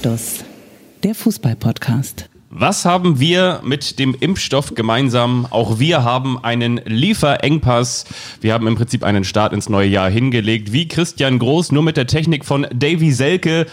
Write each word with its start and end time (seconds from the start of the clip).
Anstoß, 0.00 0.44
der 1.04 1.14
Fußball-Podcast. 1.14 2.30
Was 2.48 2.86
haben 2.86 3.20
wir 3.20 3.60
mit 3.62 3.98
dem 3.98 4.16
Impfstoff 4.18 4.74
gemeinsam? 4.74 5.46
Auch 5.50 5.78
wir 5.78 6.04
haben 6.04 6.42
einen 6.42 6.80
Lieferengpass. 6.86 8.06
Wir 8.40 8.54
haben 8.54 8.66
im 8.66 8.76
Prinzip 8.76 9.04
einen 9.04 9.24
Start 9.24 9.52
ins 9.52 9.68
neue 9.68 9.88
Jahr 9.88 10.08
hingelegt, 10.08 10.72
wie 10.72 10.88
Christian 10.88 11.38
Groß, 11.38 11.72
nur 11.72 11.82
mit 11.82 11.98
der 11.98 12.06
Technik 12.06 12.46
von 12.46 12.66
Davy 12.72 13.12
Selke. 13.12 13.66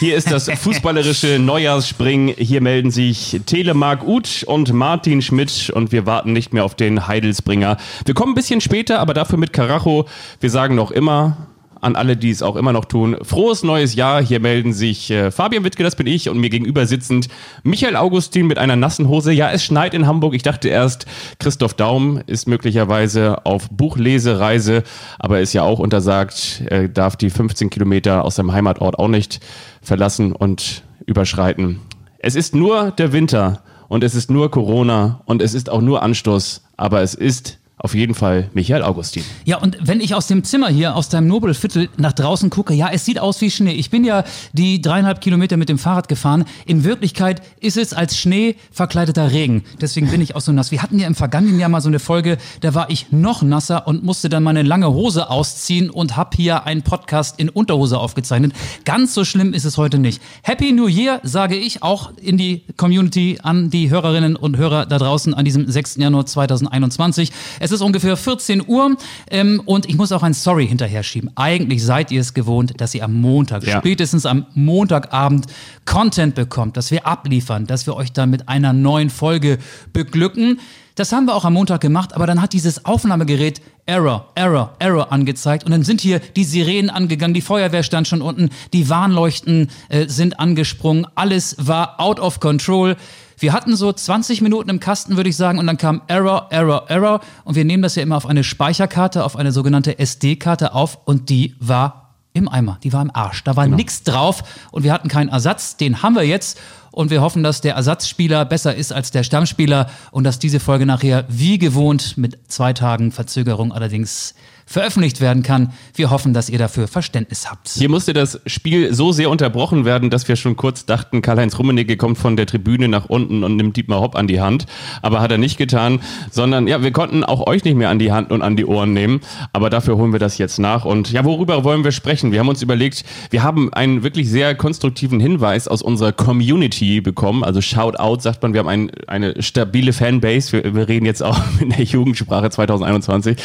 Hier 0.00 0.16
ist 0.16 0.30
das 0.30 0.48
fußballerische 0.58 1.38
Neujahrsspringen. 1.38 2.34
Hier 2.38 2.62
melden 2.62 2.90
sich 2.90 3.42
Telemark 3.44 4.08
Uth 4.08 4.42
und 4.44 4.72
Martin 4.72 5.20
Schmidt 5.20 5.68
und 5.68 5.92
wir 5.92 6.06
warten 6.06 6.32
nicht 6.32 6.54
mehr 6.54 6.64
auf 6.64 6.74
den 6.74 7.06
Heidelsbringer. 7.06 7.76
Wir 8.06 8.14
kommen 8.14 8.32
ein 8.32 8.36
bisschen 8.36 8.62
später, 8.62 9.00
aber 9.00 9.12
dafür 9.12 9.36
mit 9.36 9.52
Karacho. 9.52 10.08
Wir 10.40 10.48
sagen 10.48 10.76
noch 10.76 10.90
immer, 10.90 11.48
an 11.84 11.96
alle, 11.96 12.16
die 12.16 12.30
es 12.30 12.42
auch 12.42 12.56
immer 12.56 12.72
noch 12.72 12.86
tun. 12.86 13.16
Frohes 13.22 13.62
neues 13.62 13.94
Jahr. 13.94 14.22
Hier 14.22 14.40
melden 14.40 14.72
sich 14.72 15.10
äh, 15.10 15.30
Fabian 15.30 15.64
Wittke, 15.64 15.82
das 15.82 15.96
bin 15.96 16.06
ich, 16.06 16.28
und 16.28 16.38
mir 16.38 16.50
gegenüber 16.50 16.86
sitzend 16.86 17.28
Michael 17.62 17.96
Augustin 17.96 18.46
mit 18.46 18.58
einer 18.58 18.74
nassen 18.74 19.08
Hose. 19.08 19.32
Ja, 19.32 19.50
es 19.50 19.64
schneit 19.64 19.94
in 19.94 20.06
Hamburg. 20.06 20.34
Ich 20.34 20.42
dachte 20.42 20.68
erst, 20.68 21.06
Christoph 21.38 21.74
Daum 21.74 22.20
ist 22.26 22.48
möglicherweise 22.48 23.44
auf 23.44 23.68
Buchlesereise, 23.70 24.82
aber 25.18 25.40
ist 25.40 25.52
ja 25.52 25.62
auch 25.62 25.78
untersagt, 25.78 26.62
er 26.66 26.88
darf 26.88 27.16
die 27.16 27.30
15 27.30 27.70
Kilometer 27.70 28.24
aus 28.24 28.36
seinem 28.36 28.52
Heimatort 28.52 28.98
auch 28.98 29.08
nicht 29.08 29.40
verlassen 29.82 30.32
und 30.32 30.82
überschreiten. 31.06 31.80
Es 32.18 32.34
ist 32.34 32.54
nur 32.54 32.90
der 32.92 33.12
Winter 33.12 33.62
und 33.88 34.02
es 34.02 34.14
ist 34.14 34.30
nur 34.30 34.50
Corona 34.50 35.20
und 35.26 35.42
es 35.42 35.52
ist 35.52 35.68
auch 35.68 35.82
nur 35.82 36.02
Anstoß, 36.02 36.62
aber 36.78 37.02
es 37.02 37.14
ist 37.14 37.58
auf 37.76 37.94
jeden 37.94 38.14
Fall 38.14 38.50
Michael 38.54 38.82
Augustin. 38.82 39.24
Ja, 39.44 39.58
und 39.58 39.76
wenn 39.80 40.00
ich 40.00 40.14
aus 40.14 40.28
dem 40.28 40.44
Zimmer 40.44 40.68
hier, 40.68 40.94
aus 40.94 41.08
deinem 41.08 41.26
Nobelviertel 41.26 41.88
nach 41.96 42.12
draußen 42.12 42.48
gucke, 42.48 42.72
ja, 42.72 42.88
es 42.92 43.04
sieht 43.04 43.18
aus 43.18 43.40
wie 43.40 43.50
Schnee. 43.50 43.72
Ich 43.72 43.90
bin 43.90 44.04
ja 44.04 44.24
die 44.52 44.80
dreieinhalb 44.80 45.20
Kilometer 45.20 45.56
mit 45.56 45.68
dem 45.68 45.78
Fahrrad 45.78 46.06
gefahren. 46.08 46.44
In 46.66 46.84
Wirklichkeit 46.84 47.42
ist 47.60 47.76
es 47.76 47.92
als 47.92 48.16
Schnee 48.16 48.54
verkleideter 48.70 49.32
Regen. 49.32 49.64
Deswegen 49.80 50.08
bin 50.08 50.20
ich 50.20 50.36
auch 50.36 50.40
so 50.40 50.52
nass. 50.52 50.70
Wir 50.70 50.82
hatten 50.82 51.00
ja 51.00 51.08
im 51.08 51.16
vergangenen 51.16 51.58
Jahr 51.58 51.68
mal 51.68 51.80
so 51.80 51.88
eine 51.88 51.98
Folge, 51.98 52.38
da 52.60 52.74
war 52.74 52.90
ich 52.90 53.10
noch 53.10 53.42
nasser 53.42 53.88
und 53.88 54.04
musste 54.04 54.28
dann 54.28 54.44
meine 54.44 54.62
lange 54.62 54.92
Hose 54.92 55.28
ausziehen 55.28 55.90
und 55.90 56.16
habe 56.16 56.36
hier 56.36 56.64
einen 56.66 56.82
Podcast 56.82 57.40
in 57.40 57.48
Unterhose 57.48 57.98
aufgezeichnet. 57.98 58.52
Ganz 58.84 59.14
so 59.14 59.24
schlimm 59.24 59.52
ist 59.52 59.64
es 59.64 59.78
heute 59.78 59.98
nicht. 59.98 60.22
Happy 60.42 60.70
New 60.70 60.86
Year, 60.86 61.18
sage 61.24 61.56
ich 61.56 61.82
auch 61.82 62.12
in 62.16 62.38
die 62.38 62.62
Community, 62.76 63.38
an 63.42 63.68
die 63.68 63.90
Hörerinnen 63.90 64.36
und 64.36 64.56
Hörer 64.56 64.86
da 64.86 64.98
draußen 64.98 65.34
an 65.34 65.44
diesem 65.44 65.68
6. 65.68 65.96
Januar 65.96 66.24
2021. 66.24 67.32
Es 67.64 67.72
ist 67.72 67.80
ungefähr 67.80 68.18
14 68.18 68.68
Uhr 68.68 68.94
ähm, 69.30 69.62
und 69.64 69.88
ich 69.88 69.96
muss 69.96 70.12
auch 70.12 70.22
ein 70.22 70.34
Sorry 70.34 70.68
hinterher 70.68 71.02
schieben. 71.02 71.30
Eigentlich 71.34 71.82
seid 71.82 72.10
ihr 72.10 72.20
es 72.20 72.34
gewohnt, 72.34 72.78
dass 72.78 72.94
ihr 72.94 73.02
am 73.02 73.14
Montag, 73.14 73.66
ja. 73.66 73.78
spätestens 73.78 74.26
am 74.26 74.44
Montagabend 74.52 75.46
Content 75.86 76.34
bekommt, 76.34 76.76
dass 76.76 76.90
wir 76.90 77.06
abliefern, 77.06 77.66
dass 77.66 77.86
wir 77.86 77.96
euch 77.96 78.12
dann 78.12 78.28
mit 78.28 78.50
einer 78.50 78.74
neuen 78.74 79.08
Folge 79.08 79.56
beglücken. 79.94 80.60
Das 80.94 81.10
haben 81.10 81.24
wir 81.24 81.34
auch 81.34 81.46
am 81.46 81.54
Montag 81.54 81.80
gemacht, 81.80 82.14
aber 82.14 82.26
dann 82.26 82.42
hat 82.42 82.52
dieses 82.52 82.84
Aufnahmegerät 82.84 83.62
Error, 83.86 84.28
Error, 84.34 84.74
Error 84.78 85.10
angezeigt 85.10 85.64
und 85.64 85.72
dann 85.72 85.84
sind 85.84 86.02
hier 86.02 86.18
die 86.18 86.44
Sirenen 86.44 86.90
angegangen, 86.90 87.32
die 87.32 87.40
Feuerwehr 87.40 87.82
stand 87.82 88.06
schon 88.06 88.20
unten, 88.20 88.50
die 88.74 88.90
Warnleuchten 88.90 89.70
äh, 89.88 90.06
sind 90.06 90.38
angesprungen, 90.38 91.06
alles 91.14 91.56
war 91.58 91.98
out 91.98 92.20
of 92.20 92.40
control. 92.40 92.96
Wir 93.38 93.52
hatten 93.52 93.76
so 93.76 93.92
20 93.92 94.40
Minuten 94.40 94.70
im 94.70 94.80
Kasten, 94.80 95.16
würde 95.16 95.30
ich 95.30 95.36
sagen, 95.36 95.58
und 95.58 95.66
dann 95.66 95.78
kam 95.78 96.02
Error, 96.06 96.48
Error, 96.50 96.84
Error. 96.88 97.20
Und 97.44 97.56
wir 97.56 97.64
nehmen 97.64 97.82
das 97.82 97.94
ja 97.94 98.02
immer 98.02 98.16
auf 98.16 98.26
eine 98.26 98.44
Speicherkarte, 98.44 99.24
auf 99.24 99.36
eine 99.36 99.52
sogenannte 99.52 99.98
SD-Karte 99.98 100.74
auf 100.74 100.98
und 101.04 101.28
die 101.30 101.54
war 101.58 102.04
im 102.32 102.48
Eimer, 102.48 102.78
die 102.82 102.92
war 102.92 103.00
im 103.00 103.14
Arsch. 103.14 103.44
Da 103.44 103.54
war 103.56 103.64
genau. 103.64 103.76
nichts 103.76 104.02
drauf 104.02 104.42
und 104.72 104.82
wir 104.82 104.92
hatten 104.92 105.08
keinen 105.08 105.28
Ersatz. 105.28 105.76
Den 105.76 106.02
haben 106.02 106.16
wir 106.16 106.24
jetzt 106.24 106.60
und 106.90 107.10
wir 107.10 107.22
hoffen, 107.22 107.42
dass 107.42 107.60
der 107.60 107.74
Ersatzspieler 107.74 108.44
besser 108.44 108.74
ist 108.74 108.92
als 108.92 109.12
der 109.12 109.22
Stammspieler 109.22 109.88
und 110.10 110.24
dass 110.24 110.40
diese 110.40 110.60
Folge 110.60 110.84
nachher 110.84 111.24
wie 111.28 111.58
gewohnt 111.58 112.16
mit 112.16 112.38
zwei 112.50 112.72
Tagen 112.72 113.12
Verzögerung 113.12 113.72
allerdings 113.72 114.34
veröffentlicht 114.66 115.20
werden 115.20 115.42
kann. 115.42 115.72
Wir 115.94 116.10
hoffen, 116.10 116.32
dass 116.32 116.48
ihr 116.48 116.58
dafür 116.58 116.88
Verständnis 116.88 117.50
habt. 117.50 117.68
Hier 117.68 117.88
musste 117.88 118.12
das 118.12 118.40
Spiel 118.46 118.94
so 118.94 119.12
sehr 119.12 119.30
unterbrochen 119.30 119.84
werden, 119.84 120.10
dass 120.10 120.26
wir 120.28 120.36
schon 120.36 120.56
kurz 120.56 120.86
dachten, 120.86 121.22
Karl-Heinz 121.22 121.58
Rummenigge 121.58 121.96
kommt 121.96 122.18
von 122.18 122.36
der 122.36 122.46
Tribüne 122.46 122.88
nach 122.88 123.06
unten 123.06 123.44
und 123.44 123.56
nimmt 123.56 123.76
Dietmar 123.76 124.00
Hopp 124.00 124.16
an 124.16 124.26
die 124.26 124.40
Hand. 124.40 124.66
Aber 125.02 125.20
hat 125.20 125.30
er 125.30 125.38
nicht 125.38 125.58
getan, 125.58 126.00
sondern 126.30 126.66
ja, 126.66 126.82
wir 126.82 126.92
konnten 126.92 127.24
auch 127.24 127.46
euch 127.46 127.64
nicht 127.64 127.76
mehr 127.76 127.90
an 127.90 127.98
die 127.98 128.12
Hand 128.12 128.30
und 128.30 128.42
an 128.42 128.56
die 128.56 128.64
Ohren 128.64 128.92
nehmen. 128.92 129.20
Aber 129.52 129.70
dafür 129.70 129.96
holen 129.96 130.12
wir 130.12 130.18
das 130.18 130.38
jetzt 130.38 130.58
nach. 130.58 130.84
Und 130.84 131.12
ja, 131.12 131.24
worüber 131.24 131.64
wollen 131.64 131.84
wir 131.84 131.92
sprechen? 131.92 132.32
Wir 132.32 132.40
haben 132.40 132.48
uns 132.48 132.62
überlegt, 132.62 133.04
wir 133.30 133.42
haben 133.42 133.72
einen 133.72 134.02
wirklich 134.02 134.30
sehr 134.30 134.54
konstruktiven 134.54 135.20
Hinweis 135.20 135.68
aus 135.68 135.82
unserer 135.82 136.12
Community 136.12 137.00
bekommen. 137.00 137.44
Also 137.44 137.60
Shoutout 137.60 138.20
sagt 138.20 138.42
man, 138.42 138.52
wir 138.52 138.60
haben 138.60 138.68
ein, 138.68 138.90
eine 139.06 139.42
stabile 139.42 139.92
Fanbase. 139.92 140.52
Wir, 140.52 140.74
wir 140.74 140.88
reden 140.88 141.06
jetzt 141.06 141.22
auch 141.22 141.38
in 141.60 141.70
der 141.70 141.84
Jugendsprache 141.84 142.50
2021. 142.50 143.36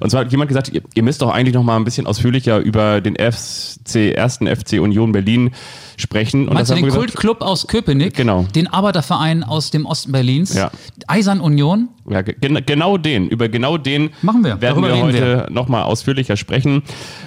Und 0.00 0.10
zwar 0.10 0.22
hat 0.22 0.32
jemand 0.32 0.48
gesagt, 0.48 0.63
gesagt, 0.64 0.74
ihr, 0.74 0.82
ihr 0.94 1.02
müsst 1.02 1.22
doch 1.22 1.30
eigentlich 1.30 1.54
noch 1.54 1.62
mal 1.62 1.76
ein 1.76 1.84
bisschen 1.84 2.06
ausführlicher 2.06 2.58
über 2.58 3.00
den 3.00 3.16
FC, 3.16 4.14
ersten 4.14 4.46
FC 4.46 4.74
Union 4.80 5.12
Berlin 5.12 5.54
sprechen. 5.96 6.48
Und 6.48 6.54
Meinst 6.54 6.70
du 6.70 6.74
den 6.74 6.88
Kultclub 6.88 7.42
aus 7.42 7.66
Köpenick? 7.66 8.14
Genau. 8.14 8.46
Den 8.54 8.66
Arbeiterverein 8.66 9.42
aus 9.42 9.70
dem 9.70 9.86
Osten 9.86 10.12
Berlins? 10.12 10.54
Ja. 10.54 10.70
Eisern 11.06 11.40
Union? 11.40 11.88
Ja, 12.08 12.20
gen 12.22 12.60
genau 12.66 12.98
den. 12.98 13.28
Über 13.28 13.48
genau 13.48 13.78
den 13.78 14.10
Machen 14.22 14.44
wir. 14.44 14.60
werden 14.60 14.82
Darüber 14.82 14.88
wir 14.88 15.02
heute 15.02 15.18
wir. 15.18 15.46
noch 15.50 15.68
mal 15.68 15.82
ausführlicher 15.84 16.36
sprechen. 16.36 16.82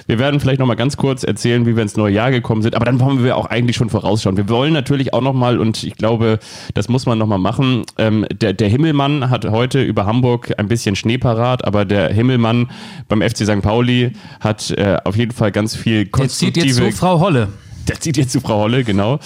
Wir 0.06 0.18
werden 0.18 0.38
vielleicht 0.38 0.60
noch 0.60 0.66
mal 0.66 0.76
ganz 0.76 0.96
kurz 0.96 1.24
erzählen, 1.24 1.66
wie 1.66 1.74
wir 1.74 1.82
ins 1.82 1.96
neue 1.96 2.14
Jahr 2.14 2.30
gekommen 2.30 2.62
sind. 2.62 2.76
Aber 2.76 2.84
dann 2.84 3.00
wollen 3.00 3.24
wir 3.24 3.36
auch 3.36 3.46
eigentlich 3.46 3.76
schon 3.76 3.90
vorausschauen. 3.90 4.36
Wir 4.36 4.48
wollen 4.48 4.72
natürlich 4.72 5.12
auch 5.12 5.20
noch 5.20 5.32
mal, 5.32 5.58
und 5.58 5.82
ich 5.82 5.96
glaube, 5.96 6.38
das 6.74 6.88
muss 6.88 7.06
man 7.06 7.18
noch 7.18 7.26
mal 7.26 7.38
machen, 7.38 7.82
ähm, 7.98 8.24
der, 8.30 8.52
der 8.52 8.68
Himmelmann 8.68 9.30
hat 9.30 9.44
heute 9.46 9.82
über 9.82 10.06
Hamburg 10.06 10.52
ein 10.58 10.68
bisschen 10.68 10.94
Schnee 10.94 11.18
parat, 11.18 11.64
aber 11.64 11.84
der 11.84 12.12
Himmelmann 12.12 12.70
beim 13.08 13.20
FC 13.20 13.38
St. 13.38 13.62
Pauli 13.62 14.12
hat 14.40 14.70
äh, 14.70 14.98
auf 15.04 15.16
jeden 15.16 15.32
Fall 15.32 15.50
ganz 15.50 15.74
viel 15.74 16.06
konstruktive... 16.06 16.52
Der 16.52 16.62
zieht 16.62 16.78
jetzt 16.78 16.94
zu 16.94 16.98
Frau 16.98 17.20
Holle 17.20 17.48
der 17.88 18.00
zieht 18.00 18.16
jetzt 18.16 18.32
zu 18.32 18.40
Frau 18.40 18.60
Holle, 18.60 18.84
genau. 18.84 19.18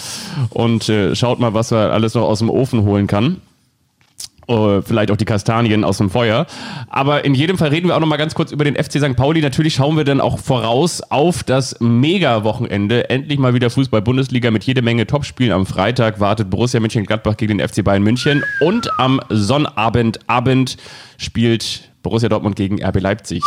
Und 0.49 0.89
äh, 0.89 1.15
schaut 1.15 1.39
mal, 1.39 1.53
was 1.53 1.71
er 1.71 1.91
alles 1.91 2.13
noch 2.13 2.23
aus 2.23 2.39
dem 2.39 2.49
Ofen 2.49 2.83
holen 2.83 3.07
kann. 3.07 3.41
Uh, 4.45 4.81
vielleicht 4.81 5.09
auch 5.09 5.15
die 5.15 5.23
Kastanien 5.23 5.85
aus 5.85 5.99
dem 5.99 6.09
Feuer. 6.09 6.45
Aber 6.89 7.23
in 7.23 7.33
jedem 7.33 7.57
Fall 7.57 7.69
reden 7.69 7.87
wir 7.87 7.95
auch 7.95 8.01
noch 8.01 8.07
mal 8.07 8.17
ganz 8.17 8.35
kurz 8.35 8.51
über 8.51 8.65
den 8.65 8.75
FC 8.75 8.99
St. 8.99 9.15
Pauli. 9.15 9.41
Natürlich 9.41 9.75
schauen 9.75 9.95
wir 9.95 10.03
dann 10.03 10.19
auch 10.19 10.37
voraus 10.37 11.01
auf 11.01 11.43
das 11.43 11.79
Mega-Wochenende. 11.79 13.09
Endlich 13.09 13.39
mal 13.39 13.53
wieder 13.53 13.69
Fußball-Bundesliga 13.69 14.51
mit 14.51 14.65
jede 14.65 14.81
Menge 14.81 15.07
Topspielen. 15.07 15.53
Am 15.53 15.65
Freitag 15.65 16.19
wartet 16.19 16.49
Borussia 16.49 16.81
Mönchengladbach 16.81 17.37
gegen 17.37 17.59
den 17.59 17.67
FC 17.67 17.85
Bayern 17.85 18.03
München. 18.03 18.43
Und 18.59 18.89
am 18.99 19.21
Sonnabendabend 19.29 20.75
spielt 21.17 21.89
Borussia 22.01 22.27
Dortmund 22.27 22.57
gegen 22.57 22.83
RB 22.83 22.99
Leipzig. 22.99 23.43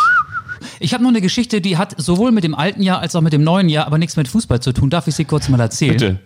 Ich 0.80 0.94
habe 0.94 1.02
noch 1.02 1.10
eine 1.10 1.20
Geschichte, 1.20 1.60
die 1.60 1.76
hat 1.76 1.94
sowohl 2.00 2.32
mit 2.32 2.44
dem 2.44 2.54
alten 2.54 2.82
Jahr 2.82 3.00
als 3.00 3.14
auch 3.16 3.20
mit 3.20 3.32
dem 3.32 3.44
neuen 3.44 3.68
Jahr, 3.68 3.86
aber 3.86 3.98
nichts 3.98 4.16
mit 4.16 4.28
Fußball 4.28 4.60
zu 4.60 4.72
tun. 4.72 4.90
Darf 4.90 5.06
ich 5.06 5.14
sie 5.14 5.24
kurz 5.24 5.48
mal 5.48 5.60
erzählen? 5.60 5.92
Bitte. 5.92 6.20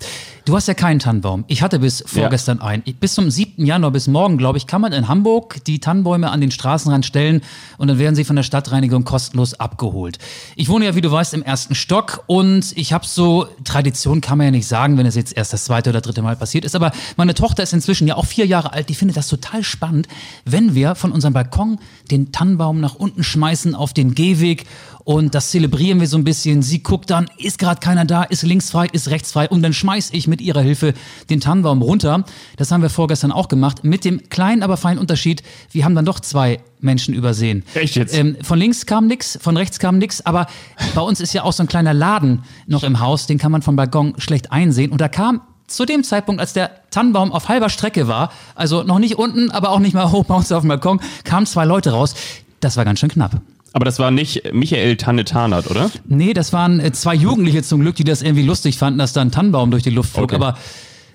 Du 0.46 0.56
hast 0.56 0.68
ja 0.68 0.74
keinen 0.74 0.98
Tannenbaum. 1.00 1.44
Ich 1.48 1.62
hatte 1.62 1.78
bis 1.80 2.02
vorgestern 2.06 2.58
ja. 2.58 2.64
einen. 2.64 2.82
Bis 2.98 3.14
zum 3.14 3.30
7. 3.30 3.64
Januar, 3.64 3.90
bis 3.90 4.06
morgen, 4.06 4.38
glaube 4.38 4.56
ich, 4.56 4.66
kann 4.66 4.80
man 4.80 4.92
in 4.92 5.06
Hamburg 5.06 5.62
die 5.66 5.80
Tannenbäume 5.80 6.30
an 6.30 6.40
den 6.40 6.50
Straßenrand 6.50 7.04
stellen 7.04 7.42
und 7.76 7.88
dann 7.88 7.98
werden 7.98 8.14
sie 8.14 8.24
von 8.24 8.36
der 8.36 8.42
Stadtreinigung 8.42 9.04
kostenlos 9.04 9.54
abgeholt. 9.54 10.18
Ich 10.56 10.68
wohne 10.68 10.86
ja, 10.86 10.94
wie 10.94 11.02
du 11.02 11.10
weißt, 11.10 11.34
im 11.34 11.42
ersten 11.42 11.74
Stock 11.74 12.24
und 12.26 12.72
ich 12.76 12.92
habe 12.92 13.06
so, 13.06 13.48
Tradition 13.64 14.20
kann 14.20 14.38
man 14.38 14.46
ja 14.46 14.50
nicht 14.50 14.66
sagen, 14.66 14.96
wenn 14.96 15.06
es 15.06 15.14
jetzt 15.14 15.36
erst 15.36 15.52
das 15.52 15.64
zweite 15.64 15.90
oder 15.90 16.00
dritte 16.00 16.22
Mal 16.22 16.36
passiert 16.36 16.64
ist, 16.64 16.74
aber 16.74 16.92
meine 17.16 17.34
Tochter 17.34 17.62
ist 17.62 17.72
inzwischen 17.72 18.08
ja 18.08 18.16
auch 18.16 18.26
vier 18.26 18.46
Jahre 18.46 18.72
alt, 18.72 18.88
die 18.88 18.94
findet 18.94 19.16
das 19.16 19.28
total 19.28 19.62
spannend, 19.62 20.08
wenn 20.44 20.74
wir 20.74 20.94
von 20.94 21.12
unserem 21.12 21.34
Balkon 21.34 21.78
den 22.10 22.32
Tannenbaum 22.32 22.80
nach 22.80 22.94
unten 22.94 23.22
schmeißen 23.22 23.74
auf 23.74 23.92
den 23.92 24.14
Gehweg 24.14 24.64
und 25.04 25.34
das 25.34 25.50
zelebrieren 25.50 26.00
wir 26.00 26.06
so 26.06 26.16
ein 26.16 26.24
bisschen. 26.24 26.62
Sie 26.62 26.82
guckt 26.82 27.10
dann, 27.10 27.28
ist 27.38 27.58
gerade 27.58 27.80
keiner 27.80 28.04
da, 28.04 28.22
ist 28.22 28.42
links 28.42 28.70
frei, 28.70 28.86
ist 28.92 29.08
rechts 29.08 29.32
frei 29.32 29.48
und 29.48 29.62
dann 29.62 29.72
schmeiß 29.72 30.10
ich 30.12 30.26
mit 30.28 30.40
ihrer 30.40 30.60
Hilfe 30.60 30.94
den 31.28 31.40
Tannenbaum 31.40 31.82
runter. 31.82 32.24
Das 32.56 32.70
haben 32.70 32.82
wir 32.82 32.90
vorgestern 32.90 33.32
auch 33.32 33.48
gemacht, 33.48 33.84
mit 33.84 34.04
dem 34.04 34.28
kleinen, 34.28 34.62
aber 34.62 34.76
feinen 34.76 34.98
Unterschied, 34.98 35.42
wir 35.72 35.84
haben 35.84 35.94
dann 35.94 36.04
doch 36.04 36.20
zwei 36.20 36.60
Menschen 36.80 37.14
übersehen. 37.14 37.64
Echt 37.74 37.96
jetzt? 37.96 38.16
Ähm, 38.16 38.36
von 38.42 38.58
links 38.58 38.86
kam 38.86 39.06
nix, 39.06 39.38
von 39.40 39.56
rechts 39.56 39.78
kam 39.78 39.98
nix, 39.98 40.20
aber 40.20 40.46
bei 40.94 41.02
uns 41.02 41.20
ist 41.20 41.32
ja 41.32 41.42
auch 41.42 41.52
so 41.52 41.62
ein 41.62 41.68
kleiner 41.68 41.94
Laden 41.94 42.44
noch 42.66 42.82
im 42.82 43.00
Haus, 43.00 43.26
den 43.26 43.38
kann 43.38 43.52
man 43.52 43.62
vom 43.62 43.76
Balkon 43.76 44.14
schlecht 44.18 44.52
einsehen. 44.52 44.92
Und 44.92 45.00
da 45.00 45.08
kam 45.08 45.42
zu 45.66 45.84
dem 45.84 46.02
Zeitpunkt, 46.02 46.40
als 46.40 46.52
der 46.52 46.90
Tannenbaum 46.90 47.32
auf 47.32 47.48
halber 47.48 47.70
Strecke 47.70 48.08
war, 48.08 48.32
also 48.54 48.82
noch 48.82 48.98
nicht 48.98 49.16
unten, 49.16 49.50
aber 49.50 49.70
auch 49.70 49.78
nicht 49.78 49.94
mal 49.94 50.10
hoch 50.10 50.24
bei 50.24 50.34
uns 50.34 50.50
auf 50.52 50.62
dem 50.62 50.68
Balkon, 50.68 51.00
kamen 51.24 51.46
zwei 51.46 51.64
Leute 51.64 51.92
raus. 51.92 52.14
Das 52.60 52.76
war 52.76 52.84
ganz 52.84 53.00
schön 53.00 53.08
knapp. 53.08 53.40
Aber 53.72 53.84
das 53.84 53.98
war 53.98 54.10
nicht 54.10 54.52
Michael 54.52 54.96
Tanne-Tarnert, 54.96 55.70
oder? 55.70 55.90
Nee, 56.06 56.32
das 56.32 56.52
waren 56.52 56.80
äh, 56.80 56.92
zwei 56.92 57.14
Jugendliche 57.14 57.62
zum 57.62 57.80
Glück, 57.80 57.96
die 57.96 58.04
das 58.04 58.22
irgendwie 58.22 58.44
lustig 58.44 58.78
fanden, 58.78 58.98
dass 58.98 59.12
da 59.12 59.20
ein 59.20 59.30
Tannenbaum 59.30 59.70
durch 59.70 59.82
die 59.82 59.90
Luft 59.90 60.12
flog. 60.12 60.24
Okay. 60.24 60.36
Aber 60.36 60.58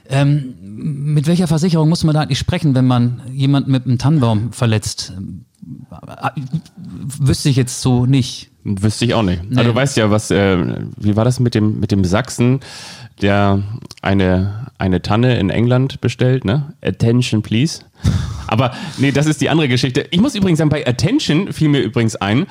ähm, 0.10 0.56
mit 0.62 1.28
welcher 1.28 1.48
Versicherung 1.48 1.90
muss 1.90 2.04
man 2.04 2.13
da 2.13 2.22
eigentlich 2.22 2.40
sprechen, 2.40 2.75
wenn 2.75 2.86
man 2.86 3.22
jemanden 3.34 3.72
mit 3.72 3.86
einem 3.86 3.98
Tannenbaum 3.98 4.54
verletzt? 4.54 5.13
Wüsste 6.75 7.50
ich 7.50 7.56
jetzt 7.56 7.81
so 7.81 8.06
nicht. 8.06 8.51
Wüsste 8.63 9.06
ich 9.06 9.13
auch 9.13 9.23
nicht. 9.23 9.44
Nee. 9.50 9.57
Also 9.57 9.71
du 9.71 9.75
weißt 9.75 9.97
ja, 9.97 10.09
was, 10.09 10.31
äh, 10.31 10.57
wie 10.97 11.15
war 11.15 11.23
das 11.23 11.39
mit 11.39 11.56
dem, 11.56 11.79
mit 11.79 11.91
dem 11.91 12.03
Sachsen, 12.03 12.62
der 13.21 13.62
eine, 14.01 14.71
eine 14.77 15.01
Tanne 15.01 15.38
in 15.38 15.50
England 15.50 16.01
bestellt, 16.01 16.45
ne? 16.45 16.73
Attention, 16.81 17.41
please. 17.41 17.81
Aber 18.47 18.73
nee, 18.97 19.12
das 19.12 19.25
ist 19.25 19.41
die 19.41 19.50
andere 19.50 19.67
Geschichte. 19.67 20.07
Ich 20.12 20.19
muss 20.19 20.35
übrigens 20.35 20.59
sagen, 20.59 20.69
bei 20.69 20.85
Attention 20.85 21.53
fiel 21.53 21.69
mir 21.69 21.81
übrigens 21.81 22.15
ein, 22.15 22.45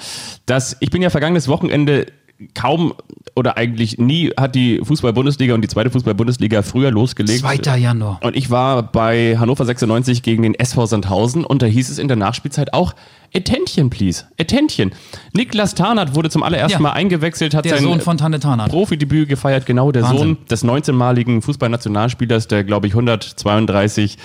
dass 0.47 0.77
ich 0.81 0.91
bin 0.91 1.03
ja 1.03 1.11
vergangenes 1.11 1.49
Wochenende 1.49 2.07
kaum 2.55 2.95
oder 3.37 3.57
eigentlich 3.57 3.99
nie 3.99 4.31
hat 4.39 4.55
die 4.55 4.81
Fußball-Bundesliga 4.83 5.55
und 5.55 5.63
die 5.63 5.69
zweite 5.69 5.91
Fußball-Bundesliga 5.91 6.63
früher 6.63 6.91
losgelegt. 6.91 7.41
2. 7.41 7.79
Januar. 7.79 8.21
Und 8.23 8.37
ich 8.37 8.51
war 8.51 8.83
bei 8.83 9.37
Hannover 9.39 9.65
96 9.65 10.23
gegen 10.23 10.43
den 10.43 10.55
SV 10.55 10.87
Sandhausen 10.87 11.45
und 11.45 11.63
da 11.63 11.67
hieß 11.67 11.91
es 11.91 11.99
in 11.99 12.09
der 12.09 12.17
Nachspielzeit 12.17 12.75
auch 12.75 12.95
Attention, 13.37 13.91
please. 13.91 14.25
Attention. 14.41 14.93
Niklas 15.33 15.75
Tarnath 15.75 16.15
wurde 16.15 16.31
zum 16.31 16.43
allerersten 16.45 16.73
Ja. 16.79 16.79
Mal 16.81 16.93
eingewechselt, 16.93 17.55
hat 17.55 17.65
Der 17.65 17.75
sein 17.77 17.83
Sohn 17.85 18.01
von 18.01 18.17
Tanne. 18.17 18.39
Profidebüt 18.69 19.29
gefeiert, 19.29 19.67
genau 19.67 19.91
der 19.91 20.03
Wahnsinn. 20.05 20.19
Sohn 20.19 20.39
des 20.49 20.65
19-maligen 20.65 21.43
Fußballnationalspielers, 21.43 22.47
der 22.49 22.63
glaube 22.65 22.87
ich 22.87 22.93
132 22.95 24.19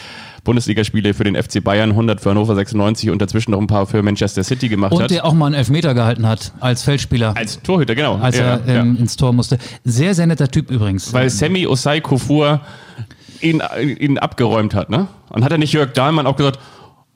Bundesligaspiele 0.44 1.14
für 1.14 1.24
den 1.24 1.36
FC 1.36 1.64
Bayern, 1.64 1.90
100 1.92 2.22
für 2.22 2.30
Hannover 2.30 2.56
96 2.56 3.10
und 3.10 3.22
dazwischen 3.22 3.52
noch 3.52 3.60
ein 3.60 3.68
paar 3.68 3.86
für 3.88 4.02
Manchester 4.04 4.44
City 4.44 4.70
gemacht 4.70 4.94
Und 4.94 5.02
hat. 5.04 5.12
der 5.12 5.26
auch 5.26 5.34
mal 5.34 5.48
einen 5.48 5.56
Elfmeter 5.56 5.94
gehalten 5.94 6.26
hat 6.28 6.54
als 6.60 6.84
Feldspieler, 6.84 7.36
als 7.36 7.62
Torhüter, 7.62 7.96
genau. 7.96 8.18
als 8.18 8.38
Ja, 8.38 8.58
er 8.58 8.68
ähm, 8.68 8.96
ja. 8.96 9.02
ins 9.02 9.16
Tor 9.18 9.34
musste. 9.34 9.58
Sehr, 9.84 10.14
sehr 10.16 10.28
netter 10.28 10.48
Typ 10.48 10.72
übrigens. 10.72 11.12
Weil 11.14 11.30
Sammy 11.30 11.68
Osai 11.68 12.00
Kofur 12.00 12.62
ihn, 13.42 13.62
ihn 14.00 14.18
abgeräumt 14.18 14.74
hat, 14.76 14.90
ne? 14.90 15.08
Und 15.30 15.44
hat 15.44 15.52
er 15.52 15.58
nicht 15.58 15.74
Jörg 15.74 15.94
Dahlmann 15.94 16.26
auch 16.26 16.36
gesagt, 16.36 16.60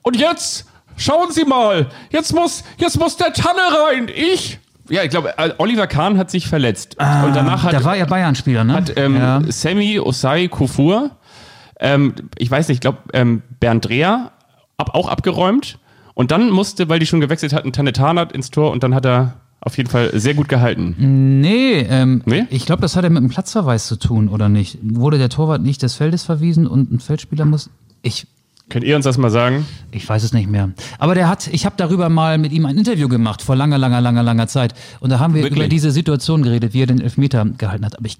und 0.02 0.16
jetzt, 0.16 0.66
schauen 0.96 1.30
Sie 1.30 1.44
mal, 1.44 1.86
jetzt 2.10 2.34
muss, 2.34 2.64
jetzt 2.78 2.98
muss 2.98 3.16
der 3.16 3.32
Tanne 3.32 3.60
rein, 3.88 4.08
ich. 4.14 4.58
Ja, 4.90 5.02
ich 5.02 5.10
glaube, 5.10 5.38
äh, 5.38 5.50
Oliver 5.58 5.86
Kahn 5.86 6.18
hat 6.18 6.30
sich 6.30 6.46
verletzt. 6.46 6.96
und 6.98 7.34
danach 7.34 7.62
hat, 7.62 7.72
da 7.72 7.84
war 7.84 7.96
er 7.96 8.06
Bayern-Spieler, 8.06 8.64
ne? 8.64 8.74
hat 8.74 8.92
ähm, 8.96 9.16
ja. 9.16 9.40
Sammy 9.48 9.98
Osai 9.98 10.48
Kofur, 10.48 11.12
ähm, 11.80 12.14
ich 12.38 12.50
weiß 12.50 12.68
nicht, 12.68 12.76
ich 12.76 12.80
glaube, 12.80 12.98
ähm, 13.14 13.42
Bernd 13.60 13.86
Dreher 13.88 14.32
ab, 14.76 14.90
auch 14.94 15.08
abgeräumt. 15.08 15.78
Und 16.14 16.30
dann 16.30 16.50
musste, 16.50 16.88
weil 16.88 16.98
die 17.00 17.06
schon 17.06 17.20
gewechselt 17.20 17.52
hatten, 17.52 17.72
Tanne 17.72 17.92
Tarnath 17.92 18.32
ins 18.32 18.50
Tor 18.50 18.70
und 18.70 18.84
dann 18.84 18.94
hat 18.94 19.04
er 19.04 19.34
auf 19.60 19.76
jeden 19.78 19.88
Fall 19.90 20.10
sehr 20.18 20.34
gut 20.34 20.48
gehalten. 20.48 20.94
Nee, 21.40 21.80
ähm, 21.88 22.22
Nee? 22.26 22.44
ich 22.50 22.66
glaube, 22.66 22.82
das 22.82 22.94
hat 22.96 23.02
ja 23.04 23.10
mit 23.10 23.18
einem 23.18 23.30
Platzverweis 23.30 23.86
zu 23.88 23.96
tun, 23.96 24.28
oder 24.28 24.48
nicht? 24.48 24.78
Wurde 24.82 25.18
der 25.18 25.30
Torwart 25.30 25.62
nicht 25.62 25.82
des 25.82 25.94
Feldes 25.94 26.22
verwiesen 26.22 26.66
und 26.66 26.92
ein 26.92 27.00
Feldspieler 27.00 27.46
muss. 27.46 27.70
Ich, 28.02 28.26
Könnt 28.70 28.84
ihr 28.84 28.96
uns 28.96 29.04
das 29.04 29.18
mal 29.18 29.30
sagen? 29.30 29.66
ich 29.90 30.08
weiß 30.08 30.22
es 30.22 30.32
nicht 30.32 30.48
mehr. 30.48 30.70
Aber 30.98 31.14
der 31.14 31.28
hat, 31.28 31.48
ich 31.48 31.66
habe 31.66 31.74
darüber 31.76 32.08
mal 32.08 32.38
mit 32.38 32.50
ihm 32.52 32.64
ein 32.66 32.76
Interview 32.78 33.08
gemacht, 33.08 33.42
vor 33.42 33.54
langer, 33.56 33.78
langer, 33.78 34.00
langer, 34.00 34.22
langer 34.22 34.46
Zeit. 34.48 34.74
Und 35.00 35.10
da 35.10 35.18
haben 35.20 35.34
wir 35.34 35.42
Wirklich? 35.42 35.60
über 35.60 35.68
diese 35.68 35.90
Situation 35.90 36.42
geredet, 36.42 36.72
wie 36.74 36.82
er 36.82 36.86
den 36.86 37.00
Elfmeter 37.00 37.44
gehalten 37.58 37.84
hat. 37.84 37.96
Aber 37.98 38.06
ich 38.06 38.18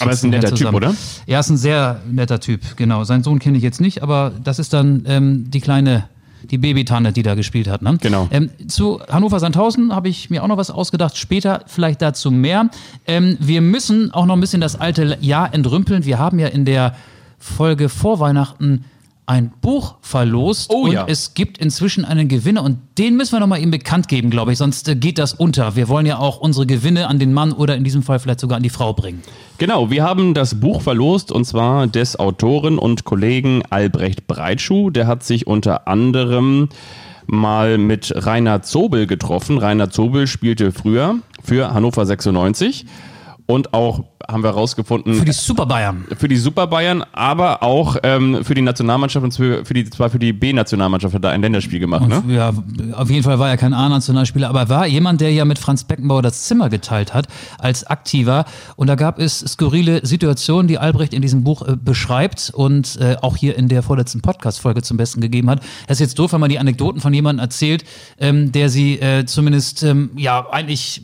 Aber 0.00 0.10
er 0.10 0.14
ist 0.14 0.24
ein 0.24 0.30
netter 0.30 0.48
Typ, 0.48 0.58
zusammen. 0.58 0.76
oder? 0.76 0.94
Ja, 1.26 1.38
ist 1.40 1.48
ein 1.50 1.56
sehr 1.56 2.00
netter 2.10 2.40
Typ, 2.40 2.76
genau. 2.76 3.04
Seinen 3.04 3.22
Sohn 3.22 3.38
kenne 3.38 3.56
ich 3.56 3.62
jetzt 3.62 3.80
nicht, 3.80 4.02
aber 4.02 4.32
das 4.42 4.58
ist 4.58 4.72
dann 4.72 5.04
ähm, 5.06 5.50
die 5.50 5.60
kleine, 5.60 6.08
die 6.50 6.58
Babytanne, 6.58 7.12
die 7.12 7.22
da 7.22 7.36
gespielt 7.36 7.68
hat. 7.68 7.80
Ne? 7.80 7.96
Genau. 8.00 8.28
Ähm, 8.32 8.50
zu 8.66 9.00
Hannover 9.08 9.38
Sandhausen 9.40 9.94
habe 9.94 10.08
ich 10.08 10.28
mir 10.28 10.42
auch 10.42 10.48
noch 10.48 10.58
was 10.58 10.70
ausgedacht. 10.70 11.16
Später 11.16 11.62
vielleicht 11.66 12.02
dazu 12.02 12.30
mehr. 12.32 12.68
Ähm, 13.06 13.38
wir 13.40 13.60
müssen 13.62 14.12
auch 14.12 14.26
noch 14.26 14.34
ein 14.34 14.40
bisschen 14.40 14.60
das 14.60 14.78
alte 14.78 15.16
Jahr 15.20 15.54
entrümpeln. 15.54 16.04
Wir 16.04 16.18
haben 16.18 16.38
ja 16.40 16.48
in 16.48 16.64
der 16.64 16.96
Folge 17.38 17.88
vor 17.88 18.18
Weihnachten 18.20 18.84
ein 19.26 19.52
Buch 19.60 19.96
verlost 20.02 20.70
Oh 20.70 20.82
und 20.82 20.92
ja. 20.92 21.06
es 21.08 21.34
gibt 21.34 21.56
inzwischen 21.58 22.04
einen 22.04 22.28
Gewinner 22.28 22.62
und 22.62 22.78
den 22.98 23.16
müssen 23.16 23.32
wir 23.32 23.40
noch 23.40 23.46
mal 23.46 23.58
ihm 23.58 23.70
bekannt 23.70 24.08
geben, 24.08 24.28
glaube 24.30 24.52
ich, 24.52 24.58
sonst 24.58 24.88
äh, 24.88 24.96
geht 24.96 25.18
das 25.18 25.32
unter. 25.32 25.76
Wir 25.76 25.88
wollen 25.88 26.04
ja 26.04 26.18
auch 26.18 26.38
unsere 26.38 26.66
Gewinne 26.66 27.08
an 27.08 27.18
den 27.18 27.32
Mann 27.32 27.52
oder 27.52 27.76
in 27.76 27.84
diesem 27.84 28.02
Fall 28.02 28.18
vielleicht 28.18 28.40
sogar 28.40 28.56
an 28.56 28.62
die 28.62 28.70
Frau 28.70 28.92
bringen. 28.92 29.22
Genau, 29.58 29.90
wir 29.90 30.04
haben 30.04 30.34
das 30.34 30.60
Buch 30.60 30.82
verlost 30.82 31.32
und 31.32 31.44
zwar 31.46 31.86
des 31.86 32.18
Autoren 32.18 32.78
und 32.78 33.04
Kollegen 33.04 33.62
Albrecht 33.70 34.26
Breitschuh. 34.26 34.90
Der 34.90 35.06
hat 35.06 35.24
sich 35.24 35.46
unter 35.46 35.88
anderem 35.88 36.68
mal 37.26 37.78
mit 37.78 38.12
Rainer 38.14 38.62
Zobel 38.62 39.06
getroffen. 39.06 39.56
Rainer 39.56 39.90
Zobel 39.90 40.26
spielte 40.26 40.72
früher 40.72 41.16
für 41.42 41.72
Hannover 41.72 42.04
96 42.04 42.84
und 43.46 43.74
auch 43.74 44.04
haben 44.26 44.42
wir 44.42 44.48
herausgefunden 44.50 45.14
Für 45.14 45.24
die 45.24 45.32
Super 45.32 45.66
Bayern. 45.66 46.06
für 46.16 46.28
die 46.28 46.36
Super 46.36 46.66
Bayern, 46.66 47.04
aber 47.12 47.62
auch 47.62 47.96
ähm, 48.02 48.42
für 48.42 48.54
die 48.54 48.62
Nationalmannschaft 48.62 49.22
und 49.22 49.32
für, 49.32 49.64
für 49.66 49.74
die 49.74 49.84
zwar 49.90 50.08
für 50.08 50.18
die 50.18 50.32
B-Nationalmannschaft 50.32 51.14
hat 51.14 51.24
er 51.24 51.30
ein 51.30 51.42
Länderspiel 51.42 51.78
gemacht, 51.78 52.08
ne? 52.08 52.22
Ja, 52.28 52.52
auf 52.94 53.10
jeden 53.10 53.22
Fall 53.22 53.38
war 53.38 53.50
er 53.50 53.58
kein 53.58 53.74
A-Nationalspieler, 53.74 54.48
aber 54.48 54.60
er 54.60 54.68
war 54.70 54.86
jemand, 54.86 55.20
der 55.20 55.30
ja 55.30 55.44
mit 55.44 55.58
Franz 55.58 55.84
Beckenbauer 55.84 56.22
das 56.22 56.44
Zimmer 56.44 56.70
geteilt 56.70 57.12
hat 57.12 57.26
als 57.58 57.84
Aktiver. 57.86 58.46
Und 58.76 58.86
da 58.86 58.94
gab 58.94 59.18
es 59.18 59.40
skurrile 59.40 60.06
Situationen, 60.06 60.66
die 60.66 60.78
Albrecht 60.78 61.12
in 61.12 61.20
diesem 61.20 61.44
Buch 61.44 61.66
äh, 61.68 61.76
beschreibt 61.76 62.50
und 62.54 62.96
äh, 63.00 63.16
auch 63.20 63.36
hier 63.36 63.58
in 63.58 63.68
der 63.68 63.82
vorletzten 63.82 64.22
Podcast-Folge 64.22 64.80
zum 64.82 64.96
Besten 64.96 65.20
gegeben 65.20 65.50
hat. 65.50 65.60
Das 65.86 65.96
ist 65.96 66.00
jetzt 66.00 66.18
doof, 66.18 66.32
wenn 66.32 66.40
man 66.40 66.50
die 66.50 66.58
Anekdoten 66.58 67.00
von 67.02 67.12
jemandem 67.12 67.42
erzählt, 67.44 67.84
ähm, 68.18 68.52
der 68.52 68.70
sie 68.70 68.98
äh, 69.00 69.26
zumindest 69.26 69.82
ähm, 69.82 70.12
ja 70.16 70.48
eigentlich 70.50 71.02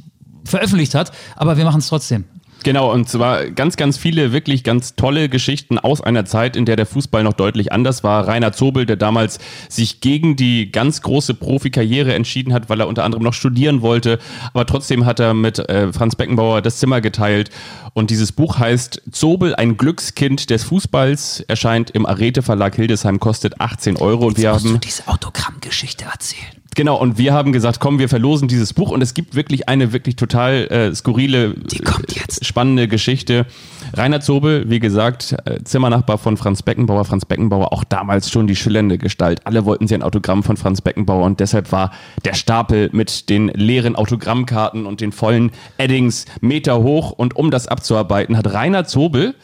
veröffentlicht 0.50 0.94
hat, 0.94 1.12
aber 1.36 1.56
wir 1.56 1.64
machen 1.64 1.80
es 1.80 1.88
trotzdem. 1.88 2.24
Genau, 2.62 2.92
und 2.92 3.08
zwar 3.08 3.46
ganz, 3.46 3.76
ganz 3.76 3.96
viele 3.96 4.32
wirklich 4.32 4.64
ganz 4.64 4.94
tolle 4.94 5.28
Geschichten 5.28 5.78
aus 5.78 6.02
einer 6.02 6.26
Zeit, 6.26 6.56
in 6.56 6.66
der 6.66 6.76
der 6.76 6.84
Fußball 6.84 7.22
noch 7.22 7.32
deutlich 7.32 7.72
anders 7.72 8.04
war. 8.04 8.28
Rainer 8.28 8.52
Zobel, 8.52 8.84
der 8.84 8.96
damals 8.96 9.38
sich 9.68 10.00
gegen 10.00 10.36
die 10.36 10.70
ganz 10.70 11.00
große 11.00 11.34
Profikarriere 11.34 12.12
entschieden 12.12 12.52
hat, 12.52 12.68
weil 12.68 12.80
er 12.80 12.88
unter 12.88 13.04
anderem 13.04 13.24
noch 13.24 13.32
studieren 13.32 13.80
wollte, 13.80 14.18
aber 14.52 14.66
trotzdem 14.66 15.06
hat 15.06 15.20
er 15.20 15.32
mit 15.32 15.58
äh, 15.58 15.92
Franz 15.92 16.16
Beckenbauer 16.16 16.60
das 16.60 16.78
Zimmer 16.78 17.00
geteilt. 17.00 17.50
Und 17.94 18.10
dieses 18.10 18.30
Buch 18.30 18.58
heißt 18.58 19.02
Zobel, 19.10 19.54
ein 19.54 19.76
Glückskind 19.76 20.50
des 20.50 20.62
Fußballs, 20.64 21.40
erscheint 21.48 21.90
im 21.90 22.04
Arete 22.04 22.42
Verlag 22.42 22.76
Hildesheim, 22.76 23.20
kostet 23.20 23.60
18 23.60 23.96
Euro. 23.96 24.26
Und 24.26 24.36
wir 24.36 24.52
haben 24.52 24.80
diese 24.80 25.08
Autogrammgeschichte 25.08 26.04
erzählen? 26.04 26.59
Genau, 26.76 26.96
und 26.96 27.18
wir 27.18 27.32
haben 27.32 27.52
gesagt, 27.52 27.80
komm, 27.80 27.98
wir 27.98 28.08
verlosen 28.08 28.46
dieses 28.46 28.72
Buch 28.72 28.90
und 28.90 29.02
es 29.02 29.12
gibt 29.12 29.34
wirklich 29.34 29.68
eine 29.68 29.92
wirklich 29.92 30.14
total 30.16 30.68
äh, 30.68 30.94
skurrile, 30.94 31.54
Die 31.54 31.80
kommt 31.80 32.14
jetzt. 32.14 32.42
äh, 32.42 32.44
spannende 32.44 32.86
Geschichte. 32.86 33.46
Rainer 33.92 34.20
Zobel, 34.20 34.70
wie 34.70 34.78
gesagt, 34.78 35.34
äh, 35.46 35.62
Zimmernachbar 35.64 36.16
von 36.18 36.36
Franz 36.36 36.62
Beckenbauer. 36.62 37.04
Franz 37.04 37.24
Beckenbauer 37.24 37.72
auch 37.72 37.82
damals 37.82 38.30
schon 38.30 38.46
die 38.46 38.54
schillernde 38.54 38.98
Gestalt. 38.98 39.46
Alle 39.46 39.64
wollten 39.64 39.88
sie 39.88 39.94
ein 39.94 40.02
Autogramm 40.04 40.44
von 40.44 40.56
Franz 40.56 40.80
Beckenbauer 40.80 41.24
und 41.24 41.40
deshalb 41.40 41.72
war 41.72 41.90
der 42.24 42.34
Stapel 42.34 42.88
mit 42.92 43.28
den 43.30 43.48
leeren 43.48 43.96
Autogrammkarten 43.96 44.86
und 44.86 45.00
den 45.00 45.10
vollen 45.10 45.50
Eddings 45.76 46.26
Meter 46.40 46.82
hoch 46.82 47.10
und 47.10 47.34
um 47.34 47.50
das 47.50 47.66
abzuarbeiten, 47.66 48.36
hat 48.36 48.52
Rainer 48.52 48.84
Zobel 48.84 49.34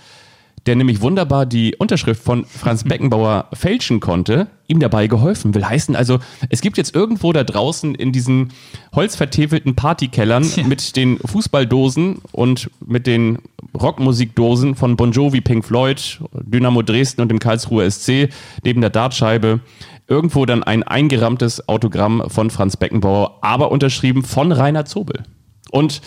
der 0.66 0.76
nämlich 0.76 1.00
wunderbar 1.00 1.46
die 1.46 1.76
Unterschrift 1.76 2.22
von 2.22 2.44
Franz 2.44 2.84
Beckenbauer 2.84 3.48
fälschen 3.52 4.00
konnte, 4.00 4.48
ihm 4.66 4.80
dabei 4.80 5.06
geholfen. 5.06 5.54
Will 5.54 5.64
heißen, 5.64 5.94
also 5.94 6.18
es 6.50 6.60
gibt 6.60 6.76
jetzt 6.76 6.94
irgendwo 6.94 7.32
da 7.32 7.44
draußen 7.44 7.94
in 7.94 8.12
diesen 8.12 8.52
holzvertäfelten 8.94 9.76
Partykellern 9.76 10.44
mit 10.66 10.96
den 10.96 11.18
Fußballdosen 11.18 12.18
und 12.32 12.70
mit 12.84 13.06
den 13.06 13.38
Rockmusikdosen 13.80 14.74
von 14.74 14.96
Bon 14.96 15.12
Jovi, 15.12 15.40
Pink 15.40 15.64
Floyd, 15.64 16.20
Dynamo 16.32 16.82
Dresden 16.82 17.22
und 17.22 17.28
dem 17.28 17.38
Karlsruher 17.38 17.90
SC 17.90 18.28
neben 18.64 18.80
der 18.80 18.90
Dartscheibe 18.90 19.60
irgendwo 20.08 20.46
dann 20.46 20.62
ein 20.62 20.82
eingerammtes 20.82 21.68
Autogramm 21.68 22.24
von 22.28 22.50
Franz 22.50 22.76
Beckenbauer, 22.76 23.38
aber 23.42 23.70
unterschrieben 23.72 24.22
von 24.22 24.52
Rainer 24.52 24.84
Zobel. 24.84 25.22
Und 25.70 26.00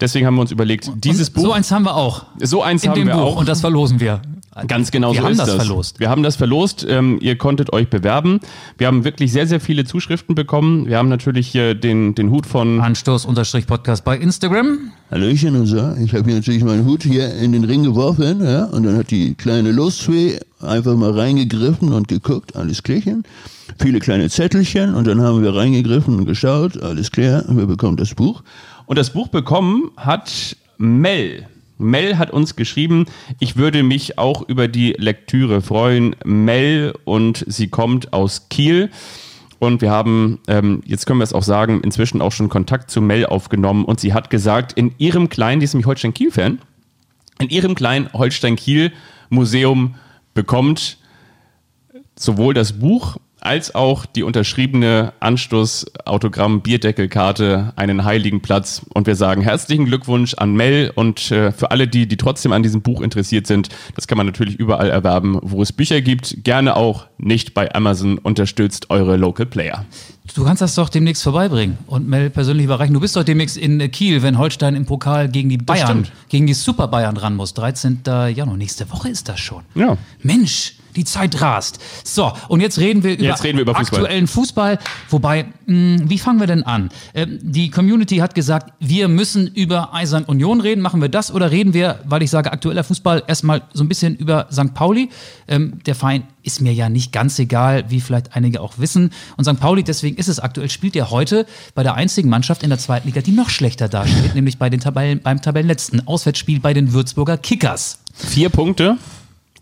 deswegen 0.00 0.26
haben 0.26 0.34
wir 0.36 0.42
uns 0.42 0.50
überlegt, 0.52 0.90
dieses 1.04 1.28
Und 1.28 1.34
Buch 1.34 1.42
So 1.42 1.52
eins 1.52 1.70
haben 1.70 1.84
wir 1.84 1.96
auch. 1.96 2.24
so 2.42 2.62
eins 2.62 2.82
in 2.84 2.90
haben 2.90 2.98
dem 2.98 3.08
wir 3.08 3.14
Buch 3.14 3.22
auch. 3.22 3.36
und 3.36 3.48
das 3.48 3.60
verlosen 3.60 4.00
wir. 4.00 4.20
Ganz 4.66 4.90
genau 4.90 5.12
Wir 5.12 5.20
so 5.20 5.24
haben 5.26 5.32
ist 5.32 5.38
das 5.38 5.46
das. 5.46 5.56
verlost. 5.64 6.00
Wir 6.00 6.10
haben 6.10 6.22
das 6.24 6.34
verlost. 6.36 6.84
Ähm, 6.88 7.18
ihr 7.22 7.38
konntet 7.38 7.72
euch 7.72 7.88
bewerben. 7.88 8.40
Wir 8.78 8.88
haben 8.88 9.04
wirklich 9.04 9.30
sehr, 9.32 9.46
sehr 9.46 9.60
viele 9.60 9.84
Zuschriften 9.84 10.34
bekommen. 10.34 10.86
Wir 10.86 10.98
haben 10.98 11.08
natürlich 11.08 11.46
hier 11.46 11.74
den, 11.74 12.14
den 12.16 12.30
Hut 12.30 12.46
von. 12.46 12.80
Anstoß-Podcast 12.80 14.04
bei 14.04 14.18
Instagram. 14.18 14.90
Hallöchen 15.10 15.54
und 15.56 15.66
so. 15.66 15.94
Ich 16.02 16.14
habe 16.14 16.24
hier 16.24 16.34
natürlich 16.34 16.64
meinen 16.64 16.84
Hut 16.84 17.04
hier 17.04 17.32
in 17.36 17.52
den 17.52 17.64
Ring 17.64 17.84
geworfen, 17.84 18.42
ja, 18.44 18.64
und 18.64 18.82
dann 18.84 18.96
hat 18.96 19.10
die 19.12 19.34
kleine 19.34 19.70
Losfee 19.72 20.40
einfach 20.60 20.96
mal 20.96 21.12
reingegriffen 21.12 21.92
und 21.92 22.08
geguckt, 22.08 22.56
alles 22.56 22.82
klärchen. 22.82 23.22
Viele 23.78 24.00
kleine 24.00 24.28
Zettelchen 24.28 24.94
und 24.94 25.06
dann 25.06 25.22
haben 25.22 25.42
wir 25.42 25.54
reingegriffen 25.54 26.16
und 26.16 26.26
geschaut, 26.26 26.80
alles 26.82 27.10
klar, 27.12 27.44
wer 27.48 27.66
bekommt 27.66 28.00
das 28.00 28.14
Buch? 28.14 28.42
Und 28.90 28.96
das 28.96 29.10
Buch 29.10 29.28
bekommen 29.28 29.92
hat 29.96 30.56
Mel. 30.76 31.46
Mel 31.78 32.18
hat 32.18 32.32
uns 32.32 32.56
geschrieben, 32.56 33.06
ich 33.38 33.54
würde 33.54 33.84
mich 33.84 34.18
auch 34.18 34.42
über 34.48 34.66
die 34.66 34.96
Lektüre 34.98 35.62
freuen. 35.62 36.16
Mel 36.24 36.92
und 37.04 37.44
sie 37.46 37.68
kommt 37.68 38.12
aus 38.12 38.48
Kiel. 38.48 38.90
Und 39.60 39.80
wir 39.80 39.92
haben, 39.92 40.40
ähm, 40.48 40.82
jetzt 40.84 41.06
können 41.06 41.20
wir 41.20 41.24
es 41.24 41.32
auch 41.32 41.44
sagen, 41.44 41.82
inzwischen 41.82 42.20
auch 42.20 42.32
schon 42.32 42.48
Kontakt 42.48 42.90
zu 42.90 43.00
Mel 43.00 43.26
aufgenommen. 43.26 43.84
Und 43.84 44.00
sie 44.00 44.12
hat 44.12 44.28
gesagt, 44.28 44.72
in 44.72 44.92
ihrem 44.98 45.28
kleinen, 45.28 45.60
die 45.60 45.66
ist 45.66 45.74
nämlich 45.74 45.86
Holstein-Kiel-Fan, 45.86 46.58
in 47.38 47.48
ihrem 47.48 47.76
kleinen 47.76 48.12
Holstein-Kiel-Museum 48.12 49.94
bekommt 50.34 50.98
sowohl 52.16 52.54
das 52.54 52.80
Buch 52.80 53.18
als 53.40 53.74
auch 53.74 54.06
die 54.06 54.22
unterschriebene 54.22 55.12
Anstoß-Autogramm-Bierdeckelkarte 55.20 57.72
einen 57.76 58.04
heiligen 58.04 58.40
Platz. 58.40 58.82
Und 58.92 59.06
wir 59.06 59.16
sagen 59.16 59.42
herzlichen 59.42 59.86
Glückwunsch 59.86 60.34
an 60.34 60.54
Mel 60.54 60.92
und 60.94 61.30
äh, 61.30 61.52
für 61.52 61.70
alle, 61.70 61.88
die, 61.88 62.06
die 62.06 62.16
trotzdem 62.16 62.52
an 62.52 62.62
diesem 62.62 62.82
Buch 62.82 63.00
interessiert 63.00 63.46
sind, 63.46 63.68
das 63.94 64.06
kann 64.06 64.18
man 64.18 64.26
natürlich 64.26 64.56
überall 64.56 64.90
erwerben, 64.90 65.38
wo 65.42 65.62
es 65.62 65.72
Bücher 65.72 66.00
gibt. 66.00 66.44
Gerne 66.44 66.76
auch 66.76 67.06
nicht 67.18 67.54
bei 67.54 67.74
Amazon. 67.74 68.18
Unterstützt 68.18 68.90
eure 68.90 69.16
Local 69.16 69.46
Player. 69.46 69.84
Du 70.34 70.44
kannst 70.44 70.62
das 70.62 70.74
doch 70.74 70.88
demnächst 70.88 71.22
vorbeibringen 71.22 71.78
und 71.86 72.08
Mel 72.08 72.30
persönlich 72.30 72.64
überreichen. 72.64 72.94
Du 72.94 73.00
bist 73.00 73.16
doch 73.16 73.24
demnächst 73.24 73.56
in 73.56 73.80
äh, 73.80 73.88
Kiel, 73.88 74.22
wenn 74.22 74.38
Holstein 74.38 74.76
im 74.76 74.86
Pokal 74.86 75.28
gegen 75.28 75.48
die 75.48 75.58
Bayern, 75.58 76.06
gegen 76.28 76.46
die 76.46 76.54
Super 76.54 76.88
Bayern 76.88 77.16
ran 77.16 77.36
muss. 77.36 77.54
13. 77.54 78.00
Januar, 78.34 78.56
nächste 78.56 78.90
Woche 78.90 79.08
ist 79.08 79.28
das 79.28 79.40
schon. 79.40 79.62
Ja. 79.74 79.96
Mensch, 80.22 80.74
die 80.96 81.04
Zeit 81.04 81.40
rast. 81.40 81.80
So, 82.04 82.32
und 82.48 82.60
jetzt 82.60 82.78
reden 82.78 83.02
wir 83.02 83.18
über, 83.18 83.44
reden 83.44 83.58
wir 83.58 83.62
über 83.62 83.74
Fußball. 83.74 84.00
aktuellen 84.00 84.26
Fußball. 84.26 84.78
Wobei, 85.08 85.46
mh, 85.66 86.02
wie 86.04 86.18
fangen 86.18 86.40
wir 86.40 86.46
denn 86.46 86.62
an? 86.62 86.90
Ähm, 87.14 87.38
die 87.42 87.70
Community 87.70 88.16
hat 88.18 88.34
gesagt, 88.34 88.72
wir 88.80 89.08
müssen 89.08 89.46
über 89.46 89.94
Eisern 89.94 90.24
Union 90.24 90.60
reden. 90.60 90.80
Machen 90.80 91.00
wir 91.00 91.08
das 91.08 91.32
oder 91.32 91.50
reden 91.50 91.74
wir, 91.74 92.00
weil 92.04 92.22
ich 92.22 92.30
sage, 92.30 92.52
aktueller 92.52 92.84
Fußball, 92.84 93.24
erstmal 93.26 93.62
so 93.72 93.84
ein 93.84 93.88
bisschen 93.88 94.16
über 94.16 94.48
St. 94.52 94.74
Pauli? 94.74 95.10
Ähm, 95.48 95.80
der 95.86 95.94
Verein 95.94 96.24
ist 96.42 96.60
mir 96.60 96.72
ja 96.72 96.88
nicht 96.88 97.12
ganz 97.12 97.38
egal, 97.38 97.84
wie 97.88 98.00
vielleicht 98.00 98.34
einige 98.34 98.60
auch 98.60 98.78
wissen. 98.78 99.10
Und 99.36 99.44
St. 99.44 99.60
Pauli, 99.60 99.82
deswegen 99.82 100.16
ist 100.16 100.28
es 100.28 100.40
aktuell, 100.40 100.70
spielt 100.70 100.94
ja 100.94 101.10
heute 101.10 101.46
bei 101.74 101.82
der 101.82 101.94
einzigen 101.94 102.28
Mannschaft 102.28 102.62
in 102.62 102.70
der 102.70 102.78
zweiten 102.78 103.08
Liga, 103.08 103.20
die 103.20 103.32
noch 103.32 103.50
schlechter 103.50 103.88
dasteht, 103.88 104.34
nämlich 104.34 104.58
bei 104.58 104.70
den 104.70 104.80
Tabellen, 104.80 105.20
beim 105.22 105.42
Tabellenletzten. 105.42 106.06
Auswärtsspiel 106.06 106.60
bei 106.60 106.72
den 106.74 106.92
Würzburger 106.92 107.36
Kickers. 107.36 107.98
Vier 108.14 108.48
Punkte. 108.48 108.96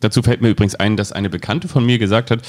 Dazu 0.00 0.22
fällt 0.22 0.40
mir 0.42 0.48
übrigens 0.50 0.74
ein, 0.74 0.96
dass 0.96 1.12
eine 1.12 1.28
Bekannte 1.30 1.68
von 1.68 1.84
mir 1.84 1.98
gesagt 1.98 2.30
hat, 2.30 2.40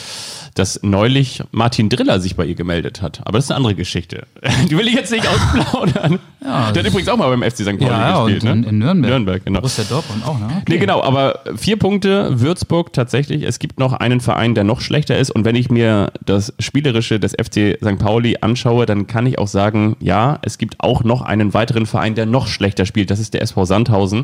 dass 0.55 0.81
neulich 0.83 1.41
Martin 1.51 1.89
Driller 1.89 2.19
sich 2.19 2.35
bei 2.35 2.45
ihr 2.45 2.55
gemeldet 2.55 3.01
hat. 3.01 3.21
Aber 3.25 3.37
das 3.37 3.45
ist 3.45 3.51
eine 3.51 3.57
andere 3.57 3.75
Geschichte. 3.75 4.27
Die 4.69 4.77
will 4.77 4.87
ich 4.87 4.93
jetzt 4.95 5.11
nicht 5.11 5.27
ausplaudern. 5.27 6.19
Ja, 6.41 6.71
Der 6.71 6.83
hat 6.83 6.89
übrigens 6.89 7.09
auch 7.09 7.17
mal 7.17 7.27
beim 7.29 7.43
FC 7.43 7.57
St. 7.57 7.77
Pauli 7.77 7.83
Ja, 7.83 8.23
gespielt. 8.23 8.43
in, 8.45 8.61
ne? 8.61 8.67
in 8.69 8.77
Nürnberg. 8.79 9.11
Nürnberg, 9.11 9.45
genau. 9.45 9.59
Borussia 9.59 9.83
Dortmund 9.83 10.25
auch, 10.25 10.39
ne? 10.39 10.45
Okay. 10.45 10.63
Nee, 10.69 10.77
genau, 10.77 11.03
aber 11.03 11.41
vier 11.57 11.77
Punkte, 11.77 12.39
Würzburg 12.39 12.93
tatsächlich. 12.93 13.43
Es 13.43 13.59
gibt 13.59 13.77
noch 13.77 13.91
einen 13.91 14.21
Verein, 14.21 14.55
der 14.55 14.63
noch 14.63 14.79
schlechter 14.79 15.17
ist. 15.17 15.31
Und 15.31 15.43
wenn 15.43 15.57
ich 15.57 15.69
mir 15.69 16.13
das 16.25 16.53
Spielerische 16.59 17.19
des 17.19 17.33
FC 17.33 17.77
St. 17.83 17.99
Pauli 17.99 18.37
anschaue, 18.39 18.85
dann 18.85 19.05
kann 19.05 19.25
ich 19.27 19.37
auch 19.37 19.49
sagen, 19.49 19.97
ja, 19.99 20.39
es 20.43 20.57
gibt 20.57 20.75
auch 20.79 21.03
noch 21.03 21.21
einen 21.21 21.53
weiteren 21.53 21.85
Verein, 21.85 22.15
der 22.15 22.25
noch 22.25 22.47
schlechter 22.47 22.85
spielt. 22.85 23.11
Das 23.11 23.19
ist 23.19 23.33
der 23.33 23.41
SV 23.41 23.65
Sandhausen. 23.65 24.23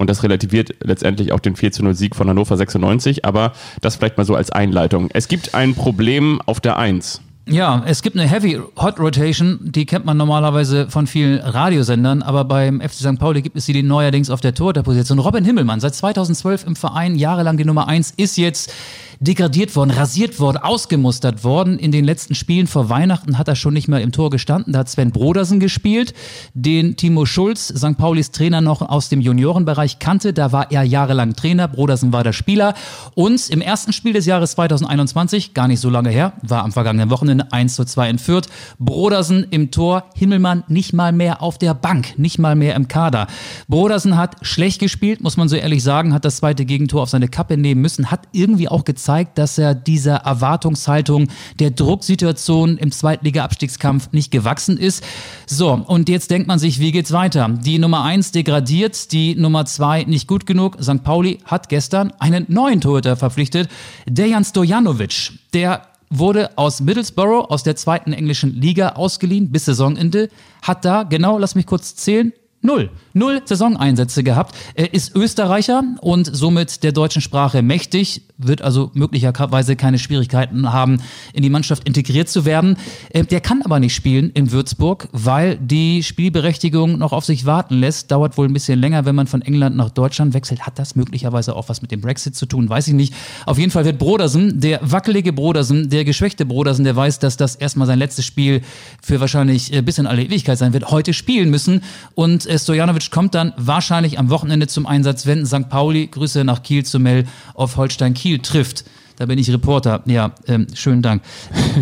Und 0.00 0.08
das 0.08 0.22
relativiert 0.22 0.74
letztendlich 0.82 1.30
auch 1.30 1.40
den 1.40 1.56
4 1.56 1.72
zu 1.72 1.84
0 1.84 1.94
Sieg 1.94 2.16
von 2.16 2.26
Hannover 2.26 2.56
96. 2.56 3.26
Aber 3.26 3.52
das 3.82 3.96
vielleicht 3.96 4.16
mal 4.16 4.24
so 4.24 4.34
als 4.34 4.50
Einleitung. 4.50 5.10
Es 5.12 5.28
gibt 5.28 5.54
ein 5.54 5.74
Problem 5.74 6.40
auf 6.46 6.58
der 6.58 6.78
1. 6.78 7.20
Ja, 7.46 7.82
es 7.84 8.00
gibt 8.00 8.16
eine 8.16 8.26
Heavy 8.26 8.58
Hot 8.76 8.98
Rotation, 8.98 9.58
die 9.60 9.84
kennt 9.84 10.06
man 10.06 10.16
normalerweise 10.16 10.88
von 10.88 11.06
vielen 11.06 11.40
Radiosendern, 11.40 12.22
aber 12.22 12.44
beim 12.44 12.80
FC 12.80 12.94
St. 12.94 13.18
Pauli 13.18 13.42
gibt 13.42 13.56
es 13.56 13.66
sie 13.66 13.82
neuerdings 13.82 14.30
auf 14.30 14.40
der 14.40 14.54
Torhüterposition. 14.54 15.18
Robin 15.18 15.44
Himmelmann, 15.44 15.80
seit 15.80 15.94
2012 15.94 16.66
im 16.66 16.76
Verein, 16.76 17.16
jahrelang 17.16 17.58
die 17.58 17.66
Nummer 17.66 17.86
1, 17.86 18.12
ist 18.16 18.38
jetzt 18.38 18.72
degradiert 19.20 19.76
worden, 19.76 19.90
rasiert 19.90 20.40
worden, 20.40 20.56
ausgemustert 20.56 21.44
worden. 21.44 21.78
In 21.78 21.92
den 21.92 22.06
letzten 22.06 22.34
Spielen 22.34 22.66
vor 22.66 22.88
Weihnachten 22.88 23.36
hat 23.36 23.48
er 23.48 23.54
schon 23.54 23.74
nicht 23.74 23.86
mehr 23.86 24.00
im 24.00 24.12
Tor 24.12 24.30
gestanden. 24.30 24.72
Da 24.72 24.80
hat 24.80 24.88
Sven 24.88 25.10
Brodersen 25.10 25.60
gespielt, 25.60 26.14
den 26.54 26.96
Timo 26.96 27.26
Schulz, 27.26 27.68
St. 27.68 27.98
Paulis 27.98 28.30
Trainer, 28.30 28.62
noch 28.62 28.80
aus 28.80 29.10
dem 29.10 29.20
Juniorenbereich 29.20 29.98
kannte. 29.98 30.32
Da 30.32 30.52
war 30.52 30.72
er 30.72 30.84
jahrelang 30.84 31.36
Trainer. 31.36 31.68
Brodersen 31.68 32.14
war 32.14 32.24
der 32.24 32.32
Spieler. 32.32 32.72
Und 33.14 33.50
im 33.50 33.60
ersten 33.60 33.92
Spiel 33.92 34.14
des 34.14 34.24
Jahres 34.24 34.52
2021, 34.52 35.52
gar 35.52 35.68
nicht 35.68 35.80
so 35.80 35.90
lange 35.90 36.08
her, 36.08 36.32
war 36.40 36.64
am 36.64 36.72
vergangenen 36.72 37.10
Wochenende 37.10 37.52
1 37.52 37.76
zu 37.76 37.84
2 37.84 38.08
in 38.08 38.18
Fürth. 38.18 38.48
Brodersen 38.78 39.46
im 39.50 39.70
Tor, 39.70 40.04
Himmelmann 40.14 40.64
nicht 40.68 40.94
mal 40.94 41.12
mehr 41.12 41.42
auf 41.42 41.58
der 41.58 41.74
Bank, 41.74 42.18
nicht 42.18 42.38
mal 42.38 42.56
mehr 42.56 42.74
im 42.74 42.88
Kader. 42.88 43.26
Brodersen 43.68 44.16
hat 44.16 44.36
schlecht 44.40 44.80
gespielt, 44.80 45.20
muss 45.20 45.36
man 45.36 45.50
so 45.50 45.56
ehrlich 45.56 45.82
sagen, 45.82 46.14
hat 46.14 46.24
das 46.24 46.36
zweite 46.36 46.64
Gegentor 46.64 47.02
auf 47.02 47.10
seine 47.10 47.28
Kappe 47.28 47.58
nehmen 47.58 47.82
müssen, 47.82 48.10
hat 48.10 48.22
irgendwie 48.32 48.68
auch 48.68 48.84
gezeigt, 48.84 49.09
dass 49.34 49.58
er 49.58 49.74
dieser 49.74 50.16
Erwartungshaltung 50.16 51.28
der 51.58 51.70
Drucksituation 51.70 52.78
im 52.78 52.92
Zweitliga-Abstiegskampf 52.92 54.12
nicht 54.12 54.30
gewachsen 54.30 54.78
ist. 54.78 55.04
So, 55.46 55.72
und 55.72 56.08
jetzt 56.08 56.30
denkt 56.30 56.46
man 56.46 56.58
sich, 56.58 56.78
wie 56.78 56.92
geht's 56.92 57.12
weiter? 57.12 57.48
Die 57.48 57.78
Nummer 57.78 58.04
1 58.04 58.32
degradiert, 58.32 59.12
die 59.12 59.34
Nummer 59.34 59.66
2 59.66 60.04
nicht 60.04 60.28
gut 60.28 60.46
genug. 60.46 60.78
St. 60.80 61.02
Pauli 61.02 61.38
hat 61.44 61.68
gestern 61.68 62.12
einen 62.18 62.46
neuen 62.48 62.80
Torhüter 62.80 63.16
verpflichtet, 63.16 63.68
Dejan 64.06 64.44
Stojanovic. 64.44 65.32
Der 65.52 65.82
wurde 66.08 66.50
aus 66.56 66.80
Middlesbrough, 66.80 67.50
aus 67.50 67.62
der 67.62 67.76
zweiten 67.76 68.12
englischen 68.12 68.54
Liga 68.54 68.90
ausgeliehen 68.90 69.50
bis 69.50 69.64
Saisonende, 69.64 70.28
hat 70.62 70.84
da, 70.84 71.02
genau, 71.02 71.38
lass 71.38 71.54
mich 71.54 71.66
kurz 71.66 71.94
zählen, 71.96 72.32
Null. 72.62 72.90
Null 73.12 73.42
Saisoneinsätze 73.44 74.22
gehabt. 74.22 74.54
Er 74.74 74.94
ist 74.94 75.14
Österreicher 75.16 75.82
und 76.00 76.28
somit 76.32 76.82
der 76.82 76.92
deutschen 76.92 77.22
Sprache 77.22 77.62
mächtig, 77.62 78.22
wird 78.38 78.62
also 78.62 78.90
möglicherweise 78.94 79.76
keine 79.76 79.98
Schwierigkeiten 79.98 80.72
haben, 80.72 81.02
in 81.32 81.42
die 81.42 81.50
Mannschaft 81.50 81.86
integriert 81.86 82.28
zu 82.28 82.44
werden. 82.44 82.76
Äh, 83.10 83.24
Der 83.24 83.40
kann 83.40 83.62
aber 83.62 83.80
nicht 83.80 83.94
spielen 83.94 84.30
in 84.30 84.52
Würzburg, 84.52 85.08
weil 85.12 85.56
die 85.56 86.02
Spielberechtigung 86.02 86.98
noch 86.98 87.12
auf 87.12 87.24
sich 87.24 87.46
warten 87.46 87.74
lässt. 87.74 88.10
Dauert 88.10 88.38
wohl 88.38 88.46
ein 88.46 88.52
bisschen 88.52 88.80
länger, 88.80 89.04
wenn 89.04 89.14
man 89.14 89.26
von 89.26 89.42
England 89.42 89.76
nach 89.76 89.90
Deutschland 89.90 90.34
wechselt. 90.34 90.62
Hat 90.62 90.78
das 90.78 90.96
möglicherweise 90.96 91.54
auch 91.54 91.68
was 91.68 91.82
mit 91.82 91.90
dem 91.90 92.00
Brexit 92.00 92.34
zu 92.34 92.46
tun? 92.46 92.68
Weiß 92.68 92.88
ich 92.88 92.94
nicht. 92.94 93.14
Auf 93.46 93.58
jeden 93.58 93.70
Fall 93.70 93.84
wird 93.84 93.98
Brodersen, 93.98 94.60
der 94.60 94.80
wackelige 94.82 95.32
Brodersen, 95.32 95.90
der 95.90 96.04
geschwächte 96.04 96.46
Brodersen, 96.46 96.84
der 96.84 96.96
weiß, 96.96 97.18
dass 97.18 97.36
das 97.36 97.56
erstmal 97.56 97.86
sein 97.86 97.98
letztes 97.98 98.24
Spiel 98.24 98.62
für 99.02 99.20
wahrscheinlich 99.20 99.72
äh, 99.72 99.82
bis 99.82 99.98
in 99.98 100.06
alle 100.06 100.24
Ewigkeit 100.24 100.58
sein 100.58 100.72
wird, 100.72 100.90
heute 100.90 101.12
spielen 101.12 101.50
müssen. 101.50 101.82
Und 102.14 102.46
äh, 102.46 102.58
Stojanovic 103.00 103.10
kommt 103.10 103.34
dann 103.34 103.52
wahrscheinlich 103.56 104.18
am 104.18 104.30
Wochenende 104.30 104.66
zum 104.66 104.86
Einsatz, 104.86 105.26
wenn 105.26 105.46
St. 105.46 105.68
Pauli, 105.68 106.06
Grüße 106.06 106.44
nach 106.44 106.62
Kiel 106.62 106.84
zu 106.84 106.98
Mel, 106.98 107.26
auf 107.54 107.76
Holstein 107.76 108.14
Kiel 108.14 108.40
trifft. 108.40 108.84
Da 109.20 109.26
bin 109.26 109.38
ich 109.38 109.52
Reporter. 109.52 110.00
Ja, 110.06 110.32
ähm, 110.46 110.66
schönen 110.72 111.02
Dank. 111.02 111.22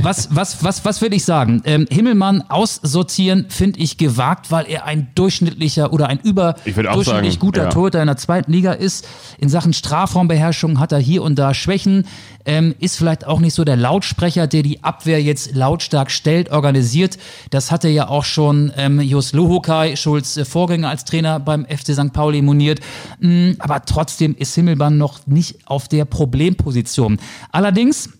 Was, 0.03 0.35
was, 0.35 0.65
was, 0.65 0.85
was 0.85 1.01
will 1.01 1.15
ich 1.15 1.25
sagen? 1.25 1.63
Ähm, 1.65 1.87
Himmelmann 1.89 2.43
aussortieren 2.49 3.47
finde 3.49 3.79
ich 3.79 3.97
gewagt, 3.97 4.51
weil 4.51 4.69
er 4.69 4.87
ein 4.87 5.07
durchschnittlicher 5.15 5.93
oder 5.93 6.09
ein 6.09 6.19
überdurchschnittlich 6.19 7.35
sagen, 7.35 7.39
guter 7.39 7.63
ja. 7.65 7.69
Torhüter 7.69 8.01
in 8.01 8.09
der 8.09 8.17
zweiten 8.17 8.51
Liga 8.51 8.73
ist. 8.73 9.07
In 9.39 9.49
Sachen 9.49 9.73
Strafraumbeherrschung 9.73 10.81
hat 10.81 10.91
er 10.91 10.99
hier 10.99 11.23
und 11.23 11.39
da 11.39 11.55
Schwächen. 11.55 12.07
Ähm, 12.45 12.75
ist 12.81 12.97
vielleicht 12.97 13.27
auch 13.27 13.41
nicht 13.41 13.53
so 13.53 13.63
der 13.63 13.77
Lautsprecher, 13.77 14.47
der 14.47 14.63
die 14.63 14.83
Abwehr 14.83 15.23
jetzt 15.23 15.55
lautstark 15.55 16.11
stellt, 16.11 16.51
organisiert. 16.51 17.19
Das 17.51 17.71
hatte 17.71 17.89
ja 17.89 18.09
auch 18.09 18.25
schon 18.25 18.73
ähm, 18.77 19.01
Jos 19.01 19.35
Lohokai, 19.35 19.97
Schulz 19.97 20.39
äh, 20.39 20.47
Vorgänger 20.47 20.89
als 20.89 21.05
Trainer 21.05 21.41
beim 21.41 21.67
FC 21.67 21.93
St. 21.93 22.13
Pauli 22.13 22.41
moniert. 22.41 22.81
Mm, 23.21 23.51
aber 23.59 23.85
trotzdem 23.85 24.35
ist 24.35 24.55
Himmelmann 24.55 24.97
noch 24.97 25.27
nicht 25.27 25.59
auf 25.67 25.89
der 25.89 26.07
Problemposition. 26.07 27.19
Allerdings 27.51 28.11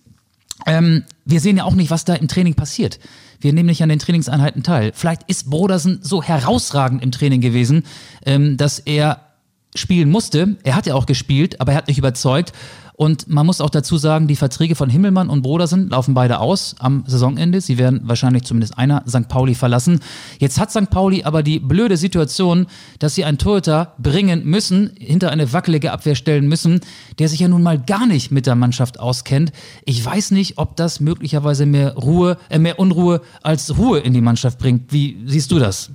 ähm, 0.65 1.03
wir 1.25 1.39
sehen 1.39 1.57
ja 1.57 1.63
auch 1.63 1.75
nicht, 1.75 1.91
was 1.91 2.05
da 2.05 2.13
im 2.15 2.27
Training 2.27 2.55
passiert. 2.55 2.99
Wir 3.39 3.53
nehmen 3.53 3.67
nicht 3.67 3.81
an 3.81 3.89
den 3.89 3.99
Trainingseinheiten 3.99 4.63
teil. 4.63 4.91
Vielleicht 4.93 5.23
ist 5.27 5.49
Brodersen 5.49 5.99
so 6.01 6.21
herausragend 6.21 7.01
im 7.01 7.11
Training 7.11 7.41
gewesen, 7.41 7.83
ähm, 8.25 8.57
dass 8.57 8.79
er 8.79 9.28
spielen 9.75 10.09
musste. 10.09 10.57
Er 10.63 10.75
hat 10.75 10.85
ja 10.85 10.95
auch 10.95 11.05
gespielt, 11.05 11.61
aber 11.61 11.73
er 11.73 11.77
hat 11.77 11.87
nicht 11.87 11.97
überzeugt. 11.97 12.53
Und 12.99 13.29
man 13.29 13.45
muss 13.45 13.61
auch 13.61 13.69
dazu 13.69 13.97
sagen, 13.97 14.27
die 14.27 14.35
Verträge 14.35 14.75
von 14.75 14.89
Himmelmann 14.89 15.29
und 15.29 15.41
Brodersen 15.41 15.89
laufen 15.89 16.13
beide 16.13 16.41
aus 16.41 16.75
am 16.79 17.05
Saisonende. 17.07 17.61
Sie 17.61 17.77
werden 17.77 18.01
wahrscheinlich 18.03 18.43
zumindest 18.43 18.77
einer 18.77 19.05
St. 19.07 19.29
Pauli 19.29 19.55
verlassen. 19.55 20.01
Jetzt 20.37 20.59
hat 20.59 20.69
St. 20.69 20.89
Pauli 20.89 21.23
aber 21.23 21.41
die 21.41 21.59
blöde 21.59 21.95
Situation, 21.95 22.67
dass 22.99 23.15
sie 23.15 23.23
einen 23.23 23.37
Torhüter 23.37 23.93
bringen 23.99 24.43
müssen, 24.43 24.91
hinter 24.99 25.31
eine 25.31 25.53
wackelige 25.53 25.93
Abwehr 25.93 26.15
stellen 26.15 26.49
müssen, 26.49 26.81
der 27.19 27.29
sich 27.29 27.39
ja 27.39 27.47
nun 27.47 27.63
mal 27.63 27.79
gar 27.79 28.05
nicht 28.05 28.31
mit 28.31 28.45
der 28.45 28.55
Mannschaft 28.55 28.99
auskennt. 28.99 29.53
Ich 29.85 30.03
weiß 30.03 30.31
nicht, 30.31 30.57
ob 30.57 30.75
das 30.75 30.99
möglicherweise 30.99 31.65
mehr 31.65 31.93
Ruhe, 31.95 32.37
äh, 32.49 32.59
mehr 32.59 32.79
Unruhe 32.79 33.21
als 33.41 33.77
Ruhe 33.77 33.99
in 33.99 34.13
die 34.13 34.19
Mannschaft 34.19 34.59
bringt. 34.59 34.91
Wie 34.91 35.21
siehst 35.25 35.51
du 35.51 35.59
das? 35.59 35.89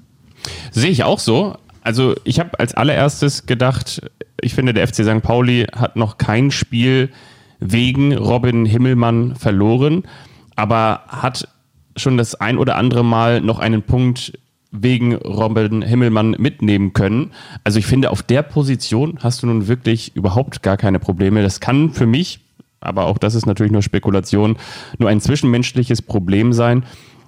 Sehe 0.73 0.91
ich 0.91 1.05
auch 1.05 1.19
so. 1.19 1.59
Also 1.85 2.15
ich 2.25 2.41
habe 2.41 2.59
als 2.59 2.75
allererstes 2.75 3.47
gedacht, 3.47 4.03
ich 4.41 4.55
finde, 4.55 4.75
der 4.75 4.89
FC 4.89 5.05
St. 5.05 5.23
Pauli 5.23 5.67
hat 5.77 5.97
noch 5.97 6.19
kein 6.19 6.51
Spiel 6.51 7.11
wegen 7.61 8.17
Robin 8.17 8.65
Himmelmann 8.67 9.37
verloren, 9.37 10.05
aber 10.57 11.03
hat 11.09 11.47
schon 11.97 12.17
das 12.17 12.35
ein 12.35 12.59
oder 12.59 12.77
andere 12.77 13.05
Mal 13.05 13.41
noch 13.41 13.59
einen 13.59 13.83
Punkt 13.83 14.33
wegen 14.71 15.15
Robin 15.15 15.83
Himmelmann 15.83 16.33
mitnehmen 16.39 16.95
können. 16.95 17.31
Also 17.63 17.79
ich 17.79 17.87
finde, 17.87 18.11
auf 18.11 18.23
der 18.23 18.43
Position 18.43 19.19
hast 19.23 19.43
du 19.43 19.47
nun 19.47 19.69
wirklich 19.69 20.17
überhaupt 20.17 20.63
gar 20.63 20.77
keine 20.77 20.99
Probleme. 20.99 21.43
Das 21.43 21.61
kann 21.61 21.91
für 21.91 22.07
mich, 22.07 22.41
aber 22.81 23.05
auch 23.05 23.19
das 23.19 23.35
ist 23.35 23.47
natürlich 23.47 23.73
nur 23.73 23.83
Spekulation, 23.83 24.57
nur 24.99 25.11
ein 25.11 25.21
zwischenmenschliches 25.21 26.03
Problem 26.03 26.53
sein. 26.53 26.85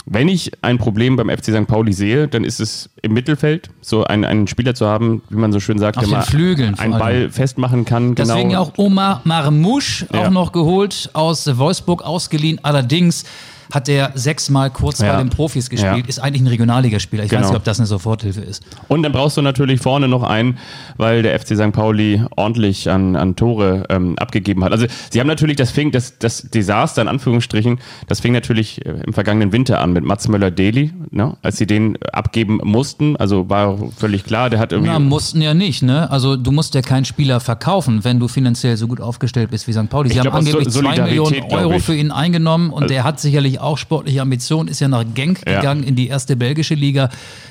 Wenn 0.08 0.28
ich 0.28 0.52
ein 0.62 0.78
Problem 0.78 1.16
beim 1.16 1.28
FC 1.28 1.46
St. 1.46 1.66
Pauli 1.66 1.92
sehe, 1.92 2.28
dann 2.28 2.44
ist 2.44 2.60
es 2.60 2.88
im 3.02 3.12
Mittelfeld, 3.12 3.70
so 3.80 4.04
einen, 4.04 4.24
einen 4.24 4.46
Spieler 4.46 4.74
zu 4.74 4.86
haben, 4.86 5.20
wie 5.30 5.36
man 5.36 5.52
so 5.52 5.58
schön 5.58 5.78
sagt, 5.78 5.98
Auf 5.98 6.04
der 6.04 6.12
mal 6.18 6.22
Flügeln 6.22 6.78
einen. 6.78 6.96
Ball 6.96 7.28
festmachen 7.30 7.84
kann. 7.84 8.14
Deswegen 8.14 8.50
genau. 8.50 8.62
auch 8.62 8.72
Omar 8.78 9.20
Marmouche 9.24 10.06
Ja. 10.12 10.26
auch 10.26 10.30
noch 10.30 10.52
geholt, 10.52 11.10
aus 11.12 11.58
Wolfsburg 11.58 12.02
ausgeliehen. 12.04 12.60
Allerdings 12.62 13.24
hat 13.72 13.88
er 13.88 14.12
sechsmal 14.14 14.70
kurz 14.70 14.98
Ja. 15.00 15.12
bei 15.12 15.18
den 15.18 15.30
Profis 15.30 15.70
gespielt, 15.70 15.96
Ja. 16.04 16.08
ist 16.08 16.18
eigentlich 16.18 16.42
ein 16.42 16.46
Regionalligaspieler. 16.48 17.24
Ich 17.24 17.30
weiß 17.32 17.38
Genau. 17.38 17.48
nicht, 17.50 17.56
ob 17.56 17.64
das 17.64 17.78
eine 17.78 17.86
Soforthilfe 17.86 18.40
ist. 18.40 18.64
Und 18.88 19.02
dann 19.02 19.12
brauchst 19.12 19.36
du 19.36 19.42
natürlich 19.42 19.80
vorne 19.80 20.08
noch 20.08 20.22
einen, 20.22 20.58
weil 20.96 21.22
der 21.22 21.38
FC 21.38 21.56
St. 21.56 21.72
Pauli 21.72 22.22
ordentlich 22.36 22.88
an, 22.90 23.16
an 23.16 23.36
Tore 23.36 23.84
ähm, 23.90 24.16
abgegeben 24.18 24.64
hat. 24.64 24.72
Also 24.72 24.86
sie 25.10 25.20
haben 25.20 25.26
natürlich, 25.26 25.56
das 25.56 25.70
fing, 25.70 25.90
das, 25.90 26.18
das 26.18 26.42
Desaster 26.42 27.02
in 27.02 27.08
Anführungsstrichen, 27.08 27.78
das 28.06 28.20
fing 28.20 28.32
natürlich 28.32 28.84
äh, 28.86 28.90
im 29.06 29.12
vergangenen 29.12 29.52
Winter 29.52 29.80
an 29.80 29.92
mit 29.92 30.04
Mats 30.04 30.28
Möller-Deli, 30.28 30.92
ne? 31.10 31.36
als 31.42 31.56
sie 31.58 31.66
den 31.66 31.98
abgeben 32.12 32.60
mussten. 32.62 33.16
Also 33.16 33.48
war 33.50 33.76
völlig 33.96 34.24
klar, 34.24 34.50
der 34.50 34.58
hat 34.58 34.72
irgendwie... 34.72 34.90
Na, 34.92 34.98
mussten 34.98 35.40
ja 35.40 35.54
nicht, 35.54 35.82
ne? 35.82 36.10
Also 36.10 36.36
du 36.36 36.52
musst 36.52 36.74
ja 36.74 36.82
keinen 36.82 37.04
Spieler 37.04 37.40
verkaufen, 37.40 38.04
wenn 38.04 38.18
du 38.20 38.28
finanziell 38.28 38.76
so 38.76 38.86
gut 38.88 39.00
aufgestellt 39.00 39.50
bist 39.50 39.66
wie 39.68 39.72
St. 39.72 39.88
Pauli. 39.88 40.08
Sie 40.08 40.14
Ich 40.14 40.18
haben 40.18 40.24
glaub, 40.24 40.34
angeblich 40.34 40.68
Sol- 40.72 40.82
zwei 40.84 41.02
Millionen 41.02 41.42
Euro. 41.50 41.72
Also 41.72 41.78
für 41.86 41.94
ihn 41.94 42.10
eingenommen 42.10 42.70
und 42.70 42.90
der 42.90 43.04
hat 43.04 43.20
sicherlich 43.20 43.55
auch 43.60 43.78
sportliche 43.78 44.22
Ambitionen, 44.22 44.68
ist 44.68 44.80
ja 44.80 44.88
nach 44.88 45.04
Genk 45.14 45.40
Ja. 45.46 45.56
gegangen 45.56 45.82
in 45.84 45.94
die 45.96 46.08
erste 46.08 46.36
belgische 46.36 46.74
Liga. 46.74 47.08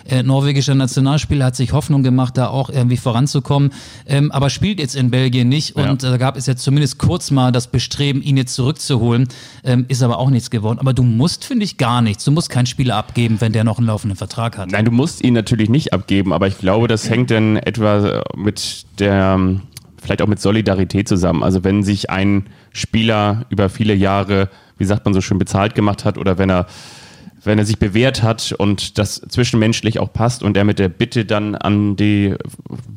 Äh, 0.07 0.23
norwegischer 0.23 0.75
Nationalspieler 0.75 1.45
hat 1.45 1.55
sich 1.55 1.73
Hoffnung 1.73 2.03
gemacht, 2.03 2.37
da 2.37 2.47
auch 2.47 2.69
irgendwie 2.69 2.97
voranzukommen, 2.97 3.71
ähm, 4.07 4.31
aber 4.31 4.49
spielt 4.49 4.79
jetzt 4.79 4.95
in 4.95 5.09
Belgien 5.11 5.49
nicht 5.49 5.75
und 5.75 6.03
Ja. 6.03 6.09
äh, 6.09 6.11
da 6.11 6.17
gab 6.17 6.37
es 6.37 6.45
jetzt 6.45 6.63
zumindest 6.63 6.99
kurz 6.99 7.31
mal 7.31 7.51
das 7.51 7.67
Bestreben, 7.67 8.21
ihn 8.21 8.37
jetzt 8.37 8.53
zurückzuholen, 8.55 9.27
ähm, 9.63 9.85
ist 9.87 10.03
aber 10.03 10.19
auch 10.19 10.29
nichts 10.29 10.49
geworden. 10.49 10.79
Aber 10.79 10.93
du 10.93 11.03
musst, 11.03 11.45
finde 11.45 11.65
ich, 11.65 11.77
gar 11.77 12.01
nichts. 12.01 12.23
Du 12.23 12.31
musst 12.31 12.49
keinen 12.49 12.65
Spieler 12.67 12.95
abgeben, 12.95 13.41
wenn 13.41 13.51
der 13.51 13.63
noch 13.63 13.77
einen 13.79 13.87
laufenden 13.87 14.17
Vertrag 14.17 14.57
hat. 14.57 14.71
Nein, 14.71 14.85
du 14.85 14.91
musst 14.91 15.23
ihn 15.23 15.33
natürlich 15.33 15.69
nicht 15.69 15.93
abgeben, 15.93 16.33
aber 16.33 16.47
ich 16.47 16.57
glaube, 16.57 16.87
das 16.87 17.09
hängt 17.09 17.31
dann 17.31 17.57
etwa 17.57 18.21
mit 18.35 18.85
der, 18.99 19.39
vielleicht 20.01 20.21
auch 20.21 20.27
mit 20.27 20.39
Solidarität 20.39 21.07
zusammen. 21.07 21.41
Also 21.43 21.63
wenn 21.63 21.81
sich 21.83 22.09
ein 22.09 22.45
Spieler 22.71 23.45
über 23.49 23.69
viele 23.69 23.93
Jahre, 23.95 24.49
wie 24.77 24.85
sagt 24.85 25.05
man 25.05 25.13
so 25.13 25.21
schön, 25.21 25.37
bezahlt 25.37 25.75
gemacht 25.75 26.05
hat 26.05 26.17
oder 26.17 26.37
wenn 26.37 26.49
er 26.49 26.67
wenn 27.45 27.59
er 27.59 27.65
sich 27.65 27.77
bewährt 27.77 28.23
hat 28.23 28.53
und 28.57 28.97
das 28.97 29.21
zwischenmenschlich 29.29 29.99
auch 29.99 30.11
passt 30.11 30.43
und 30.43 30.57
er 30.57 30.63
mit 30.63 30.79
der 30.79 30.89
Bitte 30.89 31.25
dann 31.25 31.55
an 31.55 31.95
die 31.95 32.33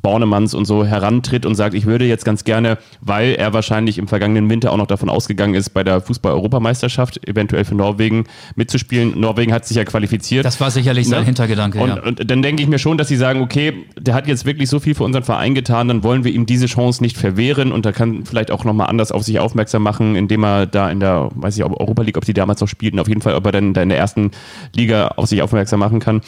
Bornemanns 0.02 0.54
und 0.54 0.64
so 0.64 0.84
herantritt 0.84 1.44
und 1.44 1.54
sagt, 1.54 1.74
ich 1.74 1.86
würde 1.86 2.06
jetzt 2.06 2.24
ganz 2.24 2.44
gerne, 2.44 2.78
weil 3.00 3.34
er 3.34 3.52
wahrscheinlich 3.52 3.98
im 3.98 4.08
vergangenen 4.08 4.48
Winter 4.48 4.72
auch 4.72 4.76
noch 4.76 4.86
davon 4.86 5.08
ausgegangen 5.08 5.54
ist, 5.54 5.70
bei 5.70 5.84
der 5.84 6.00
Fußball-Europameisterschaft 6.00 7.28
eventuell 7.28 7.64
für 7.64 7.74
Norwegen 7.74 8.24
mitzuspielen. 8.56 9.18
Norwegen 9.18 9.52
hat 9.52 9.66
sich 9.66 9.76
ja 9.76 9.84
qualifiziert. 9.84 10.44
Das 10.44 10.60
war 10.60 10.70
sicherlich 10.70 11.06
sein 11.08 11.18
Ne? 11.18 11.26
Hintergedanke, 11.26 11.80
und, 11.80 11.88
ja. 11.88 12.02
und 12.02 12.30
dann 12.30 12.42
denke 12.42 12.62
ich 12.62 12.68
mir 12.68 12.78
schon, 12.78 12.96
dass 12.96 13.08
sie 13.08 13.16
sagen, 13.16 13.42
okay, 13.42 13.86
der 13.98 14.14
hat 14.14 14.26
jetzt 14.26 14.46
wirklich 14.46 14.68
so 14.68 14.80
viel 14.80 14.94
für 14.94 15.04
unseren 15.04 15.24
Verein 15.24 15.54
getan, 15.54 15.88
dann 15.88 16.02
wollen 16.02 16.24
wir 16.24 16.32
ihm 16.32 16.46
diese 16.46 16.66
Chance 16.66 17.02
nicht 17.02 17.16
verwehren 17.16 17.72
und 17.72 17.84
da 17.84 17.92
kann 17.92 18.24
vielleicht 18.24 18.50
auch 18.50 18.64
nochmal 18.64 18.88
anders 18.88 19.12
auf 19.12 19.24
sich 19.24 19.38
aufmerksam 19.38 19.82
machen, 19.82 20.16
indem 20.16 20.44
er 20.44 20.66
da 20.66 20.90
in 20.90 21.00
der, 21.00 21.30
weiß 21.34 21.56
ich, 21.56 21.64
Europa 21.64 22.02
League, 22.02 22.16
ob 22.16 22.24
die 22.24 22.34
damals 22.34 22.60
noch 22.60 22.68
spielten, 22.68 22.98
auf 22.98 23.08
jeden 23.08 23.20
Fall, 23.20 23.34
ob 23.34 23.46
er 23.46 23.52
dann 23.52 23.74
da 23.74 23.82
in 23.82 23.88
der 23.88 23.98
ersten 23.98 24.30
Liga 24.74 25.08
auf 25.16 25.26
sich 25.28 25.42
aufmerksam 25.42 25.80
machen 25.80 26.00
kann. 26.00 26.20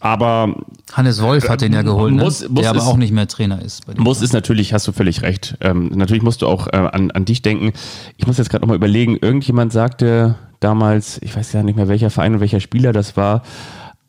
Aber 0.00 0.54
Hannes 0.92 1.22
Wolf 1.22 1.48
hat 1.48 1.62
den 1.62 1.72
ja 1.72 1.80
geholt, 1.80 2.14
ne? 2.14 2.22
muss- 2.22 2.46
muss 2.48 2.60
der 2.60 2.70
aber 2.70 2.80
es- 2.80 2.86
auch 2.86 2.98
nicht 2.98 3.12
mehr 3.12 3.26
Trainer 3.26 3.62
ist. 3.62 3.82
Muss 3.98 4.20
ist 4.20 4.34
natürlich, 4.34 4.74
hast 4.74 4.86
du 4.86 4.92
völlig 4.92 5.22
recht. 5.22 5.56
Ähm, 5.62 5.90
natürlich 5.94 6.22
musst 6.22 6.42
du 6.42 6.46
auch 6.46 6.66
äh, 6.66 6.76
an, 6.76 7.10
an 7.10 7.24
dich 7.24 7.40
denken. 7.40 7.72
Ich 8.18 8.26
muss 8.26 8.36
jetzt 8.36 8.50
gerade 8.50 8.60
nochmal 8.62 8.76
überlegen, 8.76 9.16
irgendjemand 9.16 9.72
sagte 9.72 10.34
damals, 10.60 11.18
ich 11.22 11.34
weiß 11.34 11.52
ja 11.54 11.62
nicht 11.62 11.76
mehr 11.76 11.88
welcher 11.88 12.10
Verein 12.10 12.34
und 12.34 12.40
welcher 12.40 12.60
Spieler 12.60 12.92
das 12.92 13.16
war, 13.16 13.42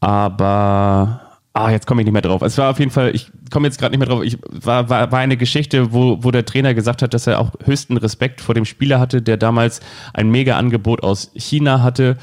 aber 0.01 1.21
ah, 1.53 1.69
jetzt 1.71 1.87
komme 1.87 2.01
ich 2.01 2.05
nicht 2.05 2.13
mehr 2.13 2.21
drauf. 2.21 2.41
Es 2.41 2.57
war 2.57 2.71
auf 2.71 2.79
jeden 2.79 2.91
Fall, 2.91 3.15
ich 3.15 3.31
komme 3.51 3.67
jetzt 3.67 3.79
gerade 3.79 3.91
nicht 3.91 3.99
mehr 3.99 4.07
drauf, 4.07 4.23
ich 4.23 4.37
war, 4.51 4.89
war, 4.89 5.11
war 5.11 5.19
eine 5.19 5.37
Geschichte, 5.37 5.93
wo, 5.93 6.17
wo 6.23 6.31
der 6.31 6.45
Trainer 6.45 6.73
gesagt 6.73 7.01
hat, 7.01 7.13
dass 7.13 7.27
er 7.27 7.39
auch 7.39 7.51
höchsten 7.63 7.97
Respekt 7.97 8.41
vor 8.41 8.53
dem 8.55 8.65
Spieler 8.65 8.99
hatte, 8.99 9.21
der 9.21 9.37
damals 9.37 9.79
ein 10.13 10.29
Mega-Angebot 10.29 11.03
aus 11.03 11.31
China 11.35 11.81
hatte 11.81 12.17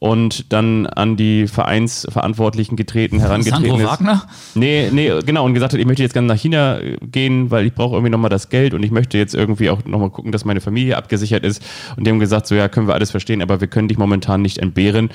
und 0.00 0.52
dann 0.52 0.86
an 0.86 1.16
die 1.16 1.48
Vereinsverantwortlichen 1.48 2.76
getreten, 2.76 3.18
herangetreten 3.18 3.64
Sandro 3.64 3.78
ist. 3.78 3.86
Wagner? 3.86 4.26
Nee, 4.54 4.90
nee, 4.92 5.12
genau, 5.24 5.44
und 5.44 5.54
gesagt 5.54 5.72
hat, 5.72 5.80
ich 5.80 5.86
möchte 5.86 6.02
jetzt 6.02 6.12
gerne 6.12 6.28
nach 6.28 6.36
China 6.36 6.78
äh, 6.78 6.96
gehen, 7.02 7.50
weil 7.50 7.66
ich 7.66 7.74
brauche 7.74 7.94
irgendwie 7.94 8.10
nochmal 8.10 8.30
das 8.30 8.48
Geld 8.48 8.74
und 8.74 8.82
ich 8.82 8.90
möchte 8.90 9.18
jetzt 9.18 9.34
irgendwie 9.34 9.70
auch 9.70 9.84
nochmal 9.84 10.10
gucken, 10.10 10.30
dass 10.30 10.44
meine 10.44 10.60
Familie 10.60 10.96
abgesichert 10.96 11.44
ist. 11.44 11.62
Und 11.96 12.06
die 12.06 12.10
haben 12.10 12.20
gesagt, 12.20 12.46
so 12.46 12.54
ja, 12.54 12.68
können 12.68 12.86
wir 12.86 12.94
alles 12.94 13.10
verstehen, 13.10 13.42
aber 13.42 13.60
wir 13.60 13.68
können 13.68 13.88
dich 13.88 13.98
momentan 13.98 14.42
nicht 14.42 14.58
entbehren. 14.58 15.10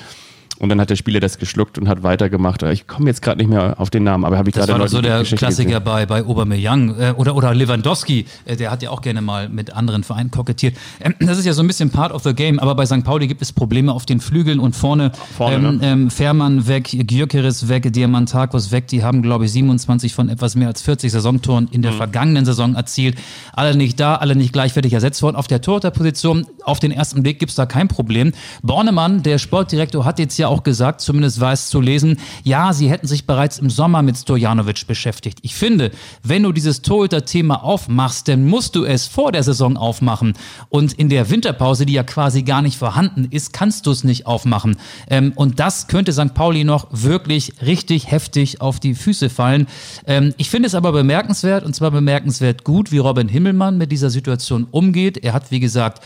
Und 0.59 0.69
dann 0.69 0.79
hat 0.79 0.89
der 0.89 0.95
Spieler 0.95 1.19
das 1.19 1.39
geschluckt 1.39 1.77
und 1.77 1.87
hat 1.89 2.03
weitergemacht. 2.03 2.63
Ich 2.63 2.87
komme 2.87 3.07
jetzt 3.07 3.21
gerade 3.21 3.39
nicht 3.39 3.49
mehr 3.49 3.75
auf 3.79 3.89
den 3.89 4.03
Namen, 4.03 4.23
aber 4.23 4.37
habe 4.37 4.49
ich 4.49 4.55
Das 4.55 4.67
gerade 4.67 4.79
war 4.79 4.85
doch 4.85 4.91
so 4.91 5.01
der 5.01 5.19
Geschichte 5.19 5.37
Klassiker 5.45 5.69
gesehen. 5.79 5.83
bei, 5.83 6.05
bei 6.05 6.23
Aubameyang 6.23 6.95
äh, 6.99 7.13
oder, 7.17 7.35
oder 7.35 7.53
Lewandowski, 7.53 8.25
äh, 8.45 8.55
der 8.55 8.71
hat 8.71 8.81
ja 8.83 8.91
auch 8.91 9.01
gerne 9.01 9.21
mal 9.21 9.49
mit 9.49 9.73
anderen 9.73 10.03
Vereinen 10.03 10.31
kokettiert. 10.31 10.77
Ähm, 11.01 11.15
das 11.19 11.37
ist 11.39 11.45
ja 11.45 11.53
so 11.53 11.61
ein 11.63 11.67
bisschen 11.67 11.89
part 11.89 12.11
of 12.13 12.23
the 12.23 12.33
game, 12.33 12.59
aber 12.59 12.75
bei 12.75 12.85
St. 12.85 13.03
Pauli 13.03 13.27
gibt 13.27 13.41
es 13.41 13.51
Probleme 13.51 13.91
auf 13.91 14.05
den 14.05 14.19
Flügeln 14.21 14.59
und 14.59 14.75
vorne, 14.75 15.11
Vorne, 15.37 15.55
ähm, 15.55 15.77
ne? 15.77 15.79
ähm, 15.87 16.09
Fährmann 16.11 16.67
weg, 16.67 16.89
Gyökeres 16.91 17.67
weg, 17.67 17.91
Diamantakos 17.91 18.71
weg, 18.71 18.87
die 18.87 19.03
haben 19.03 19.21
glaube 19.21 19.45
ich 19.45 19.51
27 19.51 20.13
von 20.13 20.29
etwas 20.29 20.55
mehr 20.55 20.67
als 20.67 20.81
40 20.83 21.11
Saisontoren 21.11 21.67
in 21.71 21.81
der 21.81 21.91
Mhm. 21.91 21.97
vergangenen 21.97 22.45
Saison 22.45 22.75
erzielt. 22.75 23.17
Alle 23.53 23.75
nicht 23.75 23.99
da, 23.99 24.15
alle 24.15 24.35
nicht 24.35 24.53
gleichwertig 24.53 24.93
ersetzt 24.93 25.21
worden. 25.23 25.35
Auf 25.35 25.47
der 25.47 25.61
Torhüterposition, 25.61 26.45
auf 26.63 26.79
den 26.79 26.91
ersten 26.91 27.23
Blick 27.23 27.39
gibt's 27.39 27.55
da 27.55 27.65
kein 27.65 27.87
Problem. 27.87 28.31
Bornemann, 28.61 29.23
der 29.23 29.37
Sportdirektor, 29.39 30.05
hat 30.05 30.19
jetzt 30.19 30.37
ja 30.37 30.42
auch 30.47 30.63
gesagt, 30.63 31.01
zumindest 31.01 31.39
war 31.39 31.53
es 31.53 31.69
zu 31.69 31.81
lesen, 31.81 32.17
ja, 32.43 32.73
sie 32.73 32.89
hätten 32.89 33.07
sich 33.07 33.25
bereits 33.25 33.59
im 33.59 33.69
Sommer 33.69 34.01
mit 34.01 34.17
Stojanovic 34.17 34.87
beschäftigt. 34.87 35.39
Ich 35.41 35.55
finde, 35.55 35.91
wenn 36.23 36.43
du 36.43 36.51
dieses 36.51 36.81
Torhüter-Thema 36.81 37.63
aufmachst, 37.63 38.27
dann 38.27 38.45
musst 38.45 38.75
du 38.75 38.83
es 38.85 39.07
vor 39.07 39.31
der 39.31 39.43
Saison 39.43 39.77
aufmachen. 39.77 40.33
Und 40.69 40.93
in 40.93 41.09
der 41.09 41.29
Winterpause, 41.29 41.85
die 41.85 41.93
ja 41.93 42.03
quasi 42.03 42.43
gar 42.43 42.61
nicht 42.61 42.77
vorhanden 42.77 43.27
ist, 43.29 43.53
kannst 43.53 43.85
du 43.85 43.91
es 43.91 44.03
nicht 44.03 44.25
aufmachen. 44.25 44.77
Ähm, 45.09 45.33
und 45.35 45.59
das 45.59 45.87
könnte 45.87 46.13
St. 46.13 46.33
Pauli 46.33 46.63
noch 46.63 46.87
wirklich 46.91 47.53
richtig 47.61 48.11
heftig 48.11 48.61
auf 48.61 48.79
die 48.79 48.95
Füße 48.95 49.29
fallen. 49.29 49.67
Ähm, 50.05 50.33
ich 50.37 50.49
finde 50.49 50.67
es 50.67 50.75
aber 50.75 50.91
bemerkenswert, 50.91 51.63
und 51.63 51.75
zwar 51.75 51.91
bemerkenswert 51.91 52.63
gut, 52.63 52.91
wie 52.91 52.97
Robin 52.97 53.27
Himmelmann 53.27 53.77
mit 53.77 53.91
dieser 53.91 54.09
Situation 54.09 54.67
umgeht. 54.71 55.17
Er 55.17 55.33
hat, 55.33 55.51
wie 55.51 55.59
gesagt, 55.59 56.03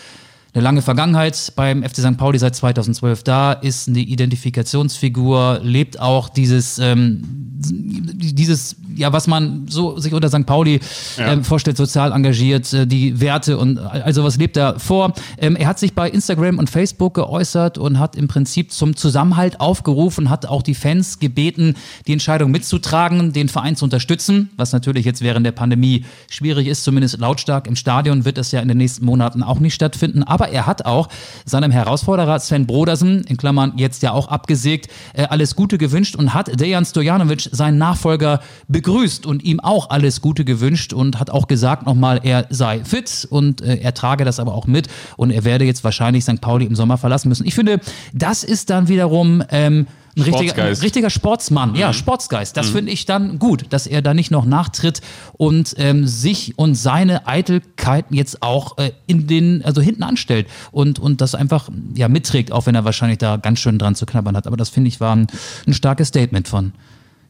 eine 0.54 0.64
lange 0.64 0.82
Vergangenheit 0.82 1.54
beim 1.56 1.84
FC 1.84 1.98
St. 1.98 2.18
Pauli 2.18 2.40
seit 2.40 2.56
2012 2.56 3.24
da, 3.24 3.54
ist 3.54 3.88
eine 3.88 4.00
Identifikationsfigur, 4.00 5.60
lebt 5.64 6.00
auch 6.00 6.30
dieses, 6.30 6.80
ähm, 6.80 7.24
dieses, 7.60 8.76
ja, 8.96 9.14
was 9.14 9.28
man 9.28 9.68
so 9.68 9.98
sich 10.00 10.14
unter 10.14 10.30
St. 10.30 10.46
Pauli 10.46 10.80
ähm, 11.18 11.44
vorstellt, 11.44 11.78
sozial 11.78 12.12
engagiert, 12.12 12.72
äh, 12.74 12.88
die 12.88 13.20
Werte 13.20 13.58
und 13.58 13.78
all 13.80 14.14
sowas 14.14 14.38
lebt 14.38 14.58
er 14.58 14.80
vor. 14.80 15.14
Ähm, 15.38 15.56
er 15.56 15.68
hat 15.68 15.80
sich 15.80 15.94
bei 15.94 16.10
Instagram 16.10 16.60
und 16.60 16.70
Facebook 16.70 17.16
geäußert 17.16 17.78
und 17.78 18.00
hat 18.00 18.16
im 18.16 18.28
Prinzip 18.28 18.72
zum 18.72 18.96
Zusammenhalt 18.96 19.60
aufgerufen, 19.60 20.30
hat 20.30 20.46
auch 20.46 20.62
die 20.62 20.76
Fans 20.76 21.20
gebeten, 21.20 21.76
die 22.08 22.14
Entscheidung 22.14 22.52
mitzutragen, 22.52 23.34
den 23.34 23.50
Verein 23.50 23.76
zu 23.76 23.86
unterstützen, 23.86 24.50
was 24.56 24.72
natürlich 24.72 25.06
jetzt 25.06 25.22
während 25.22 25.46
der 25.46 25.52
Pandemie 25.52 26.06
schwierig 26.30 26.68
ist, 26.68 26.84
zumindest 26.84 27.20
lautstark 27.20 27.68
im 27.68 27.76
Stadion 27.76 28.26
wird 28.26 28.38
das 28.38 28.52
ja 28.52 28.62
in 28.62 28.68
den 28.68 28.78
nächsten 28.78 29.06
Monaten 29.06 29.44
auch 29.44 29.60
nicht 29.60 29.74
stattfinden. 29.74 30.24
Aber 30.24 30.37
er 30.45 30.67
hat 30.67 30.86
auch 30.86 31.10
seinem 31.45 31.71
Herausforderer 31.71 32.39
Sven 32.39 32.67
Brodersen, 32.67 33.23
in 33.23 33.38
Klammern 33.38 33.73
jetzt 33.78 34.04
ja 34.04 34.12
auch 34.12 34.28
abgesägt, 34.28 34.91
äh, 35.13 35.23
alles 35.23 35.56
Gute 35.56 35.78
gewünscht 35.78 36.15
und 36.15 36.34
hat 36.34 36.60
Dejan 36.60 36.86
Stojanovic, 36.86 37.50
seinen 37.52 37.78
Nachfolger, 37.78 38.41
begrüßt 38.67 39.26
und 39.26 39.43
ihm 39.43 39.60
auch 39.60 39.89
alles 39.89 40.21
Gute 40.21 40.45
gewünscht 40.45 40.93
und 40.93 41.19
hat 41.19 41.30
auch 41.30 41.47
gesagt 41.47 41.86
nochmal, 41.86 42.19
er 42.23 42.45
sei 42.50 42.84
fit 42.84 43.28
und 43.30 43.62
äh, 43.62 43.78
er 43.78 43.93
trage 43.93 44.26
das 44.26 44.39
aber 44.39 44.54
auch 44.54 44.67
mit 44.67 44.88
und 45.15 45.32
er 45.32 45.43
werde 45.43 45.65
jetzt 45.65 45.84
wahrscheinlich 45.84 46.23
St. 46.23 46.41
Pauli 46.41 46.65
im 46.65 46.76
Sommer 46.76 46.97
verlassen 46.97 47.30
müssen. 47.30 47.45
Ich 47.45 47.56
finde, 47.56 47.80
das 48.13 48.43
ist 48.43 48.69
dann 48.69 48.88
wiederum 48.88 49.43
ähm, 49.50 49.88
ein 50.18 50.24
richtiger, 50.24 50.64
ein 50.64 50.74
richtiger 50.74 51.10
Sportsmann, 51.10 51.76
ja, 51.76 51.94
Sportsgeist. 51.94 52.58
Das 52.58 52.70
finde 52.70 52.92
ich 52.92 53.06
dann 53.06 53.40
gut, 53.40 53.66
dass 53.70 53.88
er 53.88 54.02
da 54.02 54.14
nicht 54.14 54.32
noch 54.32 54.46
nachtritt 54.46 55.02
und 55.34 55.76
ähm, 55.78 56.08
sich 56.08 56.58
und 56.58 56.76
seine 56.76 57.28
Eitelkeiten 57.28 58.16
jetzt 58.16 58.42
auch 58.42 58.78
äh, 58.78 58.92
in 59.06 59.28
den, 59.28 59.64
also 59.64 59.82
hinten 59.82 60.04
anstellt 60.04 60.48
und, 60.72 61.00
und 61.00 61.22
das 61.22 61.36
einfach 61.36 61.70
ja 61.96 62.08
mitträgt, 62.08 62.52
auch 62.52 62.66
wenn 62.66 62.76
er 62.76 62.84
wahrscheinlich 62.84 63.20
da 63.20 63.38
ganz 63.38 63.60
schön 63.60 63.78
dran 63.78 63.96
zu 63.96 64.06
knabbern 64.06 64.36
hat. 64.36 64.48
Aber 64.48 64.58
das 64.58 64.70
finde 64.70 64.88
ich 64.88 65.00
war 65.00 65.16
ein, 65.16 65.28
ein 65.68 65.74
starkes 65.74 66.10
Statement 66.10 66.48
von 66.48 66.74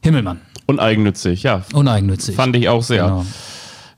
Himmelmann. 0.02 0.40
Uneigennützig, 0.66 1.42
ja. 1.42 1.62
Uneigennützig. 1.72 2.36
Fand 2.36 2.56
ich 2.56 2.68
auch 2.68 2.82
sehr. 2.82 3.04
Genau. 3.04 3.26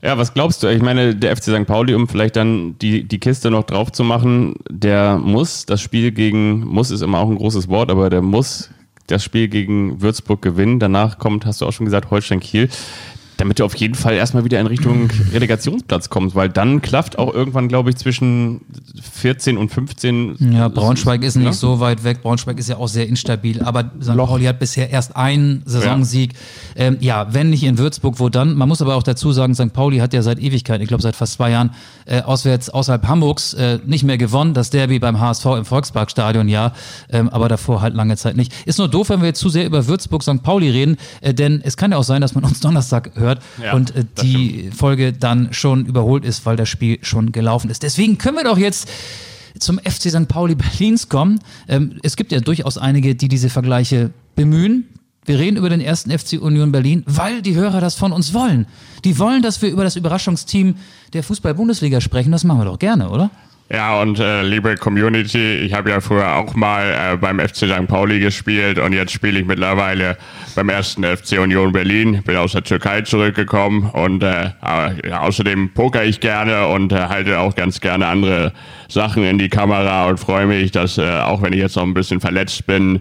Ja, 0.03 0.17
was 0.17 0.33
glaubst 0.33 0.63
du? 0.63 0.67
Ich 0.67 0.81
meine, 0.81 1.15
der 1.15 1.35
FC 1.35 1.43
St. 1.43 1.67
Pauli, 1.67 1.93
um 1.93 2.07
vielleicht 2.07 2.35
dann 2.35 2.77
die, 2.79 3.03
die 3.03 3.19
Kiste 3.19 3.51
noch 3.51 3.63
drauf 3.63 3.91
zu 3.91 4.03
machen, 4.03 4.55
der 4.67 5.17
muss 5.17 5.67
das 5.67 5.79
Spiel 5.79 6.11
gegen, 6.11 6.65
muss 6.65 6.89
ist 6.89 7.01
immer 7.01 7.19
auch 7.19 7.29
ein 7.29 7.35
großes 7.35 7.67
Wort, 7.69 7.91
aber 7.91 8.09
der 8.09 8.23
muss 8.23 8.71
das 9.11 9.23
Spiel 9.23 9.47
gegen 9.47 10.01
Würzburg 10.01 10.41
gewinnen. 10.41 10.79
Danach 10.79 11.17
kommt, 11.17 11.45
hast 11.45 11.61
du 11.61 11.65
auch 11.65 11.71
schon 11.71 11.85
gesagt, 11.85 12.09
Holstein 12.11 12.39
Kiel. 12.39 12.69
Damit 13.41 13.59
du 13.59 13.65
auf 13.65 13.75
jeden 13.75 13.95
Fall 13.95 14.13
erstmal 14.13 14.45
wieder 14.45 14.59
in 14.59 14.67
Richtung 14.67 15.09
Relegationsplatz 15.33 16.09
kommst, 16.09 16.35
weil 16.35 16.49
dann 16.49 16.81
klafft 16.81 17.17
auch 17.17 17.33
irgendwann, 17.33 17.67
glaube 17.67 17.89
ich, 17.89 17.95
zwischen 17.97 18.61
14 19.01 19.57
und 19.57 19.69
15. 19.69 20.53
Ja, 20.53 20.67
Braunschweig 20.67 21.23
ist 21.23 21.35
nicht 21.35 21.45
Ja. 21.45 21.53
so 21.53 21.79
weit 21.79 22.03
weg. 22.03 22.21
Braunschweig 22.21 22.59
ist 22.59 22.69
ja 22.69 22.77
auch 22.77 22.87
sehr 22.87 23.07
instabil. 23.07 23.61
Aber 23.63 23.91
St. 24.01 24.13
Loch. 24.13 24.29
Pauli 24.29 24.45
hat 24.45 24.59
bisher 24.59 24.89
erst 24.91 25.15
einen 25.15 25.63
Saisonsieg. 25.65 26.33
Ja. 26.75 26.83
Ähm, 26.85 26.97
ja, 26.99 27.33
wenn 27.33 27.49
nicht 27.49 27.63
in 27.63 27.77
Würzburg, 27.77 28.19
wo 28.19 28.29
dann? 28.29 28.53
Man 28.55 28.67
muss 28.69 28.81
aber 28.81 28.95
auch 28.95 29.03
dazu 29.03 29.31
sagen, 29.31 29.55
St. 29.55 29.73
Pauli 29.73 29.97
hat 29.97 30.13
ja 30.13 30.21
seit 30.21 30.39
Ewigkeiten, 30.39 30.81
ich 30.83 30.87
glaube 30.87 31.01
seit 31.01 31.15
fast 31.15 31.33
zwei 31.33 31.49
Jahren, 31.51 31.71
äh, 32.05 32.21
auswärts 32.21 32.69
außerhalb 32.69 33.07
Hamburgs 33.07 33.53
äh, 33.55 33.79
nicht 33.85 34.03
mehr 34.03 34.17
gewonnen. 34.19 34.53
Das 34.53 34.69
Derby 34.69 34.99
beim 34.99 35.19
HSV 35.19 35.45
im 35.57 35.65
Volksparkstadion, 35.65 36.47
ja. 36.47 36.73
Ähm, 37.09 37.29
aber 37.29 37.49
davor 37.49 37.81
halt 37.81 37.95
lange 37.95 38.17
Zeit 38.17 38.37
nicht. 38.37 38.53
Ist 38.67 38.77
nur 38.77 38.87
doof, 38.87 39.09
wenn 39.09 39.21
wir 39.21 39.27
jetzt 39.29 39.39
zu 39.39 39.49
sehr 39.49 39.65
über 39.65 39.87
Würzburg, 39.87 40.21
St. 40.21 40.43
Pauli 40.43 40.69
reden, 40.69 40.97
äh, 41.21 41.33
denn 41.33 41.61
es 41.63 41.75
kann 41.77 41.91
ja 41.91 41.97
auch 41.97 42.03
sein, 42.03 42.21
dass 42.21 42.35
man 42.35 42.43
uns 42.43 42.59
Donnerstag 42.59 43.11
hört 43.15 43.30
Ja, 43.63 43.73
und 43.73 43.95
äh, 43.95 44.05
die 44.21 44.71
Folge 44.75 45.13
dann 45.13 45.53
schon 45.53 45.85
überholt 45.85 46.25
ist, 46.25 46.45
weil 46.45 46.55
das 46.55 46.69
Spiel 46.69 46.99
schon 47.01 47.31
gelaufen 47.31 47.69
ist. 47.69 47.83
Deswegen 47.83 48.17
können 48.17 48.37
wir 48.37 48.43
doch 48.43 48.57
jetzt 48.57 48.89
zum 49.59 49.79
FC 49.79 50.09
St. 50.09 50.27
Pauli 50.27 50.55
Berlins 50.55 51.09
kommen. 51.09 51.39
Ähm, 51.67 51.99
es 52.03 52.15
gibt 52.15 52.31
ja 52.31 52.39
durchaus 52.39 52.77
einige, 52.77 53.15
die 53.15 53.27
diese 53.27 53.49
Vergleiche 53.49 54.11
bemühen. 54.35 54.87
Wir 55.25 55.37
reden 55.37 55.57
über 55.57 55.69
den 55.69 55.81
ersten 55.81 56.09
FC 56.17 56.41
Union 56.41 56.71
Berlin, 56.71 57.03
weil 57.05 57.43
die 57.43 57.53
Hörer 57.53 57.79
das 57.79 57.93
von 57.93 58.11
uns 58.11 58.33
wollen. 58.33 58.65
Die 59.05 59.19
wollen, 59.19 59.43
dass 59.43 59.61
wir 59.61 59.69
über 59.69 59.83
das 59.83 59.95
Überraschungsteam 59.95 60.75
der 61.13 61.21
Fußball-Bundesliga 61.23 62.01
sprechen. 62.01 62.31
Das 62.31 62.43
machen 62.43 62.61
wir 62.61 62.65
doch 62.65 62.79
gerne, 62.79 63.09
oder? 63.09 63.29
Ja, 63.73 64.01
und 64.01 64.19
äh, 64.19 64.41
liebe 64.41 64.75
Community, 64.75 65.59
ich 65.59 65.73
habe 65.73 65.91
ja 65.91 66.01
früher 66.01 66.35
auch 66.35 66.55
mal 66.55 67.13
äh, 67.13 67.15
beim 67.15 67.39
FC 67.39 67.55
St. 67.55 67.87
Pauli 67.87 68.19
gespielt 68.19 68.77
und 68.77 68.91
jetzt 68.91 69.13
spiele 69.13 69.39
ich 69.39 69.45
mittlerweile 69.45 70.17
beim 70.55 70.67
ersten 70.67 71.05
FC 71.05 71.39
Union 71.39 71.71
Berlin. 71.71 72.21
Bin 72.23 72.35
aus 72.35 72.51
der 72.51 72.65
Türkei 72.65 73.03
zurückgekommen 73.03 73.89
und 73.89 74.23
äh, 74.23 74.47
äh, 74.61 75.13
außerdem 75.13 75.73
poker 75.73 76.03
ich 76.03 76.19
gerne 76.19 76.67
und 76.67 76.91
äh, 76.91 76.97
halte 76.97 77.39
auch 77.39 77.55
ganz 77.55 77.79
gerne 77.79 78.07
andere 78.07 78.51
Sachen 78.89 79.23
in 79.23 79.37
die 79.37 79.47
Kamera 79.47 80.09
und 80.09 80.19
freue 80.19 80.47
mich, 80.47 80.71
dass 80.71 80.97
äh, 80.97 81.09
auch 81.21 81.41
wenn 81.41 81.53
ich 81.53 81.59
jetzt 81.59 81.77
noch 81.77 81.83
ein 81.83 81.93
bisschen 81.93 82.19
verletzt 82.19 82.67
bin, 82.67 82.99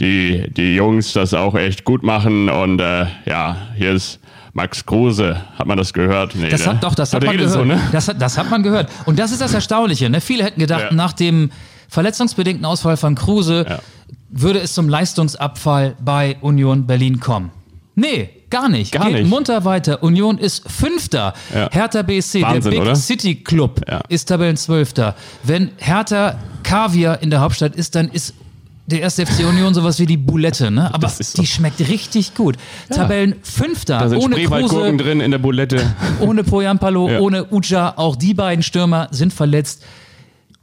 die, 0.00 0.50
die 0.50 0.74
Jungs 0.74 1.12
das 1.12 1.34
auch 1.34 1.54
echt 1.54 1.84
gut 1.84 2.02
machen 2.02 2.48
und 2.48 2.80
äh, 2.80 3.04
ja, 3.26 3.58
hier 3.76 3.92
ist 3.92 4.20
Max 4.58 4.84
Kruse, 4.84 5.40
hat 5.56 5.66
man 5.68 5.78
das 5.78 5.92
gehört? 5.92 6.34
Nee, 6.34 6.48
Das 6.50 6.62
ne? 6.66 6.72
hat 6.72 6.82
doch, 6.82 6.96
das 6.96 7.12
hat 7.12 7.20
Hat 7.22 7.26
man 7.28 7.36
gehört. 7.36 7.52
so, 7.52 7.64
ne? 7.64 7.80
das, 7.92 8.08
hat, 8.08 8.20
das 8.20 8.36
hat 8.36 8.50
man 8.50 8.64
gehört. 8.64 8.90
Und 9.06 9.16
das 9.20 9.30
ist 9.30 9.40
das 9.40 9.54
Erstaunliche. 9.54 10.10
Ne? 10.10 10.20
Viele 10.20 10.42
hätten 10.42 10.58
gedacht, 10.58 10.86
Ja. 10.90 10.92
nach 10.92 11.12
dem 11.12 11.50
verletzungsbedingten 11.88 12.64
Ausfall 12.66 12.96
von 12.96 13.14
Kruse 13.14 13.64
Ja. 13.68 13.78
würde 14.30 14.58
es 14.58 14.74
zum 14.74 14.88
Leistungsabfall 14.88 15.94
bei 16.00 16.36
Union 16.40 16.88
Berlin 16.88 17.20
kommen. 17.20 17.52
Nee, 17.94 18.30
gar 18.50 18.68
nicht. 18.68 18.90
Gar 18.92 19.06
Geht 19.06 19.14
nicht. 19.20 19.28
munter 19.30 19.64
weiter. 19.64 20.02
Union 20.02 20.38
ist 20.38 20.68
Fünfter. 20.70 21.34
Ja. 21.54 21.68
Hertha 21.70 22.02
BSC, 22.02 22.42
Wahnsinn, 22.42 22.62
der 22.62 22.70
Big 22.70 22.80
oder? 22.80 22.96
City 22.96 23.36
Club, 23.36 23.80
Ja. 23.88 24.00
ist 24.08 24.26
Tabellenzwölfter. 24.28 25.14
Wenn 25.44 25.70
Hertha 25.78 26.34
Kaviar 26.64 27.22
in 27.22 27.30
der 27.30 27.40
Hauptstadt 27.40 27.76
ist, 27.76 27.94
dann 27.94 28.08
ist 28.08 28.34
der 28.90 29.00
erste 29.02 29.26
FC 29.26 29.40
Union 29.46 29.74
sowas 29.74 29.98
wie 29.98 30.06
die 30.06 30.16
Boulette, 30.16 30.70
ne? 30.70 30.92
Aber 30.94 31.08
so. 31.08 31.40
die 31.40 31.46
schmeckt 31.46 31.78
richtig 31.80 32.34
gut. 32.34 32.56
Tabellenfünfter, 32.90 33.98
Da 33.98 34.08
sind 34.08 34.18
ohne 34.18 34.36
Kruse, 34.36 34.96
drin 34.96 35.20
in 35.20 35.30
der 35.30 35.38
Bulette. 35.38 35.94
ohne 36.20 36.42
Poyampalo, 36.42 37.08
Ja. 37.08 37.20
ohne 37.20 37.44
Uja, 37.52 37.94
auch 37.96 38.16
die 38.16 38.34
beiden 38.34 38.62
Stürmer 38.62 39.08
sind 39.10 39.32
verletzt. 39.32 39.82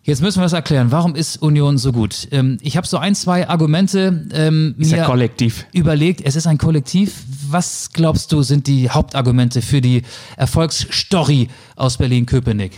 Jetzt 0.03 0.21
müssen 0.21 0.38
wir 0.39 0.43
das 0.43 0.53
erklären. 0.53 0.91
Warum 0.91 1.15
ist 1.15 1.41
Union 1.41 1.79
so 1.79 1.91
gut? 1.91 2.27
Ähm, 2.31 2.57
ich 2.61 2.77
habe 2.77 2.85
so 2.85 2.97
ein, 2.97 3.15
zwei 3.15 3.47
Argumente 3.49 4.27
ähm, 4.33 4.75
Ist 4.77 4.91
mir 4.91 4.97
ja 4.97 5.05
kollektiv. 5.05 5.65
überlegt. 5.71 6.21
Es 6.23 6.35
ist 6.35 6.45
ein 6.45 6.59
Kollektiv. 6.59 7.23
Was 7.49 7.89
glaubst 7.91 8.31
du, 8.31 8.43
sind 8.43 8.67
die 8.67 8.89
Hauptargumente 8.91 9.63
für 9.63 9.81
die 9.81 10.03
Erfolgsstory 10.38 11.47
aus 11.75 11.97
Berlin-Köpenick? 11.97 12.73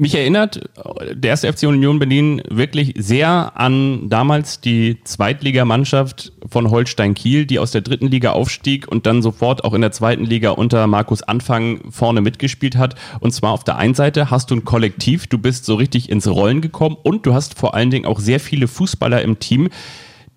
Mich 0.00 0.14
erinnert 0.14 0.70
der 1.12 1.28
erste 1.28 1.52
FC 1.52 1.64
Union 1.64 1.98
Berlin 1.98 2.40
wirklich 2.48 2.94
sehr 2.96 3.52
an 3.54 4.08
damals 4.08 4.62
die 4.62 4.96
Zweitligamannschaft 5.04 6.32
von 6.48 6.70
Holstein 6.70 7.12
Kiel, 7.12 7.44
die 7.44 7.58
aus 7.58 7.72
der 7.72 7.82
dritten 7.82 8.06
Liga 8.06 8.32
aufstieg 8.32 8.88
und 8.88 9.04
dann 9.04 9.20
sofort 9.20 9.62
auch 9.62 9.74
in 9.74 9.82
der 9.82 9.92
zweiten 9.92 10.24
Liga 10.24 10.52
unter 10.52 10.86
Markus 10.86 11.22
Anfang 11.22 11.82
vorne 11.90 12.22
mitgespielt 12.22 12.76
hat. 12.76 12.94
Und 13.20 13.32
zwar 13.32 13.52
auf 13.52 13.62
der 13.62 13.76
einen 13.76 13.92
Seite 13.92 14.30
hast 14.30 14.50
du 14.50 14.54
ein 14.54 14.64
Kollektiv, 14.64 15.26
du 15.26 15.36
bist 15.36 15.66
so 15.66 15.74
richtig 15.74 16.08
ins 16.08 16.26
Rollen 16.26 16.62
gekommen 16.62 16.96
und 17.02 17.26
du 17.26 17.34
hast 17.34 17.58
vor 17.58 17.74
allen 17.74 17.90
Dingen 17.90 18.06
auch 18.06 18.20
sehr 18.20 18.40
viele 18.40 18.68
Fußballer 18.68 19.20
im 19.20 19.38
Team, 19.38 19.68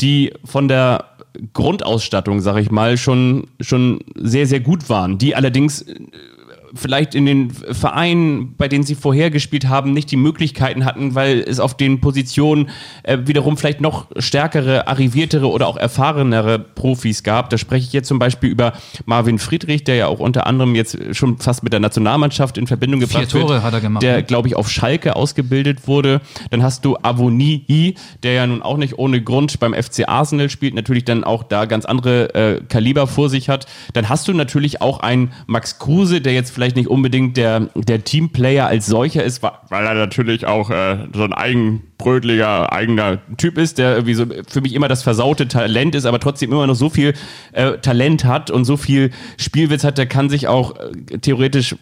die 0.02 0.34
von 0.44 0.68
der 0.68 1.06
Grundausstattung, 1.54 2.42
sag 2.42 2.58
ich 2.58 2.70
mal, 2.70 2.98
schon, 2.98 3.48
schon 3.62 4.02
sehr, 4.16 4.46
sehr 4.46 4.60
gut 4.60 4.90
waren, 4.90 5.20
die 5.20 5.38
allerdings 5.38 5.86
vielleicht 6.74 7.16
in 7.16 7.26
den 7.26 7.52
Vereinen, 7.52 8.56
bei 8.58 8.68
denen 8.68 8.84
sie 8.84 8.96
vorher 8.96 9.30
gespielt 9.30 9.68
haben, 9.68 9.94
nicht 9.94 10.10
die 10.12 10.16
Möglichkeiten 10.16 10.86
hatten, 10.86 11.16
weil 11.16 11.40
es 11.40 11.60
auf 11.60 11.78
den 11.78 12.02
Positionen 12.02 12.70
äh, 13.04 13.20
wiederum 13.26 13.58
vielleicht 13.58 13.82
noch 13.82 14.08
stärkere, 14.18 14.88
arriviertere 14.88 15.50
oder 15.50 15.68
auch 15.68 15.78
erfahrenere 15.78 16.60
Profis 16.60 17.24
gab. 17.24 17.50
Da 17.50 17.58
spreche 17.58 17.86
ich 17.86 17.94
jetzt 17.94 18.08
zum 18.08 18.20
Beispiel 18.20 18.50
über 18.50 18.74
Marvin 19.06 19.40
Friedrich, 19.40 19.84
der 19.84 19.96
ja 19.96 20.08
auch 20.08 20.20
unter 20.20 20.48
anderem 20.48 20.76
jetzt 20.76 20.98
schon 21.12 21.38
fast 21.38 21.64
mit 21.64 21.74
der 21.74 21.80
Nationalmannschaft 21.80 22.58
in 22.58 22.68
Verbindung 22.68 23.00
gebracht 23.00 23.32
Vier 23.32 23.42
Tore 23.42 23.56
wird, 23.56 23.64
hat 23.64 23.74
er 23.74 23.82
gemacht, 23.82 24.04
der, 24.04 24.18
ne? 24.18 24.24
glaube 24.24 24.48
ich, 24.48 24.56
auf 24.56 24.70
Schalke 24.70 25.16
ausgebildet 25.16 25.88
wurde. 25.88 26.22
Dann 26.50 26.64
hast 26.64 26.86
du 26.86 26.98
Avoni, 27.02 27.96
der 28.24 28.34
ja 28.34 28.48
nun 28.48 28.62
auch 28.62 28.78
nicht 28.78 28.98
ohne 28.98 29.22
Grund 29.22 29.60
beim 29.60 29.74
FC 29.74 30.08
Arsenal 30.08 30.50
spielt, 30.50 30.74
natürlich 30.74 31.06
dann 31.06 31.24
auch 31.24 31.44
da 31.44 31.66
ganz 31.66 31.86
andere 31.86 32.34
äh, 32.34 32.62
Kaliber 32.68 33.08
vor 33.08 33.30
sich 33.30 33.50
hat. 33.50 33.68
Dann 33.94 34.10
hast 34.10 34.28
du 34.28 34.34
natürlich 34.34 34.82
auch 34.82 35.00
einen 35.02 35.34
Max 35.46 35.78
Kruse, 35.78 36.22
der 36.22 36.34
jetzt 36.34 36.52
vielleicht 36.52 36.63
nicht 36.76 36.88
unbedingt 36.88 37.38
der, 37.38 37.70
der 37.76 38.04
Teamplayer 38.04 38.68
als 38.68 38.86
solcher 38.86 39.24
ist, 39.24 39.44
weil 39.44 39.86
er 39.86 39.94
natürlich 39.94 40.46
auch 40.46 40.70
äh, 40.70 40.98
so 41.14 41.24
ein 41.24 41.34
eigenbrötliger, 41.34 42.72
eigener 42.72 43.20
Typ 43.38 43.58
ist, 43.58 43.78
der 43.78 43.94
irgendwie 43.94 44.14
so 44.14 44.26
für 44.48 44.62
mich 44.62 44.74
immer 44.74 44.88
das 44.88 45.04
versaute 45.04 45.48
Talent 45.48 45.96
ist, 45.96 46.06
aber 46.06 46.20
trotzdem 46.20 46.52
immer 46.52 46.66
noch 46.68 46.76
so 46.76 46.90
viel 46.90 47.14
äh, 47.52 47.78
Talent 47.80 48.26
hat 48.26 48.50
und 48.52 48.66
so 48.66 48.78
viel 48.78 49.12
Spielwitz 49.38 49.84
hat, 49.84 49.98
der 49.98 50.06
kann 50.06 50.30
sich 50.30 50.48
auch 50.48 50.76
äh, 50.80 51.18
theoretisch 51.20 51.76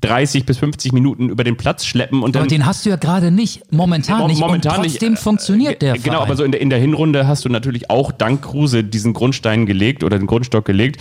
30 0.00 0.46
bis 0.46 0.58
50 0.58 0.92
Minuten 0.92 1.28
über 1.28 1.44
den 1.44 1.56
Platz 1.56 1.84
schleppen 1.86 2.22
und 2.22 2.36
Aber 2.36 2.40
dann 2.46 2.48
den 2.48 2.66
hast 2.66 2.84
du 2.86 2.90
ja 2.90 2.96
gerade 2.96 3.30
nicht, 3.30 3.62
momentan 3.72 4.18
Mo- 4.18 4.26
nicht. 4.28 4.40
momentan 4.40 4.76
und 4.76 4.82
nicht, 4.82 4.94
trotzdem 4.98 5.14
äh, 5.14 5.16
funktioniert 5.16 5.82
der 5.82 5.94
Ge- 5.94 6.02
Genau, 6.02 6.16
Verein. 6.16 6.26
aber 6.28 6.36
so 6.36 6.44
in 6.44 6.52
der, 6.52 6.60
in 6.60 6.70
der 6.70 6.78
Hinrunde 6.78 7.26
hast 7.26 7.44
du 7.44 7.48
natürlich 7.48 7.90
auch 7.90 8.12
dank 8.12 8.42
Kruse 8.42 8.82
diesen 8.84 9.12
Grundstein 9.12 9.66
gelegt 9.66 10.02
oder 10.04 10.18
den 10.18 10.26
Grundstock 10.26 10.64
gelegt. 10.64 11.00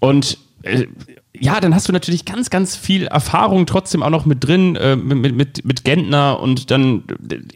Und 0.00 0.38
äh, 0.62 0.86
ja, 1.38 1.60
dann 1.60 1.74
hast 1.74 1.88
du 1.88 1.92
natürlich 1.92 2.24
ganz, 2.24 2.50
ganz 2.50 2.74
viel 2.74 3.06
Erfahrung 3.06 3.64
trotzdem 3.64 4.02
auch 4.02 4.10
noch 4.10 4.26
mit 4.26 4.42
drin, 4.42 4.74
äh, 4.74 4.96
mit, 4.96 5.36
mit, 5.36 5.64
mit 5.64 5.84
Gentner 5.84 6.40
und 6.40 6.70
dann, 6.72 7.04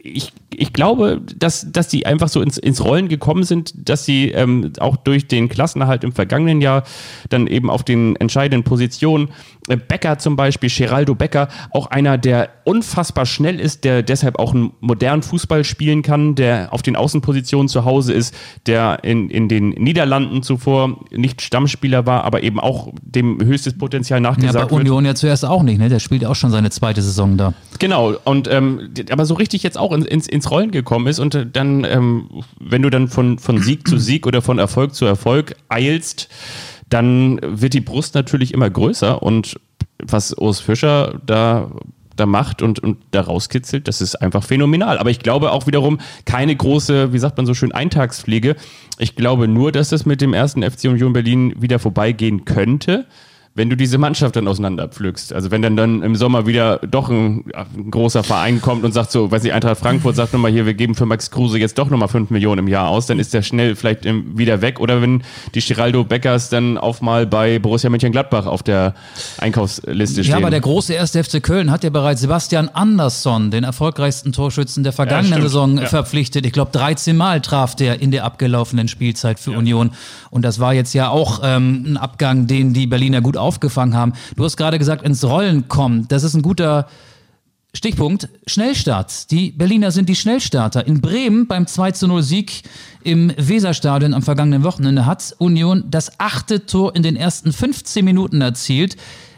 ich, 0.01 0.31
ich 0.49 0.71
glaube, 0.71 1.21
dass, 1.35 1.71
dass 1.71 1.89
die 1.89 2.05
einfach 2.05 2.29
so 2.29 2.41
ins, 2.41 2.57
ins 2.57 2.83
Rollen 2.83 3.09
gekommen 3.09 3.43
sind, 3.43 3.73
dass 3.89 4.05
sie 4.05 4.31
ähm, 4.31 4.71
auch 4.79 4.95
durch 4.95 5.27
den 5.27 5.49
Klassenerhalt 5.49 6.05
im 6.05 6.13
vergangenen 6.13 6.61
Jahr 6.61 6.83
dann 7.29 7.47
eben 7.47 7.69
auf 7.69 7.83
den 7.83 8.15
entscheidenden 8.15 8.63
Positionen, 8.63 9.29
äh, 9.67 9.77
Becker 9.77 10.17
zum 10.19 10.35
Beispiel, 10.35 10.69
Geraldo 10.69 11.15
Becker, 11.15 11.49
auch 11.71 11.87
einer, 11.87 12.17
der 12.17 12.49
unfassbar 12.63 13.25
schnell 13.25 13.59
ist, 13.59 13.83
der 13.83 14.03
deshalb 14.03 14.39
auch 14.39 14.53
einen 14.53 14.71
modernen 14.79 15.21
Fußball 15.21 15.63
spielen 15.63 16.01
kann, 16.01 16.35
der 16.35 16.71
auf 16.71 16.81
den 16.81 16.95
Außenpositionen 16.95 17.67
zu 17.67 17.85
Hause 17.85 18.13
ist, 18.13 18.33
der 18.67 19.03
in, 19.03 19.29
in 19.29 19.49
den 19.49 19.69
Niederlanden 19.69 20.43
zuvor 20.43 21.03
nicht 21.11 21.41
Stammspieler 21.41 22.05
war, 22.05 22.23
aber 22.23 22.43
eben 22.43 22.59
auch 22.59 22.93
dem 23.01 23.41
höchstes 23.65 23.77
Potenzial 23.77 24.17
ja, 24.17 24.21
nachgesagt 24.21 24.69
bei 24.69 24.71
wird. 24.71 24.81
Union 24.81 25.05
ja 25.05 25.15
zuerst 25.15 25.45
auch 25.45 25.63
nicht, 25.63 25.79
ne? 25.79 25.89
Der 25.89 25.99
spielt 25.99 26.25
auch 26.25 26.35
schon 26.35 26.51
seine 26.51 26.69
zweite 26.69 27.01
Saison 27.01 27.37
da. 27.37 27.53
Genau, 27.79 28.13
und 28.23 28.47
ähm, 28.47 28.91
aber 29.09 29.25
so 29.25 29.33
richtig 29.33 29.63
jetzt 29.63 29.77
auch 29.77 29.91
ins, 29.91 30.05
ins, 30.05 30.27
ins 30.27 30.49
Rollen 30.51 30.71
gekommen 30.71 31.07
ist 31.07 31.19
und 31.19 31.35
äh, 31.35 31.45
dann, 31.45 31.83
ähm, 31.83 32.29
wenn 32.59 32.81
du 32.81 32.89
dann 32.89 33.07
von, 33.07 33.39
von 33.39 33.61
Sieg 33.61 33.87
zu 33.87 33.97
Sieg 33.97 34.27
oder 34.27 34.41
von 34.41 34.59
Erfolg 34.59 34.93
zu 34.93 35.05
Erfolg 35.05 35.55
eilst, 35.69 36.29
dann 36.89 37.39
wird 37.41 37.73
die 37.73 37.81
Brust 37.81 38.15
natürlich 38.15 38.53
immer 38.53 38.69
größer 38.69 39.21
und 39.23 39.59
was 40.01 40.37
Urs 40.37 40.59
Fischer 40.59 41.19
da 41.25 41.71
da 42.15 42.25
macht 42.25 42.61
und, 42.61 42.79
und 42.79 42.97
da 43.11 43.21
rauskitzelt, 43.21 43.89
das 43.89 43.99
ist 43.99 44.15
einfach 44.15 44.43
phänomenal. 44.43 44.97
Aber 44.97 45.09
ich 45.09 45.19
glaube 45.19 45.51
auch 45.51 45.67
wiederum 45.67 45.99
keine 46.23 46.55
große, 46.55 47.11
wie 47.13 47.19
sagt 47.19 47.35
man 47.35 47.45
so 47.45 47.53
schön, 47.53 47.73
Eintagspflege. 47.73 48.55
Ich 48.99 49.15
glaube 49.15 49.49
nur, 49.49 49.73
dass 49.73 49.91
es 49.91 50.05
mit 50.05 50.21
dem 50.21 50.33
ersten 50.33 50.63
FC 50.63 50.85
Union 50.85 51.11
Berlin 51.11 51.53
wieder 51.61 51.77
vorbeigehen 51.77 52.45
könnte, 52.45 53.05
wenn 53.57 53.69
du 53.69 53.77
diese 53.77 53.97
Mannschaft 53.97 54.35
dann 54.35 54.47
auseinanderpflückst. 54.49 55.31
Also 55.31 55.49
wenn 55.49 55.61
dann 55.61 55.77
dann 55.77 56.01
im 56.03 56.15
Sommer 56.17 56.45
wieder 56.45 56.79
doch 56.79 57.09
ein, 57.09 57.45
ein 57.55 57.89
großer 57.89 58.21
Verein 58.23 58.61
kommt 58.61 58.83
und 58.83 58.91
sagt 58.91 59.11
so, 59.11 59.31
weiß 59.31 59.43
nicht, 59.43 59.53
Eintracht 59.53 59.77
Frankfurt 59.79 60.17
sagt 60.17 60.33
nochmal 60.33 60.51
hier, 60.51 60.65
wir 60.65 60.73
geben 60.73 60.93
für 60.93 61.05
Max 61.05 61.31
Kruse 61.31 61.57
jetzt 61.57 61.77
doch 61.77 61.89
nochmal 61.89 62.09
5 62.09 62.31
Millionen 62.31 62.59
im 62.59 62.67
Jahr 62.67 62.89
aus, 62.89 63.05
dann 63.05 63.17
ist 63.17 63.33
der 63.33 63.41
schnell 63.43 63.75
vielleicht 63.77 64.03
wieder 64.03 64.61
weg. 64.61 64.79
Oder 64.81 65.01
wenn 65.01 65.23
die 65.53 65.61
Geraldo 65.61 66.03
Beckers 66.03 66.49
dann 66.49 66.77
auf 66.77 67.01
mal 67.01 67.25
bei 67.25 67.57
Borussia 67.59 67.89
Mönchengladbach 67.89 68.45
auf 68.45 68.61
der 68.61 68.93
Einkaufsliste 69.37 70.23
stehen. 70.23 70.31
Ja, 70.31 70.37
aber 70.37 70.49
der 70.49 70.59
große 70.61 70.93
erste 70.93 71.23
FC 71.23 71.41
Köln 71.41 71.71
hat 71.71 71.83
ja 71.83 71.89
bereits 71.89 72.21
Sebastian 72.21 72.69
Andersson, 72.69 73.51
den 73.51 73.63
erfolgreichsten 73.63 74.31
Torschützen 74.33 74.83
der 74.83 74.91
vergangenen 74.93 75.27
stimmt. 75.27 75.43
Saison, 75.43 75.77
Ja. 75.77 75.85
verpflichtet. 75.85 76.45
Ich 76.45 76.51
glaube, 76.51 76.71
13 76.71 77.15
Mal 77.15 77.41
traf 77.41 77.75
der 77.75 78.01
in 78.01 78.11
der 78.11 78.25
abgelaufenen 78.25 78.87
Spielzeit 78.87 79.39
für 79.39 79.51
Union. 79.51 79.91
Und 80.29 80.43
das 80.43 80.59
war 80.59 80.73
jetzt 80.73 80.93
ja 80.93 81.09
auch 81.09 81.39
ähm, 81.43 81.83
ein 81.93 81.97
Abgang, 81.97 82.47
den 82.47 82.73
die 82.73 82.87
Berliner 82.87 83.21
gut 83.21 83.37
aufgefangen 83.45 83.95
haben. 83.95 84.13
Du 84.35 84.43
hast 84.43 84.57
gerade 84.57 84.79
gesagt, 84.79 85.03
ins 85.03 85.23
Rollen 85.23 85.67
kommen. 85.67 86.07
Das 86.07 86.23
ist 86.23 86.33
ein 86.33 86.41
guter 86.41 86.87
Stichpunkt 87.75 88.29
Schnellstarts. 88.47 89.27
Die 89.27 89.51
Berliner 89.51 89.91
sind 89.91 90.07
die 90.07 90.15
Schnellstarter. 90.15 90.87
In 90.87 91.01
Bremen 91.01 91.45
beim 91.45 91.67
2 91.67 91.91
zu 91.91 92.07
0 92.07 92.23
Sieg 92.23 92.63
im 93.03 93.33
Weserstadion 93.37 94.13
am 94.13 94.21
vergangenen 94.21 94.63
Wochenende 94.63 95.05
hat 95.05 95.35
Union 95.39 95.83
das 95.89 96.19
achte 96.19 96.65
Tor 96.65 96.95
in 96.95 97.03
den 97.03 97.15
ersten 97.15 97.51
15 97.51 98.03
Minuten 98.03 98.41
erzielt. 98.41 98.95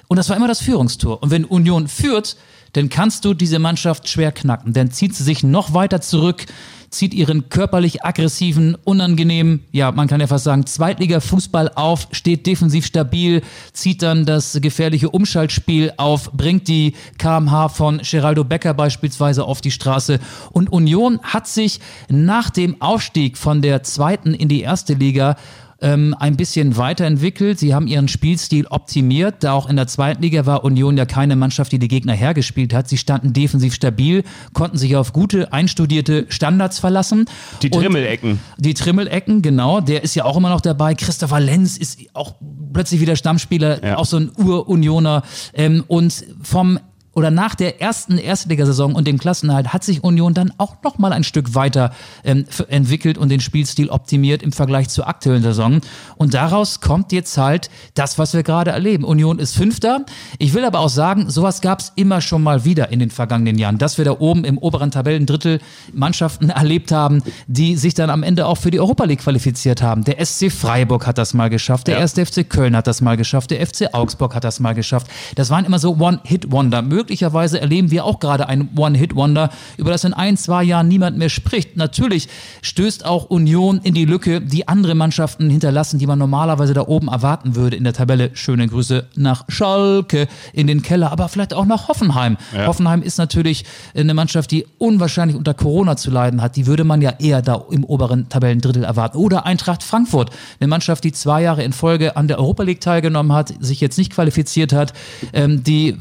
Und 0.08 0.18
das 0.18 0.30
war 0.30 0.38
immer 0.38 0.48
das 0.48 0.62
Führungstor. 0.62 1.22
Und 1.22 1.32
wenn 1.32 1.46
Union 1.46 1.88
führt, 1.88 2.38
dann 2.74 2.90
kannst 2.90 3.26
du 3.26 3.34
diese 3.34 3.60
Mannschaft 3.60 4.08
schwer 4.08 4.32
knacken. 4.32 4.72
Dann 4.74 4.92
zieht 4.92 5.16
sie 5.16 5.24
sich 5.24 5.44
noch 5.44 5.74
weiter 5.74 6.00
zurück 6.00 6.46
zieht 6.90 7.14
ihren 7.14 7.50
körperlich 7.50 8.04
aggressiven, 8.04 8.76
unangenehmen, 8.84 9.64
ja, 9.72 9.92
man 9.92 10.08
kann 10.08 10.22
ja 10.22 10.28
fast 10.28 10.46
sagen, 10.46 10.66
Zweitliga-Fußball 10.66 11.72
auf, 11.76 12.08
steht 12.12 12.46
defensiv 12.46 12.86
stabil, 12.86 13.42
zieht 13.74 14.02
dann 14.02 14.26
das 14.26 14.58
gefährliche 14.62 15.10
Umschaltspiel 15.10 15.94
auf, 15.98 16.32
bringt 16.32 16.68
die 16.68 16.94
KMH 17.18 17.70
von 17.70 18.02
Geraldo 18.04 18.44
Becker 18.44 18.74
beispielsweise 18.74 19.44
auf 19.44 19.62
die 19.62 19.72
Straße. 19.72 20.20
Und 20.52 20.72
Union 20.72 21.20
hat 21.24 21.48
sich 21.48 21.80
nach 22.10 22.50
dem 22.50 22.82
Aufstieg 22.82 23.38
von 23.38 23.62
der 23.62 23.84
zweiten 23.84 24.34
in 24.34 24.48
die 24.48 24.62
erste 24.62 24.94
Liga 24.94 25.36
ähm, 25.82 26.16
ein 26.20 26.38
bisschen 26.38 26.78
weiterentwickelt. 26.78 27.60
Sie 27.60 27.74
haben 27.74 27.88
ihren 27.88 28.08
Spielstil 28.08 28.68
optimiert. 28.68 29.44
Da 29.44 29.54
auch 29.54 29.70
in 29.70 29.76
der 29.76 29.88
zweiten 29.88 30.22
Liga 30.22 30.46
war 30.46 30.64
Union 30.64 30.98
ja 30.98 31.06
keine 31.06 31.36
Mannschaft, 31.36 31.72
die 31.72 31.80
die 31.80 31.88
Gegner 31.88 32.14
hergespielt 32.14 32.74
hat. 32.74 32.90
Sie 32.90 32.98
standen 32.98 33.34
defensiv 33.34 33.74
stabil, 33.74 34.24
konnten 34.54 34.78
sich 34.78 34.96
auf 34.96 35.14
gute, 35.14 35.54
einstudierte 35.54 36.26
Standards 36.30 36.80
verlassen. 36.80 37.26
Die 37.62 37.70
Trimmelecken. 37.70 38.40
Die 38.58 38.74
Trimmelecken, 38.74 39.42
genau. 39.42 39.82
Der 39.82 40.04
ist 40.04 40.16
ja 40.16 40.26
auch 40.26 40.38
immer 40.38 40.50
noch 40.50 40.62
dabei. 40.62 40.96
Christopher 40.96 41.40
Lenz 41.40 41.78
ist 41.78 42.00
auch 42.14 42.36
plötzlich 42.74 43.02
wieder 43.02 43.16
Stammspieler, 43.16 43.84
ja. 43.84 43.98
auch 43.98 44.06
so 44.06 44.18
ein 44.18 44.32
Ur-Unioner. 44.38 45.24
Ähm, 45.54 45.84
und 45.88 46.26
vom 46.42 46.80
oder 47.18 47.32
nach 47.32 47.56
der 47.56 47.82
ersten 47.82 48.20
Erstligasaison 48.20 48.94
und 48.94 49.08
dem 49.08 49.18
Klassenhalt 49.18 49.74
hat 49.74 49.84
sich 49.84 50.04
Union 50.04 50.36
dann 50.36 50.54
auch 50.60 50.76
noch 50.84 51.00
mal 51.00 51.12
ein 51.12 51.24
Stück 51.24 51.56
weiter 51.56 51.92
ähm, 52.24 52.46
entwickelt 52.68 53.18
und 53.18 53.30
den 53.30 53.40
Spielstil 53.40 53.90
optimiert 53.90 54.44
im 54.44 54.52
Vergleich 54.52 54.90
zur 54.90 55.08
aktuellen 55.08 55.42
Saison. 55.42 55.82
Und 56.18 56.36
daraus 56.36 56.80
kommt 56.80 57.12
jetzt 57.12 57.36
halt 57.40 57.72
das, 57.96 58.20
was 58.20 58.36
wir 58.36 58.44
gerade 58.44 58.70
erleben. 58.70 59.04
Union 59.04 59.40
ist 59.40 59.56
Fünfter. 59.56 60.06
Ich 60.38 60.54
will 60.54 60.64
aber 60.64 60.78
auch 60.78 60.90
sagen, 60.90 61.28
sowas 61.28 61.62
gab 61.62 61.80
es 61.80 61.92
immer 61.96 62.22
schon 62.22 62.44
mal 62.44 62.66
wieder 62.66 62.92
in 62.92 63.00
den 63.00 63.10
vergangenen 63.10 63.58
Jahren, 63.58 63.80
dass 63.80 63.98
wir 63.98 64.06
da 64.06 64.12
oben 64.20 64.46
im 64.46 64.60
oberen 64.60 64.92
Tabellendrittel 64.92 65.60
Mannschaften 65.94 66.50
erlebt 66.52 66.92
haben, 66.92 67.24
die 67.48 67.78
sich 67.78 67.96
dann 67.96 68.12
am 68.12 68.22
Ende 68.22 68.46
auch 68.46 68.60
für 68.60 68.70
die 68.70 68.80
Europa 68.80 69.06
League 69.06 69.22
qualifiziert 69.22 69.82
haben. 69.82 70.04
Der 70.04 70.24
SC 70.24 70.52
Freiburg 70.52 71.08
hat 71.08 71.18
das 71.18 71.34
mal 71.34 71.50
geschafft, 71.50 71.88
der 71.88 71.96
ja. 71.96 72.02
1. 72.02 72.14
FC 72.14 72.48
Köln 72.48 72.76
hat 72.76 72.86
das 72.86 73.02
mal 73.02 73.18
geschafft, 73.18 73.50
der 73.50 73.66
FC 73.66 73.92
Augsburg 73.94 74.36
hat 74.36 74.44
das 74.44 74.60
mal 74.60 74.76
geschafft. 74.76 75.08
Das 75.34 75.50
waren 75.50 75.66
immer 75.66 75.80
so 75.80 75.96
One-Hit-Wonder 75.96 76.84
möglicherweise 77.08 77.62
erleben 77.62 77.90
wir 77.90 78.04
auch 78.04 78.20
gerade 78.20 78.50
ein 78.50 78.68
One-Hit-Wonder, 78.76 79.50
über 79.78 79.92
das 79.92 80.04
in 80.04 80.14
ein, 80.14 80.36
zwei 80.36 80.62
Jahren 80.62 80.90
niemand 80.90 81.18
mehr 81.18 81.30
spricht. 81.30 81.78
Natürlich 81.78 82.28
stößt 82.62 83.06
auch 83.06 83.30
Union 83.30 83.80
in 83.82 83.94
die 83.94 84.04
Lücke, 84.04 84.42
die 84.42 84.68
andere 84.68 84.94
Mannschaften 84.94 85.50
hinterlassen, 85.50 86.00
die 86.00 86.06
man 86.06 86.20
normalerweise 86.20 86.74
da 86.74 86.82
oben 86.82 87.08
erwarten 87.08 87.56
würde 87.56 87.78
in 87.78 87.86
der 87.86 87.94
Tabelle. 87.94 88.32
Schöne 88.34 88.68
Grüße 88.68 89.06
nach 89.16 89.46
Schalke 89.48 90.28
in 90.52 90.68
den 90.68 90.82
Keller, 90.82 91.14
aber 91.14 91.30
vielleicht 91.30 91.54
auch 91.54 91.66
nach 91.66 91.88
Hoffenheim. 91.88 92.36
Ja. 92.54 92.68
Hoffenheim 92.68 93.02
ist 93.02 93.18
natürlich 93.18 93.64
eine 93.96 94.14
Mannschaft, 94.14 94.52
die 94.52 94.66
unwahrscheinlich 94.78 95.38
unter 95.38 95.54
Corona 95.54 95.96
zu 95.96 96.12
leiden 96.12 96.42
hat. 96.42 96.58
Die 96.58 96.68
würde 96.68 96.84
man 96.84 97.02
ja 97.02 97.14
eher 97.20 97.42
da 97.42 97.64
im 97.72 97.86
oberen 97.86 98.28
Tabellendrittel 98.28 98.84
erwarten. 98.84 99.18
Oder 99.18 99.46
Eintracht 99.46 99.82
Frankfurt, 99.82 100.32
eine 100.60 100.68
Mannschaft, 100.68 101.06
die 101.06 101.14
zwei 101.14 101.42
Jahre 101.42 101.64
in 101.64 101.72
Folge 101.72 102.18
an 102.18 102.28
der 102.28 102.38
Europa 102.38 102.64
League 102.64 102.82
teilgenommen 102.82 103.32
hat, 103.32 103.54
sich 103.62 103.80
jetzt 103.80 103.98
nicht 103.98 104.12
qualifiziert 104.12 104.74
hat, 104.74 104.92
ähm, 105.32 105.64
die 105.64 105.96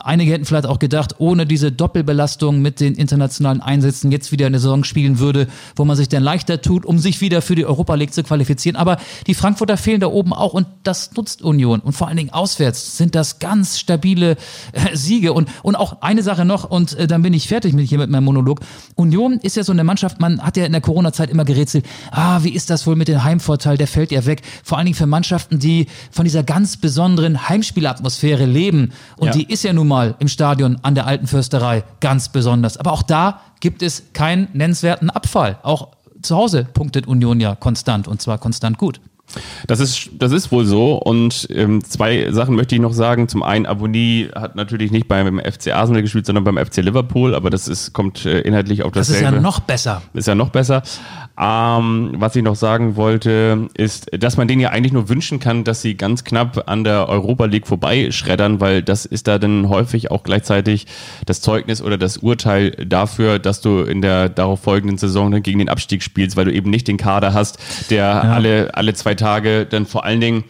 Einige 0.00 0.32
hätten 0.32 0.44
vielleicht 0.44 0.66
auch 0.66 0.78
gedacht, 0.78 1.16
ohne 1.18 1.44
diese 1.44 1.72
Doppelbelastung 1.72 2.62
mit 2.62 2.78
den 2.78 2.94
internationalen 2.94 3.60
Einsätzen 3.60 4.12
jetzt 4.12 4.30
wieder 4.30 4.46
eine 4.46 4.60
Saison 4.60 4.84
spielen 4.84 5.18
würde, 5.18 5.48
wo 5.74 5.84
man 5.84 5.96
sich 5.96 6.08
dann 6.08 6.22
leichter 6.22 6.60
tut, 6.60 6.86
um 6.86 6.98
sich 6.98 7.20
wieder 7.20 7.42
für 7.42 7.56
die 7.56 7.66
Europa 7.66 7.94
League 7.96 8.14
zu 8.14 8.22
qualifizieren. 8.22 8.76
Aber 8.76 8.98
die 9.26 9.34
Frankfurter 9.34 9.76
fehlen 9.76 10.00
da 10.00 10.06
oben 10.06 10.32
auch 10.32 10.54
und 10.54 10.68
das 10.84 11.12
nutzt 11.14 11.42
Union. 11.42 11.80
Und 11.80 11.94
vor 11.94 12.06
allen 12.06 12.16
Dingen 12.16 12.30
auswärts 12.30 12.96
sind 12.96 13.16
das 13.16 13.40
ganz 13.40 13.78
stabile 13.78 14.36
äh, 14.72 14.94
Siege. 14.94 15.32
Und, 15.32 15.48
und 15.62 15.74
auch 15.74 16.00
eine 16.00 16.22
Sache 16.22 16.44
noch, 16.44 16.70
und 16.70 16.96
äh, 16.96 17.08
dann 17.08 17.22
bin 17.22 17.32
ich 17.32 17.48
fertig 17.48 17.72
mit 17.72 17.88
hier 17.88 17.98
mit 17.98 18.08
meinem 18.08 18.24
Monolog. 18.24 18.60
Union 18.94 19.40
ist 19.42 19.56
ja 19.56 19.64
so 19.64 19.72
eine 19.72 19.82
Mannschaft, 19.82 20.20
man 20.20 20.40
hat 20.40 20.56
ja 20.56 20.64
in 20.64 20.72
der 20.72 20.80
Corona-Zeit 20.80 21.28
immer 21.28 21.44
gerätselt, 21.44 21.84
ah, 22.12 22.44
wie 22.44 22.50
ist 22.50 22.70
das 22.70 22.86
wohl 22.86 22.94
mit 22.94 23.08
dem 23.08 23.24
Heimvorteil, 23.24 23.76
der 23.76 23.88
fällt 23.88 24.12
ja 24.12 24.26
weg. 24.26 24.42
Vor 24.62 24.78
allen 24.78 24.86
Dingen 24.86 24.96
für 24.96 25.06
Mannschaften, 25.06 25.58
die 25.58 25.86
von 26.12 26.24
dieser 26.24 26.44
ganz 26.44 26.76
besonderen 26.76 27.48
Heimspielatmosphäre 27.48 28.46
leben. 28.46 28.92
Und 29.16 29.28
ja. 29.28 29.32
die 29.32 29.52
ist 29.52 29.64
ja 29.64 29.72
nun 29.72 29.87
mal 29.88 30.14
im 30.18 30.28
Stadion 30.28 30.78
an 30.82 30.94
der 30.94 31.06
Alten 31.06 31.26
Fürsterei 31.26 31.82
ganz 32.00 32.28
besonders. 32.28 32.76
Aber 32.76 32.92
auch 32.92 33.02
da 33.02 33.40
gibt 33.60 33.82
es 33.82 34.12
keinen 34.12 34.48
nennenswerten 34.52 35.10
Abfall. 35.10 35.58
Auch 35.62 35.88
zu 36.22 36.36
Hause 36.36 36.64
punktet 36.64 37.06
Union 37.06 37.40
ja 37.40 37.54
konstant 37.54 38.06
und 38.08 38.22
zwar 38.22 38.38
konstant 38.38 38.78
gut. 38.78 39.00
Das 39.66 39.80
ist, 39.80 40.10
das 40.12 40.32
ist 40.32 40.50
wohl 40.50 40.64
so. 40.64 40.94
Und 40.94 41.48
ähm, 41.50 41.84
zwei 41.84 42.30
Sachen 42.32 42.56
möchte 42.56 42.74
ich 42.74 42.80
noch 42.80 42.92
sagen. 42.92 43.28
Zum 43.28 43.42
einen, 43.42 43.66
Abonnie 43.66 44.28
hat 44.34 44.56
natürlich 44.56 44.90
nicht 44.90 45.08
beim 45.08 45.38
FC 45.38 45.74
Arsenal 45.74 46.02
gespielt, 46.02 46.26
sondern 46.26 46.44
beim 46.44 46.56
FC 46.56 46.78
Liverpool. 46.78 47.34
Aber 47.34 47.50
das 47.50 47.68
ist, 47.68 47.92
kommt 47.92 48.24
äh, 48.24 48.40
inhaltlich 48.40 48.82
auf 48.82 48.92
dasselbe. 48.92 49.22
Das 49.22 49.30
ist 49.30 49.36
ja 49.36 49.40
noch 49.40 49.60
besser. 49.60 50.02
Ist 50.14 50.28
ja 50.28 50.34
noch 50.34 50.50
besser. 50.50 50.82
Ähm, 51.40 52.14
was 52.16 52.34
ich 52.34 52.42
noch 52.42 52.56
sagen 52.56 52.96
wollte, 52.96 53.68
ist, 53.74 54.08
dass 54.18 54.36
man 54.36 54.48
denen 54.48 54.60
ja 54.60 54.70
eigentlich 54.70 54.92
nur 54.92 55.08
wünschen 55.08 55.38
kann, 55.38 55.62
dass 55.62 55.82
sie 55.82 55.94
ganz 55.94 56.24
knapp 56.24 56.64
an 56.68 56.82
der 56.82 57.08
Europa 57.08 57.44
League 57.44 57.68
vorbeischreddern, 57.68 58.60
weil 58.60 58.82
das 58.82 59.04
ist 59.04 59.28
da 59.28 59.38
dann 59.38 59.68
häufig 59.68 60.10
auch 60.10 60.24
gleichzeitig 60.24 60.86
das 61.26 61.40
Zeugnis 61.40 61.80
oder 61.80 61.96
das 61.96 62.16
Urteil 62.16 62.70
dafür, 62.70 63.38
dass 63.38 63.60
du 63.60 63.82
in 63.82 64.02
der 64.02 64.28
darauf 64.28 64.62
folgenden 64.62 64.98
Saison 64.98 65.30
dann 65.30 65.42
gegen 65.42 65.60
den 65.60 65.68
Abstieg 65.68 66.02
spielst, 66.02 66.36
weil 66.36 66.46
du 66.46 66.52
eben 66.52 66.70
nicht 66.70 66.88
den 66.88 66.96
Kader 66.96 67.34
hast, 67.34 67.58
der 67.90 68.04
ja. 68.04 68.20
alle, 68.20 68.74
alle 68.74 68.94
zwei 68.94 69.14
Tage 69.18 69.66
dann 69.66 69.84
vor 69.84 70.04
allen 70.04 70.20
Dingen 70.20 70.44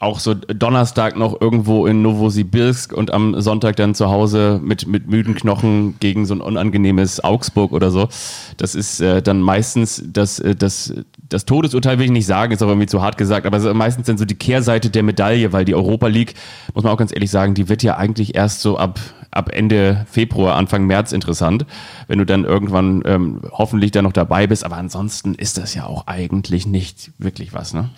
auch 0.00 0.18
so 0.18 0.32
Donnerstag 0.32 1.16
noch 1.16 1.38
irgendwo 1.38 1.86
in 1.86 2.00
Novosibirsk 2.00 2.94
und 2.94 3.12
am 3.12 3.38
Sonntag 3.38 3.76
dann 3.76 3.94
zu 3.94 4.08
Hause 4.08 4.58
mit, 4.64 4.86
mit 4.86 5.08
müden 5.08 5.34
Knochen 5.34 5.96
gegen 6.00 6.24
so 6.24 6.34
ein 6.34 6.40
unangenehmes 6.40 7.22
Augsburg 7.22 7.72
oder 7.72 7.90
so. 7.90 8.08
Das 8.56 8.74
ist 8.74 9.02
äh, 9.02 9.20
dann 9.20 9.42
meistens 9.42 10.02
das, 10.06 10.38
äh, 10.38 10.56
das, 10.56 10.94
das 11.28 11.44
Todesurteil, 11.44 11.98
will 11.98 12.06
ich 12.06 12.12
nicht 12.12 12.24
sagen, 12.24 12.52
ist 12.52 12.62
aber 12.62 12.72
irgendwie 12.72 12.86
zu 12.86 13.02
hart 13.02 13.18
gesagt, 13.18 13.44
aber 13.44 13.74
meistens 13.74 14.06
dann 14.06 14.16
so 14.16 14.24
die 14.24 14.36
Kehrseite 14.36 14.88
der 14.88 15.02
Medaille, 15.02 15.52
weil 15.52 15.66
die 15.66 15.74
Europa 15.74 16.06
League, 16.06 16.32
muss 16.72 16.82
man 16.82 16.94
auch 16.94 16.98
ganz 16.98 17.12
ehrlich 17.12 17.30
sagen, 17.30 17.52
die 17.52 17.68
wird 17.68 17.82
ja 17.82 17.98
eigentlich 17.98 18.34
erst 18.34 18.62
so 18.62 18.78
ab 18.78 18.98
ab 19.30 19.50
Ende 19.52 20.06
Februar, 20.10 20.56
Anfang 20.56 20.86
März 20.86 21.12
interessant, 21.12 21.66
wenn 22.08 22.18
du 22.18 22.26
dann 22.26 22.44
irgendwann 22.44 23.02
ähm, 23.04 23.42
hoffentlich 23.52 23.90
da 23.90 24.02
noch 24.02 24.12
dabei 24.12 24.46
bist. 24.46 24.64
Aber 24.64 24.76
ansonsten 24.76 25.34
ist 25.34 25.58
das 25.58 25.74
ja 25.74 25.86
auch 25.86 26.06
eigentlich 26.06 26.66
nicht 26.66 27.12
wirklich 27.18 27.52
was. 27.52 27.72
Ne? 27.72 27.90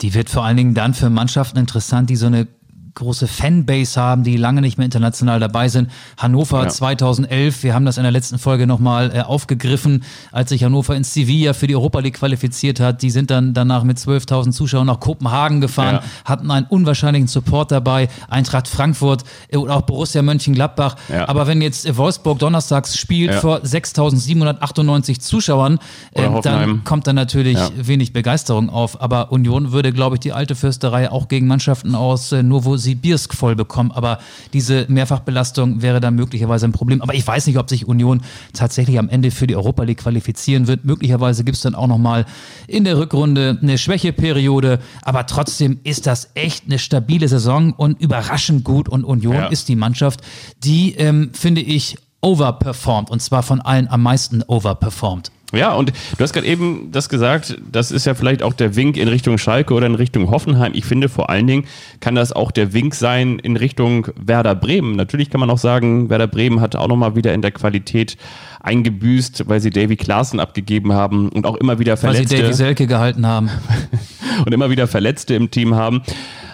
Die 0.00 0.14
wird 0.14 0.30
vor 0.30 0.44
allen 0.44 0.56
Dingen 0.56 0.74
dann 0.74 0.94
für 0.94 1.10
Mannschaften 1.10 1.58
interessant, 1.58 2.10
die 2.10 2.16
so 2.16 2.26
eine 2.26 2.46
große 2.94 3.26
Fanbase 3.26 4.00
haben, 4.00 4.24
die 4.24 4.36
lange 4.36 4.60
nicht 4.60 4.78
mehr 4.78 4.84
international 4.84 5.40
dabei 5.40 5.68
sind. 5.68 5.90
Hannover 6.16 6.64
ja. 6.64 6.68
2011, 6.68 7.62
wir 7.62 7.74
haben 7.74 7.84
das 7.84 7.96
in 7.96 8.02
der 8.02 8.12
letzten 8.12 8.38
Folge 8.38 8.66
nochmal 8.66 9.14
äh, 9.14 9.20
aufgegriffen, 9.20 10.04
als 10.32 10.50
sich 10.50 10.64
Hannover 10.64 10.96
in 10.96 11.04
Sevilla 11.04 11.52
für 11.52 11.66
die 11.66 11.76
Europa 11.76 12.00
League 12.00 12.18
qualifiziert 12.18 12.80
hat. 12.80 13.02
Die 13.02 13.10
sind 13.10 13.30
dann 13.30 13.54
danach 13.54 13.84
mit 13.84 13.98
12.000 13.98 14.52
Zuschauern 14.52 14.86
nach 14.86 15.00
Kopenhagen 15.00 15.60
gefahren, 15.60 15.96
ja. 15.96 16.02
hatten 16.24 16.50
einen 16.50 16.66
unwahrscheinlichen 16.66 17.28
Support 17.28 17.70
dabei. 17.70 18.08
Eintracht 18.28 18.66
Frankfurt 18.68 19.24
und 19.52 19.70
auch 19.70 19.82
Borussia 19.82 20.22
Mönchengladbach. 20.22 20.96
Ja. 21.08 21.28
Aber 21.28 21.46
wenn 21.46 21.62
jetzt 21.62 21.96
Wolfsburg 21.96 22.38
donnerstags 22.38 22.96
spielt 22.96 23.34
vor 23.34 23.58
6.798 23.58 25.20
Zuschauern, 25.20 25.78
äh, 26.12 26.28
dann 26.42 26.84
kommt 26.84 27.06
da 27.06 27.12
natürlich 27.12 27.58
wenig 27.76 28.12
Begeisterung 28.12 28.70
auf. 28.70 29.00
Aber 29.00 29.32
Union 29.32 29.72
würde, 29.72 29.92
glaube 29.92 30.16
ich, 30.16 30.20
die 30.20 30.32
alte 30.32 30.54
Fürsterei 30.54 31.10
auch 31.10 31.28
gegen 31.28 31.46
Mannschaften 31.46 31.94
aus 31.94 32.32
äh, 32.32 32.42
Novo 32.42 32.79
Novosibirsk 32.80 33.34
voll 33.34 33.54
bekommen. 33.54 33.92
Aber 33.92 34.18
diese 34.52 34.86
Mehrfachbelastung 34.88 35.82
wäre 35.82 36.00
dann 36.00 36.14
möglicherweise 36.14 36.66
ein 36.66 36.72
Problem. 36.72 37.02
Aber 37.02 37.14
ich 37.14 37.26
weiß 37.26 37.46
nicht, 37.46 37.58
ob 37.58 37.68
sich 37.68 37.86
Union 37.86 38.22
tatsächlich 38.52 38.98
am 38.98 39.08
Ende 39.08 39.30
für 39.30 39.46
die 39.46 39.56
Europa 39.56 39.82
League 39.82 39.98
qualifizieren 39.98 40.66
wird. 40.66 40.84
Möglicherweise 40.84 41.44
gibt 41.44 41.56
es 41.56 41.62
dann 41.62 41.74
auch 41.74 41.86
nochmal 41.86 42.26
in 42.66 42.84
der 42.84 42.98
Rückrunde 42.98 43.58
eine 43.60 43.78
Schwächeperiode. 43.78 44.80
Aber 45.02 45.26
trotzdem 45.26 45.80
ist 45.84 46.06
das 46.06 46.30
echt 46.34 46.66
eine 46.66 46.78
stabile 46.78 47.28
Saison 47.28 47.72
und 47.72 48.00
überraschend 48.00 48.64
gut. 48.64 48.88
Und 48.88 49.04
Union 49.04 49.34
ja. 49.34 49.46
ist 49.48 49.68
die 49.68 49.76
Mannschaft, 49.76 50.20
die, 50.64 50.94
ähm, 50.94 51.30
finde 51.32 51.60
ich, 51.60 51.96
overperformt. 52.22 53.10
Und 53.10 53.20
zwar 53.20 53.42
von 53.42 53.60
allen 53.60 53.88
am 53.88 54.02
meisten 54.02 54.42
overperformt. 54.42 55.30
Ja, 55.52 55.74
und 55.74 55.90
du 55.90 56.22
hast 56.22 56.32
gerade 56.32 56.46
eben 56.46 56.90
das 56.92 57.08
gesagt, 57.08 57.58
das 57.70 57.90
ist 57.90 58.06
ja 58.06 58.14
vielleicht 58.14 58.42
auch 58.42 58.52
der 58.52 58.76
Wink 58.76 58.96
in 58.96 59.08
Richtung 59.08 59.36
Schalke 59.36 59.74
oder 59.74 59.86
in 59.86 59.96
Richtung 59.96 60.30
Hoffenheim. 60.30 60.72
Ich 60.74 60.84
finde 60.84 61.08
vor 61.08 61.28
allen 61.28 61.46
Dingen 61.46 61.64
kann 61.98 62.14
das 62.14 62.32
auch 62.32 62.52
der 62.52 62.72
Wink 62.72 62.94
sein 62.94 63.38
in 63.40 63.56
Richtung 63.56 64.08
Werder 64.14 64.54
Bremen. 64.54 64.94
Natürlich 64.94 65.28
kann 65.30 65.40
man 65.40 65.50
auch 65.50 65.58
sagen, 65.58 66.08
Werder 66.08 66.28
Bremen 66.28 66.60
hat 66.60 66.76
auch 66.76 66.88
nochmal 66.88 67.16
wieder 67.16 67.34
in 67.34 67.42
der 67.42 67.50
Qualität 67.50 68.16
eingebüßt, 68.60 69.48
weil 69.48 69.60
sie 69.60 69.70
Davy 69.70 69.96
Klaassen 69.96 70.38
abgegeben 70.38 70.92
haben 70.92 71.30
und 71.30 71.46
auch 71.46 71.56
immer 71.56 71.78
wieder 71.78 71.96
Verletzte. 71.96 72.30
Weil 72.30 72.36
sie 72.36 72.42
Davy 72.42 72.54
Selke 72.54 72.86
gehalten 72.86 73.26
haben. 73.26 73.50
und 74.44 74.52
immer 74.52 74.70
wieder 74.70 74.86
Verletzte 74.86 75.34
im 75.34 75.50
Team 75.50 75.74
haben. 75.74 76.02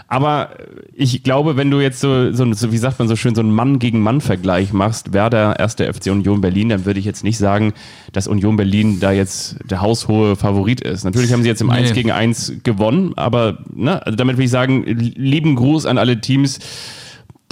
Aber 0.09 0.51
ich 0.95 1.25
glaube, 1.25 1.57
wenn 1.57 1.71
du 1.71 1.81
jetzt 1.81 1.99
so, 2.01 2.33
so, 2.33 2.53
so, 2.53 2.71
wie 2.71 2.79
sagt 2.79 2.99
man 3.01 3.09
so 3.09 3.17
schön, 3.17 3.35
so 3.35 3.41
einen 3.41 3.51
Mann 3.51 3.81
gegen 3.81 4.01
Mann-Vergleich 4.01 4.73
machst, 4.73 5.13
wer 5.13 5.31
der 5.31 5.59
erste 5.59 5.93
FC 5.93 6.13
Union 6.13 6.41
Berlin, 6.41 6.69
dann 6.69 6.85
würde 6.85 7.01
ich 7.01 7.07
jetzt 7.07 7.25
nicht 7.25 7.39
sagen, 7.39 7.73
dass 8.13 8.29
Union 8.29 8.57
Berlin 8.57 9.01
da 9.01 9.11
jetzt 9.11 9.57
der 9.69 9.81
haushohe 9.81 10.37
Favorit 10.37 10.81
ist. 10.81 11.03
Natürlich 11.05 11.33
haben 11.33 11.43
sie 11.43 11.49
jetzt 11.49 11.61
im 11.61 11.67
Nee. 11.67 11.75
1 11.75 11.93
gegen 11.93 12.13
1 12.13 12.53
gewonnen, 12.63 13.15
aber 13.17 13.59
ne, 13.75 14.05
also 14.07 14.17
damit 14.17 14.37
will 14.37 14.45
ich 14.45 14.51
sagen, 14.51 14.85
lieben 14.87 15.57
Gruß 15.57 15.87
an 15.87 15.99
alle 15.99 16.21
Teams, 16.21 16.61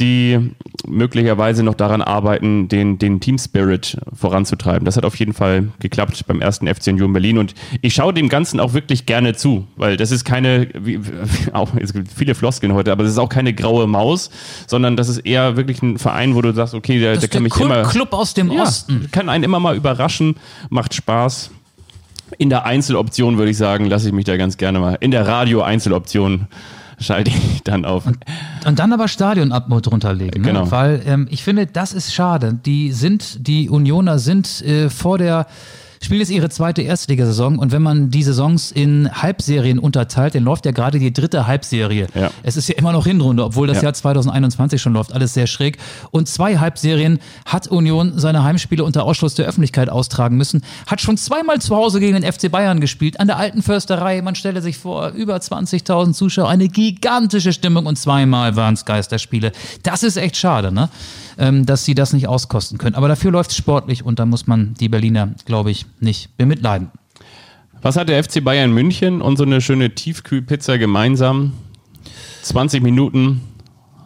die 0.01 0.51
möglicherweise 0.87 1.63
noch 1.63 1.75
daran 1.75 2.03
arbeiten, 2.03 2.69
den, 2.69 2.99
den 2.99 3.21
Team 3.21 3.39
Spirit 3.39 3.97
voranzutreiben. 4.13 4.85
Das 4.85 4.97
hat 4.97 5.05
auf 5.05 5.15
jeden 5.17 5.33
Fall 5.33 5.69
geklappt 5.79 6.27
beim 6.27 6.41
ersten 6.41 6.67
FC 6.67 6.89
Union 6.89 7.13
Berlin 7.13 7.39
und 7.39 7.55
ich 7.81 7.95
schaue 7.95 8.13
dem 8.13 8.29
Ganzen 8.29 8.59
auch 8.59 8.73
wirklich 8.73 9.07
gerne 9.07 9.35
zu, 9.35 9.67
weil 9.77 9.97
das 9.97 10.11
ist 10.11 10.25
keine, 10.25 10.69
wie, 10.75 11.01
auch, 11.53 11.71
es 11.77 11.93
gibt 11.93 12.09
viele 12.13 12.35
Floskeln 12.35 12.75
heute, 12.75 12.91
aber 12.91 13.05
das 13.05 13.13
ist 13.13 13.19
auch 13.19 13.29
keine 13.29 13.55
graue 13.55 13.87
Maus, 13.87 14.31
sondern 14.67 14.97
das 14.97 15.09
ist 15.09 15.19
eher 15.19 15.57
wirklich 15.57 15.81
ein 15.83 15.99
Verein, 15.99 16.35
wo 16.35 16.43
du 16.43 16.53
sagst, 16.53 16.75
okay, 16.75 16.99
der, 16.99 17.13
Das 17.15 17.21
der 17.21 17.29
kann 17.29 17.45
der 17.45 17.53
mich 17.53 17.61
immer... 17.61 17.83
Club 17.85 18.13
aus 18.13 18.35
dem 18.35 18.51
Ja, 18.51 18.63
Osten. 18.63 19.09
kann 19.13 19.29
einen 19.29 19.45
immer 19.45 19.61
mal 19.61 19.77
überraschen, 19.77 20.37
macht 20.71 20.95
Spaß. 20.95 21.51
In 22.39 22.51
der 22.51 22.67
Einzeloption 22.67 23.39
würde 23.39 23.53
ich 23.53 23.57
sagen, 23.59 23.87
lasse 23.87 24.09
ich 24.09 24.13
mich 24.13 24.25
da 24.25 24.37
ganz 24.37 24.57
gerne 24.57 24.81
mal. 24.81 24.97
In 25.01 25.13
der 25.13 25.27
Radio-Einzeloption 25.27 26.49
schalte 26.99 27.31
ich 27.31 27.63
dann 27.65 27.85
auf. 27.85 28.07
Und 28.07 28.79
dann 28.79 28.93
aber 28.93 29.09
Stadionatmo 29.09 29.81
drunter 29.81 30.13
legen. 30.13 30.43
Ne? 30.43 30.49
Genau. 30.49 30.71
Weil 30.71 31.03
ähm, 31.07 31.27
ich 31.31 31.43
finde, 31.43 31.67
das 31.67 31.93
ist 31.93 32.15
schade. 32.15 32.59
Die 32.65 32.93
sind, 32.93 33.47
die 33.47 33.69
Unioner 33.69 34.19
sind 34.19 34.63
äh, 34.63 34.91
vor 34.91 35.19
der 35.19 35.47
spielen 36.05 36.21
jetzt 36.21 36.31
ihre 36.31 36.49
zweite 36.49 36.83
Erstligasaison 36.83 37.59
und 37.59 37.73
wenn 37.73 37.83
man 37.83 38.11
die 38.11 38.23
Saisons 38.23 38.71
in 38.73 39.11
Halbserien 39.13 39.79
unterteilt, 39.79 40.35
dann 40.35 40.43
läuft 40.45 40.67
ja 40.67 40.73
gerade 40.73 40.99
die 40.99 41.13
dritte 41.13 41.47
Halbserie. 41.47 42.07
Ja. 42.15 42.31
Es 42.43 42.57
ist 42.57 42.69
ja 42.69 42.77
immer 42.77 42.93
noch 42.93 43.07
Hinrunde, 43.07 43.45
obwohl 43.45 43.67
das 43.67 43.79
Ja. 43.79 43.85
Jahr 43.85 43.95
2021 43.95 44.81
schon 44.81 44.93
läuft, 44.93 45.13
alles 45.13 45.35
sehr 45.35 45.47
schräg. 45.47 45.79
Und 46.11 46.29
zwei 46.29 46.59
Halbserien 46.59 47.19
hat 47.47 47.69
Union 47.69 48.13
seine 48.17 48.45
Heimspiele 48.45 48.85
unter 48.85 49.05
Ausschluss 49.05 49.35
der 49.35 49.47
Öffentlichkeit 49.47 49.89
austragen 49.89 50.37
müssen, 50.37 50.63
hat 50.87 51.01
schon 51.01 51.17
zweimal 51.17 51.61
zu 51.61 51.75
Hause 51.75 52.01
gegen 52.01 52.21
den 52.21 52.31
FC 52.31 52.51
Bayern 52.51 52.81
gespielt, 52.81 53.21
an 53.21 53.27
der 53.27 53.37
alten 53.37 53.63
Försterei. 53.63 54.23
Man 54.23 54.35
stelle 54.35 54.63
sich 54.63 54.79
vor, 54.79 55.09
über 55.11 55.37
20.000 55.37 56.13
Zuschauer, 56.13 56.49
eine 56.49 56.69
gigantische 56.69 57.53
Stimmung 57.53 57.87
und 57.87 57.97
zweimal 57.97 58.57
waren 58.57 58.75
es 58.75 58.85
Geisterspiele. 58.85 59.53
Das 59.83 60.03
ist 60.03 60.17
echt 60.17 60.37
schade, 60.37 60.73
ne? 60.73 60.89
Ähm, 61.39 61.67
dass 61.67 61.85
sie 61.85 61.95
das 61.95 62.13
nicht 62.13 62.29
auskosten 62.29 62.79
können. 62.79 62.95
Aber 62.95 63.09
dafür 63.09 63.31
läuft 63.31 63.51
es 63.51 63.57
sportlich 63.57 64.05
und 64.05 64.19
da 64.19 64.27
muss 64.27 64.47
man 64.47 64.75
die 64.75 64.89
Berliner, 64.89 65.35
glaube 65.45 65.71
ich, 65.71 65.87
nicht 66.01 66.37
bemitleiden. 66.37 66.91
Was 67.83 67.97
hat 67.97 68.09
der 68.09 68.23
FC 68.23 68.43
Bayern 68.43 68.73
München 68.73 69.21
und 69.21 69.37
so 69.37 69.45
eine 69.45 69.61
schöne 69.61 69.95
Tiefkühlpizza 69.95 70.79
gemeinsam? 70.79 71.53
20 72.43 72.83
Minuten 72.83 73.41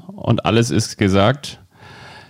und 0.07 0.45
alles 0.45 0.71
ist 0.71 0.99
gesagt. 0.99 1.61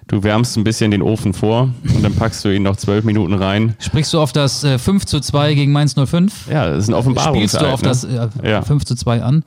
Du 0.09 0.23
wärmst 0.23 0.57
ein 0.57 0.65
bisschen 0.65 0.91
den 0.91 1.03
Ofen 1.03 1.35
vor 1.35 1.71
und 1.95 2.03
dann 2.03 2.15
packst 2.15 2.43
du 2.43 2.49
ihn 2.49 2.63
noch 2.63 2.77
12 2.77 3.05
Minuten 3.05 3.35
rein. 3.35 3.77
Sprichst 3.79 4.15
du 4.15 4.21
auf 4.21 4.33
das 4.33 4.65
äh, 4.65 4.79
5 4.79 5.05
zu 5.05 5.21
2 5.21 5.53
gegen 5.55 5.71
Mainz 5.71 5.95
05? 5.95 6.49
Ja, 6.51 6.71
das 6.71 6.85
ist 6.85 6.89
ein 6.89 6.95
Offenbarungseid. 6.95 7.61
Spielst 7.61 7.61
du 7.61 7.67
auf 7.67 7.83
ne? 7.83 7.89
das 7.89 8.05
äh, 8.05 8.51
Ja. 8.51 8.63
5 8.63 8.87
zu 8.87 8.95
2 8.95 9.23
an? 9.23 9.45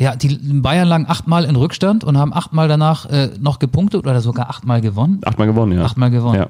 Ja, 0.00 0.16
die 0.16 0.28
Bayern 0.28 0.88
lagen 0.88 1.04
achtmal 1.06 1.44
in 1.44 1.56
Rückstand 1.56 2.04
und 2.04 2.16
haben 2.16 2.32
achtmal 2.32 2.68
danach 2.68 3.04
äh, 3.10 3.32
noch 3.38 3.58
gepunktet 3.58 4.06
oder 4.06 4.22
sogar 4.22 4.48
achtmal 4.48 4.80
gewonnen. 4.80 5.20
Achtmal 5.26 5.46
gewonnen, 5.46 5.72
ja. 5.76 5.84
Achtmal 5.84 6.10
gewonnen. 6.10 6.38
Ja. 6.38 6.48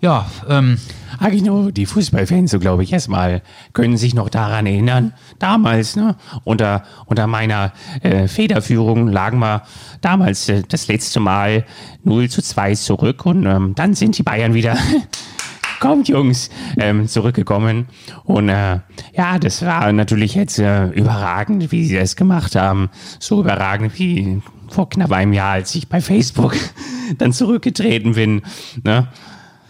Ja, 0.00 0.30
ähm, 0.48 0.78
Agino, 1.18 1.72
die 1.72 1.84
Fußballfans, 1.84 2.52
so 2.52 2.60
glaube 2.60 2.84
ich, 2.84 2.92
erstmal 2.92 3.42
können 3.72 3.96
sich 3.96 4.14
noch 4.14 4.28
daran 4.28 4.66
erinnern. 4.66 5.14
Damals, 5.40 5.96
ne, 5.96 6.14
unter, 6.44 6.84
unter 7.06 7.26
meiner 7.26 7.72
äh, 8.02 8.28
Federführung 8.28 9.08
lagen 9.08 9.40
wir 9.40 9.62
damals 10.00 10.48
äh, 10.48 10.62
das 10.68 10.86
letzte 10.86 11.18
Mal 11.18 11.64
0 12.04 12.30
zu 12.30 12.40
2 12.40 12.76
zurück 12.76 13.26
und 13.26 13.46
ähm, 13.46 13.74
dann 13.74 13.94
sind 13.94 14.16
die 14.16 14.22
Bayern 14.22 14.54
wieder. 14.54 14.76
Kommt, 15.80 16.08
Jungs, 16.08 16.50
ähm, 16.78 17.06
zurückgekommen. 17.06 17.86
Und 18.24 18.48
äh, 18.48 18.80
ja, 19.16 19.38
das 19.38 19.64
war 19.64 19.92
natürlich 19.92 20.34
jetzt 20.34 20.58
äh, 20.58 20.86
überragend, 20.88 21.70
wie 21.70 21.84
sie 21.86 21.96
das 21.96 22.16
gemacht 22.16 22.56
haben. 22.56 22.90
So 23.18 23.40
überragend 23.40 23.98
wie 23.98 24.42
vor 24.68 24.88
knapp 24.88 25.12
einem 25.12 25.32
Jahr, 25.32 25.52
als 25.52 25.74
ich 25.74 25.88
bei 25.88 26.00
Facebook 26.00 26.56
dann 27.18 27.32
zurückgetreten 27.32 28.14
bin. 28.14 28.42
Ne? 28.84 29.08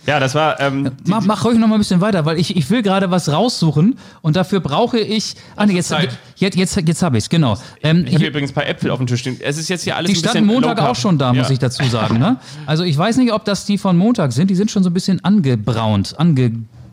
Ja, 0.09 0.19
das 0.21 0.35
war. 0.35 0.59
Ähm, 0.59 0.91
mach, 1.07 1.23
mach 1.27 1.45
ruhig 1.45 1.59
noch 1.59 1.69
mal 1.69 1.75
ein 1.75 1.81
bisschen 1.81 2.01
weiter, 2.01 2.25
weil 2.25 2.39
ich, 2.39 2.57
ich 2.57 2.71
will 2.71 2.81
gerade 2.81 3.11
was 3.11 3.31
raussuchen 3.31 3.99
und 4.23 4.37
dafür 4.37 4.61
brauche 4.61 4.99
ich. 4.99 5.35
Ah, 5.55 5.67
nee, 5.67 5.75
jetzt, 5.75 5.89
Zeit. 5.89 6.17
jetzt, 6.37 6.57
jetzt, 6.57 6.77
jetzt 6.77 7.03
habe 7.03 7.19
ich 7.19 7.25
es, 7.25 7.29
genau. 7.29 7.59
Ähm, 7.83 8.07
Ich 8.09 8.15
habe 8.15 8.25
übrigens 8.27 8.53
ein 8.53 8.55
paar 8.55 8.67
Äpfel 8.67 8.91
auf 8.91 8.97
dem 8.97 9.07
Tisch 9.07 9.21
stehen. 9.21 9.37
Es 9.39 9.59
ist 9.59 9.69
jetzt 9.69 9.83
hier 9.85 9.97
alles 9.97 10.11
Die 10.11 10.17
ein 10.17 10.23
bisschen 10.23 10.31
standen 10.47 10.47
Montag 10.49 10.81
auch 10.81 10.97
schon 10.97 11.19
da, 11.19 11.35
muss 11.35 11.49
Ja. 11.49 11.53
ich 11.53 11.59
dazu 11.59 11.85
sagen. 11.85 12.19
Ne? 12.19 12.37
Also 12.65 12.85
ich 12.85 12.97
weiß 12.97 13.19
nicht, 13.19 13.33
ob 13.35 13.45
das 13.45 13.67
die 13.67 13.77
von 13.77 13.99
Montag 13.99 14.33
sind. 14.33 14.49
Die 14.51 14.55
sind 14.55 14.71
schon 14.71 14.83
so 14.83 14.89
ein 14.89 14.95
bisschen 14.95 15.23
angebraunt, 15.25 16.15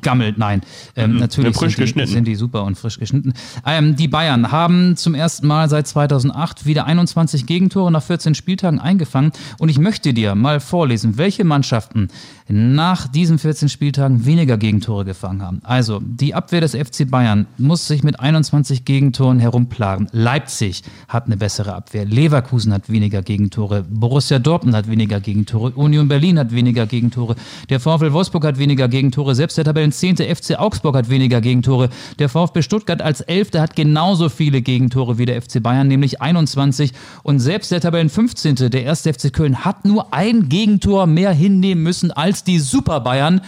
angegammelt. 0.05 0.37
Nein, 0.37 0.61
ähm, 0.95 1.17
natürlich 1.17 1.53
Ne, 1.55 1.59
frisch 1.59 1.75
sind, 1.75 1.95
die, 1.95 2.05
sind 2.05 2.27
die 2.27 2.35
super 2.35 2.63
und 2.63 2.77
frisch 2.77 2.99
geschnitten. 2.99 3.33
Ähm, 3.65 3.95
die 3.95 4.07
Bayern 4.07 4.51
haben 4.51 4.95
zum 4.95 5.15
ersten 5.15 5.47
Mal 5.47 5.69
seit 5.69 5.87
2008 5.87 6.65
wieder 6.65 6.85
21 6.85 7.45
Gegentore 7.45 7.91
nach 7.91 8.03
14 8.03 8.35
Spieltagen 8.35 8.79
eingefangen. 8.79 9.31
Und 9.59 9.69
ich 9.69 9.79
möchte 9.79 10.13
dir 10.13 10.35
mal 10.35 10.59
vorlesen, 10.59 11.17
welche 11.17 11.43
Mannschaften 11.43 12.09
nach 12.47 13.07
diesen 13.07 13.39
14 13.39 13.69
Spieltagen 13.69 14.25
weniger 14.25 14.57
Gegentore 14.57 15.05
gefangen 15.05 15.41
haben. 15.41 15.61
Also 15.63 15.99
die 16.03 16.35
Abwehr 16.35 16.61
des 16.61 16.75
FC 16.75 17.09
Bayern 17.09 17.47
muss 17.57 17.87
sich 17.87 18.03
mit 18.03 18.19
21 18.19 18.85
Gegentoren 18.85 19.39
herumplagen. 19.39 20.07
Leipzig 20.11 20.83
hat 21.07 21.25
eine 21.25 21.37
bessere 21.37 21.73
Abwehr. 21.73 22.05
Leverkusen 22.05 22.71
hat 22.71 22.89
weniger 22.89 23.23
Gegentore. 23.23 23.83
Borussia 23.89 24.39
Dortmund 24.39 24.75
hat 24.75 24.87
weniger 24.87 25.19
Gegentore. 25.19 25.71
Union 25.71 26.07
Berlin 26.07 26.37
hat 26.37 26.51
weniger 26.51 26.85
Gegentore. 26.85 27.35
Der 27.69 27.79
VfL 27.79 28.13
Wolfsburg 28.13 28.45
hat 28.45 28.59
weniger 28.59 28.87
Gegentore. 28.87 29.33
Selbst 29.33 29.57
der 29.57 29.63
Tabellenzehnte 29.95 30.35
FC 30.35 30.59
Augsburg 30.59 30.95
hat 30.95 31.09
weniger 31.09 31.39
Gegentore. 31.39 31.89
Der 32.19 32.27
VfB 32.27 32.61
Stuttgart 32.61 33.01
als 33.01 33.21
Elfter 33.21 33.61
hat 33.61 33.75
genauso 33.75 34.27
viele 34.27 34.61
Gegentore 34.61 35.17
wie 35.17 35.25
der 35.25 35.41
FC 35.41 35.63
Bayern, 35.63 35.87
nämlich 35.87 36.21
21. 36.21 36.91
Und 37.23 37.39
selbst 37.39 37.71
der 37.71 37.79
Tabellenfünfzehnte, 37.79 38.69
der 38.69 38.83
erste 38.83 39.13
FC 39.13 39.31
Köln, 39.31 39.63
hat 39.63 39.85
nur 39.85 40.13
ein 40.13 40.49
Gegentor 40.49 41.07
mehr 41.07 41.31
hinnehmen 41.31 41.81
müssen 41.81 42.11
als 42.11 42.43
die 42.43 42.59
Super 42.59 42.99
Bayern 42.99 43.41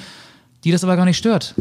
die 0.63 0.71
das 0.71 0.83
aber 0.83 0.97
gar 0.97 1.05
nicht 1.05 1.17
stört. 1.17 1.53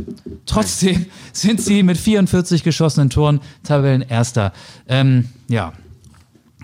Trotzdem 0.47 1.07
sind 1.33 1.61
sie 1.61 1.85
mit 1.85 1.97
44 1.97 2.65
geschossenen 2.65 3.09
Toren 3.09 3.41
Tabellenerster. 3.63 4.53
Ähm, 4.89 5.29
ja, 5.49 5.75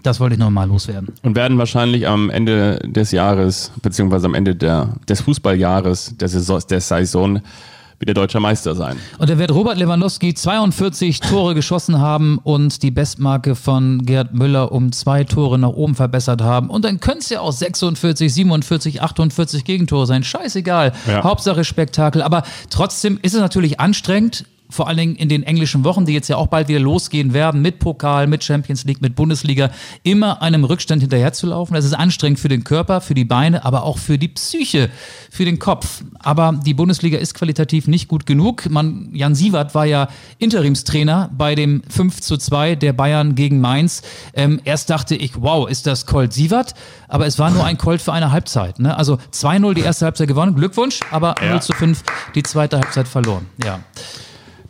das 0.03 0.19
wollte 0.19 0.35
ich 0.35 0.39
noch 0.41 0.51
mal 0.51 0.67
loswerden. 0.67 1.13
Und 1.23 1.37
werden 1.37 1.59
wahrscheinlich 1.59 2.09
am 2.09 2.31
Ende 2.31 2.81
des 2.85 3.13
Jahres, 3.13 3.71
beziehungsweise 3.83 4.27
am 4.27 4.35
Ende 4.35 4.57
der, 4.57 4.95
des 5.09 5.21
Fußballjahres, 5.21 6.17
der 6.19 6.29
Saison, 6.29 6.61
der 6.69 6.81
Saison, 6.81 7.41
wieder 8.03 8.15
deutscher 8.15 8.41
Meister 8.41 8.75
sein. 8.75 8.99
Und 9.19 9.31
da 9.31 9.39
wird 9.39 9.53
Robert 9.53 9.79
Lewandowski 9.79 10.35
42 10.35 11.21
Tore 11.21 11.55
geschossen 11.55 12.01
haben 12.01 12.39
und 12.43 12.83
die 12.83 12.91
Bestmarke 12.91 13.55
von 13.55 14.05
Gerd 14.05 14.35
Müller 14.35 14.73
um 14.73 14.93
zwei 14.93 15.25
Tore 15.25 15.59
nach 15.59 15.71
oben 15.71 15.95
verbessert 15.95 16.43
haben. 16.43 16.69
Und 16.69 16.85
dann 16.85 17.01
können 17.01 17.21
es 17.21 17.31
ja 17.31 17.41
auch 17.41 17.53
46, 17.53 18.35
47, 18.35 19.03
48 19.03 19.65
Gegentore 19.65 20.07
sein. 20.07 20.25
Scheißegal. 20.25 20.93
Ja. 21.07 21.23
Hauptsache 21.23 21.65
Spektakel. 21.65 22.23
Aber 22.23 22.43
trotzdem 22.69 23.19
ist 23.23 23.35
es 23.35 23.41
natürlich 23.41 23.81
anstrengend. 23.81 24.45
Vor 24.73 24.89
allen 24.89 24.97
Dingen 24.97 25.17
in 25.17 25.29
den 25.29 25.43
englischen 25.43 25.85
Wochen, 25.85 26.07
die 26.07 26.13
jetzt 26.15 26.29
ja 26.29 26.37
auch 26.37 26.47
bald 26.47 26.69
wieder 26.69 26.81
losgehen 26.81 27.35
werden, 27.35 27.61
mit 27.61 27.79
Pokal, 27.79 28.27
mit 28.27 28.43
Champions 28.43 28.85
League, 28.85 29.03
mit 29.03 29.15
Bundesliga, 29.15 29.71
immer 30.03 30.41
einem 30.41 30.65
Rückstand 30.65 31.03
hinterherzulaufen. 31.03 31.75
Das 31.75 31.85
ist 31.85 31.93
anstrengend 31.93 32.41
für 32.41 32.49
den 32.49 32.65
Körper, 32.65 33.01
für 33.01 33.15
die 33.15 33.25
Beine, 33.27 33.65
aber 33.65 33.83
auch 33.85 33.99
für 33.99 34.17
die 34.19 34.29
Psyche, 34.29 34.89
für 35.31 35.45
den 35.45 35.59
Kopf. 35.59 36.03
Aber 36.19 36.59
die 36.65 36.75
Bundesliga 36.75 37.19
ist 37.19 37.35
qualitativ 37.35 37.87
nicht 37.87 38.09
gut 38.09 38.25
genug. 38.25 38.69
Man, 38.71 39.11
Jan 39.13 39.35
Sievert 39.35 39.75
war 39.75 39.85
ja 39.85 40.09
Interimstrainer 40.39 41.31
bei 41.37 41.55
dem 41.55 41.83
5 41.89 42.21
zu 42.21 42.37
2 42.37 42.75
der 42.77 42.93
Bayern 42.93 43.35
gegen 43.35 43.61
Mainz. 43.61 44.03
Ähm, 44.35 44.61
erst 44.65 44.91
dachte 44.91 45.15
ich, 45.15 45.33
wow, 45.41 45.69
ist 45.69 45.87
das 45.87 46.07
Colt 46.07 46.33
Sievert? 46.33 46.75
Aber 47.09 47.27
es 47.27 47.39
war 47.39 47.51
nur 47.51 47.65
ein 47.65 47.77
Colt 47.77 48.01
für 48.01 48.13
eine 48.13 48.33
Halbzeit. 48.33 48.79
Ne? 48.79 48.97
Also 48.97 49.19
2-0 49.33 49.75
die 49.75 49.83
erste 49.83 50.07
Halbzeit 50.07 50.29
gewonnen, 50.29 50.55
Glückwunsch, 50.55 51.01
aber 51.11 51.35
Ja. 51.43 51.51
0 51.51 51.63
zu 51.63 51.73
5 51.75 52.03
die 52.35 52.43
zweite 52.43 52.79
Halbzeit 52.79 53.07
verloren. 53.09 53.47
Ja. 53.63 53.81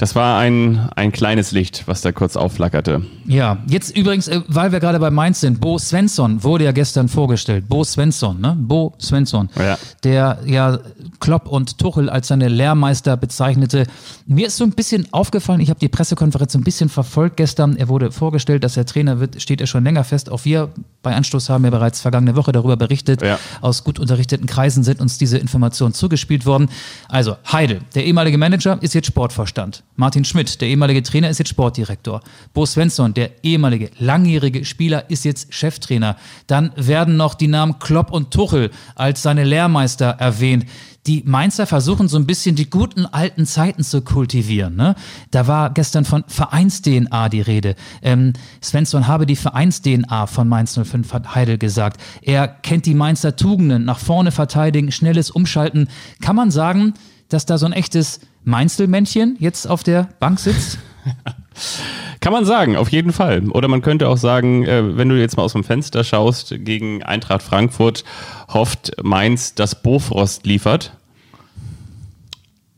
Das 0.02 0.16
war 0.16 0.40
ein, 0.40 0.88
ein 0.96 1.12
kleines 1.12 1.52
Licht, 1.52 1.84
was 1.86 2.00
da 2.00 2.10
kurz 2.10 2.34
aufflackerte. 2.34 3.02
Ja, 3.24 3.58
jetzt 3.68 3.96
übrigens, 3.96 4.26
äh, 4.26 4.40
weil 4.48 4.72
wir 4.72 4.80
gerade 4.80 4.98
bei 4.98 5.12
Mainz 5.12 5.38
sind, 5.38 5.60
Bo 5.60 5.78
Svensson 5.78 6.42
wurde 6.42 6.64
ja 6.64 6.72
gestern 6.72 7.06
vorgestellt. 7.06 7.68
Bo 7.68 7.84
Svensson, 7.84 8.40
ne? 8.40 8.56
Bo 8.58 8.94
Svensson. 9.00 9.48
Ja. 9.56 9.78
Der 10.02 10.40
ja 10.44 10.80
Klopp 11.20 11.46
und 11.46 11.78
Tuchel 11.78 12.10
als 12.10 12.26
seine 12.26 12.48
Lehrmeister 12.48 13.16
bezeichnete. 13.16 13.86
Mir 14.26 14.48
ist 14.48 14.56
so 14.56 14.64
ein 14.64 14.72
bisschen 14.72 15.06
aufgefallen, 15.12 15.60
ich 15.60 15.70
habe 15.70 15.78
die 15.78 15.88
Pressekonferenz 15.88 16.52
so 16.52 16.58
ein 16.58 16.64
bisschen 16.64 16.88
verfolgt 16.88 17.36
gestern. 17.36 17.76
Er 17.76 17.86
wurde 17.86 18.10
vorgestellt, 18.10 18.64
dass 18.64 18.76
er 18.76 18.86
Trainer 18.86 19.20
wird, 19.20 19.40
steht 19.40 19.60
er 19.60 19.68
schon 19.68 19.84
länger 19.84 20.02
fest. 20.02 20.32
Auch 20.32 20.44
wir 20.44 20.70
bei 21.04 21.14
Anstoß 21.14 21.48
haben 21.48 21.62
ja 21.62 21.70
bereits 21.70 22.00
vergangene 22.00 22.34
Woche 22.34 22.50
darüber 22.50 22.76
berichtet. 22.76 23.22
Ja. 23.22 23.38
Aus 23.60 23.84
gut 23.84 24.00
unterrichteten 24.00 24.46
Kreisen 24.46 24.82
sind 24.82 25.00
uns 25.00 25.16
diese 25.18 25.38
Informationen 25.38 25.94
zugespielt 25.94 26.44
worden. 26.44 26.70
Also, 27.08 27.36
Heidel, 27.52 27.82
der 27.94 28.04
ehemalige 28.04 28.36
Manager, 28.36 28.78
ist 28.80 28.94
jetzt 28.94 29.06
Sportvorstand. 29.06 29.84
Martin 29.94 30.24
Schmidt, 30.24 30.60
der 30.60 30.68
ehemalige 30.68 31.02
Trainer, 31.02 31.28
ist 31.28 31.38
jetzt 31.38 31.50
Sportdirektor. 31.50 32.22
Bo 32.54 32.64
Svensson, 32.64 33.12
der 33.12 33.44
ehemalige 33.44 33.90
langjährige 33.98 34.64
Spieler, 34.64 35.10
ist 35.10 35.24
jetzt 35.24 35.52
Cheftrainer. 35.52 36.16
Dann 36.46 36.72
werden 36.76 37.16
noch 37.16 37.34
die 37.34 37.48
Namen 37.48 37.78
Klopp 37.78 38.10
und 38.10 38.30
Tuchel 38.30 38.70
als 38.94 39.22
seine 39.22 39.44
Lehrmeister 39.44 40.06
erwähnt. 40.06 40.66
Die 41.06 41.22
Mainzer 41.26 41.66
versuchen 41.66 42.06
so 42.06 42.16
ein 42.16 42.26
bisschen 42.26 42.54
die 42.54 42.70
guten 42.70 43.06
alten 43.06 43.44
Zeiten 43.44 43.82
zu 43.82 44.02
kultivieren. 44.02 44.76
Ne? 44.76 44.94
Da 45.32 45.48
war 45.48 45.70
gestern 45.70 46.04
von 46.04 46.22
Vereins-DNA 46.28 47.28
die 47.28 47.40
Rede. 47.40 47.74
Ähm, 48.02 48.34
Svensson 48.62 49.08
habe 49.08 49.26
die 49.26 49.36
Vereins-DNA 49.36 50.26
von 50.28 50.48
Mainz 50.48 50.78
05, 50.78 51.12
hat 51.12 51.34
Heidel 51.34 51.58
gesagt. 51.58 52.00
Er 52.22 52.46
kennt 52.46 52.86
die 52.86 52.94
Mainzer 52.94 53.34
Tugenden, 53.34 53.84
nach 53.84 53.98
vorne 53.98 54.30
verteidigen, 54.30 54.92
schnelles 54.92 55.30
Umschalten. 55.30 55.88
Kann 56.20 56.36
man 56.36 56.52
sagen, 56.52 56.94
dass 57.32 57.46
da 57.46 57.58
so 57.58 57.66
ein 57.66 57.72
echtes 57.72 58.20
Mainzelmännchen 58.44 59.36
jetzt 59.38 59.68
auf 59.68 59.82
der 59.82 60.08
Bank 60.20 60.40
sitzt? 60.40 60.78
Kann 62.20 62.32
man 62.32 62.44
sagen, 62.44 62.76
auf 62.76 62.90
jeden 62.90 63.12
Fall. 63.12 63.48
Oder 63.50 63.68
man 63.68 63.82
könnte 63.82 64.08
auch 64.08 64.16
sagen, 64.16 64.64
äh, 64.64 64.96
wenn 64.96 65.08
du 65.08 65.18
jetzt 65.18 65.36
mal 65.36 65.42
aus 65.42 65.54
dem 65.54 65.64
Fenster 65.64 66.04
schaust, 66.04 66.54
gegen 66.58 67.02
Eintracht 67.02 67.42
Frankfurt 67.42 68.04
hofft 68.48 68.92
Mainz, 69.02 69.54
dass 69.54 69.82
Bofrost 69.82 70.46
liefert. 70.46 70.92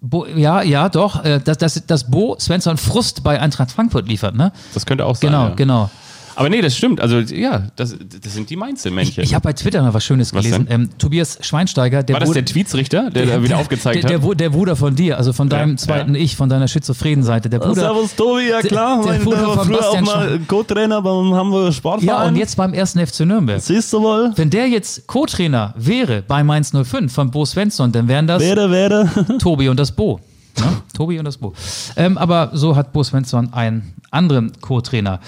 Bo, 0.01 0.27
ja, 0.27 0.63
ja, 0.63 0.89
doch. 0.89 1.25
Äh, 1.25 1.41
dass, 1.41 1.59
dass, 1.59 1.87
dass 1.87 2.11
Bo 2.11 2.37
Svensson 2.39 2.77
Frust 2.77 3.23
bei 3.23 3.41
Eintracht 3.41 3.71
Frankfurt 3.71 4.09
liefert, 4.09 4.35
ne? 4.35 4.53
Das 4.73 4.87
könnte 4.87 5.05
auch 5.05 5.17
sein. 5.17 5.31
Genau, 5.31 5.45
ja. 5.49 5.55
genau. 5.55 5.91
Aber 6.37 6.49
nee, 6.49 6.61
das 6.61 6.77
stimmt. 6.77 7.01
Also 7.01 7.19
ja, 7.19 7.69
das, 7.77 7.97
das 8.23 8.35
sind 8.35 8.51
die 8.51 8.57
Mainzelmännchen. 8.57 9.23
Ich, 9.23 9.31
ich 9.31 9.35
habe 9.35 9.43
bei 9.45 9.53
Twitter 9.53 9.83
noch 9.83 9.95
was 9.95 10.05
Schönes 10.05 10.33
Was 10.35 10.45
gelesen. 10.45 10.67
Ähm, 10.71 10.91
Tobias 10.99 11.39
Schweinsteiger, 11.41 12.03
der 12.03 12.15
War 12.15 12.21
das 12.21 12.33
der 12.33 12.45
Tweetsrichter, 12.45 13.11
der 13.11 13.27
da 13.27 13.43
wieder 13.43 13.59
aufgezeigt 13.59 14.03
der, 14.03 14.19
der, 14.19 14.31
hat? 14.31 14.41
Der 14.41 14.51
Bruder 14.51 14.77
von 14.77 14.95
dir, 14.97 15.17
also 15.19 15.33
von 15.33 15.49
deinem 15.49 15.73
Ja, 15.73 15.77
zweiten 15.77 16.15
ja. 16.15 16.21
Ich, 16.21 16.37
von 16.37 16.49
deiner 16.49 16.69
schizophrenen 16.69 17.23
Seite. 17.23 17.49
Der 17.49 17.59
Bruder, 17.59 17.75
Servus 17.75 18.15
Tobi, 18.17 18.49
ja 18.49 18.61
Der- 18.61 18.71
klar, 18.71 19.03
der 19.03 19.13
mein, 19.13 19.23
Bruder 19.23 19.37
der 19.39 19.47
war 19.47 19.65
früher 19.65 19.79
auch 19.79 19.83
Bastian 19.95 20.05
mal 20.05 20.41
Co-Trainer 20.49 21.03
beim 21.03 21.35
Hamburger 21.35 21.73
Sportverein. 21.73 22.07
ja, 22.23 22.29
und 22.29 22.37
jetzt 22.37 22.57
beim 22.57 22.75
ersten 22.75 23.05
FC 23.07 23.21
Nürnberg. 23.21 23.61
Siehst 23.61 23.93
du 23.93 24.01
wohl? 24.03 24.33
Wenn 24.37 24.51
der 24.51 24.69
jetzt 24.69 25.07
Co-Trainer 25.07 25.75
wäre 25.77 26.23
bei 26.27 26.43
Mainz 26.43 26.73
05 26.73 27.13
von 27.13 27.31
Bo 27.31 27.45
Svensson, 27.45 27.93
dann 27.93 28.09
wären 28.09 28.27
das 28.27 28.43
Werde, 28.43 28.71
werde. 28.71 29.09
Tobi 29.39 29.69
und 29.69 29.79
das 29.79 29.93
Bo. 29.93 30.21
Ne? 30.59 30.65
Tobi 30.97 31.19
und 31.19 31.25
das 31.25 31.37
Bo. 31.37 31.53
Ähm, 31.97 32.17
aber 32.17 32.51
so 32.55 32.77
hat 32.77 32.93
Bo 32.93 33.03
Svensson 33.03 33.53
einen 33.53 33.95
anderen 34.11 34.53
Co-Trainer. 34.61 35.21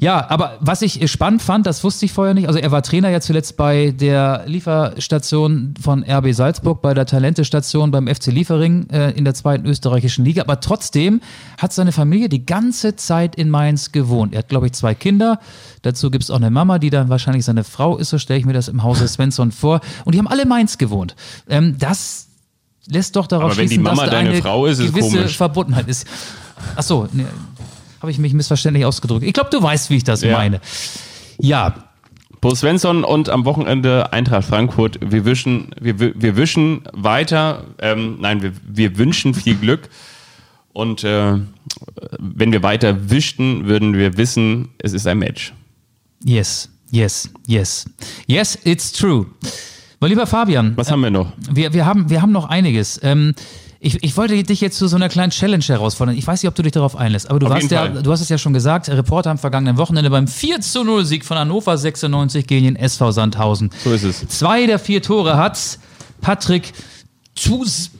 Ja, 0.00 0.28
aber 0.30 0.56
was 0.60 0.82
ich 0.82 1.10
spannend 1.10 1.42
fand, 1.42 1.66
das 1.66 1.82
wusste 1.82 2.04
ich 2.04 2.12
vorher 2.12 2.34
nicht. 2.34 2.46
Also 2.46 2.58
er 2.58 2.70
war 2.70 2.82
Trainer 2.82 3.10
ja 3.10 3.20
zuletzt 3.20 3.56
bei 3.56 3.90
der 3.90 4.44
Lieferstation 4.46 5.74
von 5.80 6.04
RB 6.04 6.32
Salzburg, 6.32 6.82
bei 6.82 6.94
der 6.94 7.06
Talentestation 7.06 7.90
beim 7.90 8.06
FC 8.06 8.26
Liefering 8.26 8.88
äh, 8.90 9.10
in 9.12 9.24
der 9.24 9.34
zweiten 9.34 9.66
österreichischen 9.66 10.24
Liga. 10.24 10.42
Aber 10.42 10.60
trotzdem 10.60 11.20
hat 11.58 11.72
seine 11.72 11.92
Familie 11.92 12.28
die 12.28 12.46
ganze 12.46 12.96
Zeit 12.96 13.36
in 13.36 13.50
Mainz 13.50 13.92
gewohnt. 13.92 14.32
Er 14.34 14.40
hat, 14.40 14.48
glaube 14.48 14.66
ich, 14.66 14.72
zwei 14.72 14.94
Kinder. 14.94 15.40
Dazu 15.82 16.10
gibt 16.10 16.24
es 16.24 16.30
auch 16.30 16.36
eine 16.36 16.50
Mama, 16.50 16.78
die 16.78 16.90
dann 16.90 17.08
wahrscheinlich 17.08 17.44
seine 17.44 17.64
Frau 17.64 17.96
ist. 17.96 18.10
So 18.10 18.18
stelle 18.18 18.38
ich 18.38 18.46
mir 18.46 18.52
das 18.52 18.68
im 18.68 18.82
Hause 18.82 19.08
Svensson 19.08 19.52
vor. 19.52 19.80
Und 20.04 20.14
die 20.14 20.18
haben 20.18 20.28
alle 20.28 20.42
in 20.42 20.48
Mainz 20.48 20.78
gewohnt. 20.78 21.16
Ähm, 21.48 21.76
das 21.78 22.28
lässt 22.86 23.16
doch 23.16 23.26
darauf 23.26 23.52
Aber 23.52 23.56
wenn 23.56 23.64
die 23.64 23.74
schließen, 23.74 23.82
Mama 23.82 24.02
dass 24.02 24.10
da 24.10 24.16
deine 24.16 24.30
eine 24.30 24.42
Frau 24.42 24.66
ist, 24.66 24.78
ist 24.78 24.94
gewisse 24.94 25.16
komisch. 25.16 25.36
Verbundenheit 25.36 25.88
ist. 25.88 26.06
Ach 26.76 26.82
so, 26.82 27.08
ne, 27.12 27.26
habe 28.00 28.10
ich 28.10 28.18
mich 28.18 28.32
missverständlich 28.34 28.84
ausgedrückt. 28.84 29.24
Ich 29.24 29.32
glaube, 29.32 29.50
du 29.50 29.62
weißt, 29.62 29.90
wie 29.90 29.96
ich 29.96 30.04
das 30.04 30.22
Ja. 30.22 30.36
meine. 30.36 30.60
Ja, 31.40 31.84
Bo 32.40 32.54
Svensson 32.54 33.02
und 33.02 33.28
am 33.28 33.44
Wochenende 33.44 34.12
Eintracht 34.12 34.46
Frankfurt. 34.46 34.98
Wir 35.00 35.24
wischen, 35.24 35.70
wir, 35.80 35.98
wi- 35.98 36.12
wir 36.16 36.36
wischen 36.36 36.82
weiter. 36.92 37.64
Ähm, 37.80 38.18
nein, 38.20 38.42
wir, 38.42 38.52
wir 38.64 38.96
wünschen 38.96 39.34
viel 39.34 39.56
Glück. 39.60 39.88
Und 40.72 41.02
äh, 41.02 41.34
wenn 42.18 42.52
wir 42.52 42.62
weiter 42.62 43.10
wischten, 43.10 43.66
würden 43.66 43.94
wir 43.94 44.16
wissen, 44.16 44.68
es 44.78 44.92
ist 44.92 45.06
ein 45.08 45.18
Match. 45.18 45.52
yes, 46.24 46.68
yes, 46.90 47.28
yes. 47.46 47.86
Yes, 48.28 48.56
it's 48.64 48.92
true. 48.92 49.26
Mein 49.98 50.10
lieber 50.10 50.28
Fabian, 50.28 50.76
Was 50.76 50.92
haben 50.92 51.00
wir 51.00 51.10
noch? 51.10 51.32
wir, 51.50 51.72
wir, 51.72 51.84
haben, 51.86 52.08
wir 52.08 52.22
haben 52.22 52.30
noch 52.30 52.48
einiges. 52.48 53.00
Ähm, 53.02 53.34
ich, 53.80 54.02
ich 54.02 54.16
wollte 54.16 54.42
dich 54.42 54.60
jetzt 54.60 54.76
zu 54.78 54.88
so 54.88 54.96
einer 54.96 55.08
kleinen 55.08 55.30
Challenge 55.30 55.62
herausfordern. 55.64 56.16
Ich 56.16 56.26
weiß 56.26 56.42
nicht, 56.42 56.48
ob 56.48 56.54
du 56.56 56.62
dich 56.62 56.72
darauf 56.72 56.96
einlässt, 56.96 57.30
aber 57.30 57.38
du, 57.38 57.48
warst 57.48 57.70
ja, 57.70 57.86
du 57.88 58.10
hast 58.10 58.20
es 58.20 58.28
ja 58.28 58.36
schon 58.38 58.52
gesagt, 58.52 58.88
Reporter 58.88 59.30
am 59.30 59.38
vergangenen 59.38 59.76
Wochenende 59.76 60.10
beim 60.10 60.26
4 60.26 60.60
zu 60.60 60.82
0 60.84 61.04
Sieg 61.04 61.24
von 61.24 61.38
Hannover 61.38 61.78
96 61.78 62.46
gegen 62.46 62.64
den 62.64 62.76
SV 62.76 63.12
Sandhausen. 63.12 63.70
So 63.84 63.92
ist 63.92 64.02
es. 64.02 64.26
Zwei 64.28 64.66
der 64.66 64.78
vier 64.80 65.00
Tore 65.00 65.36
hat 65.36 65.78
Patrick 66.20 66.72
Tus, 67.36 67.90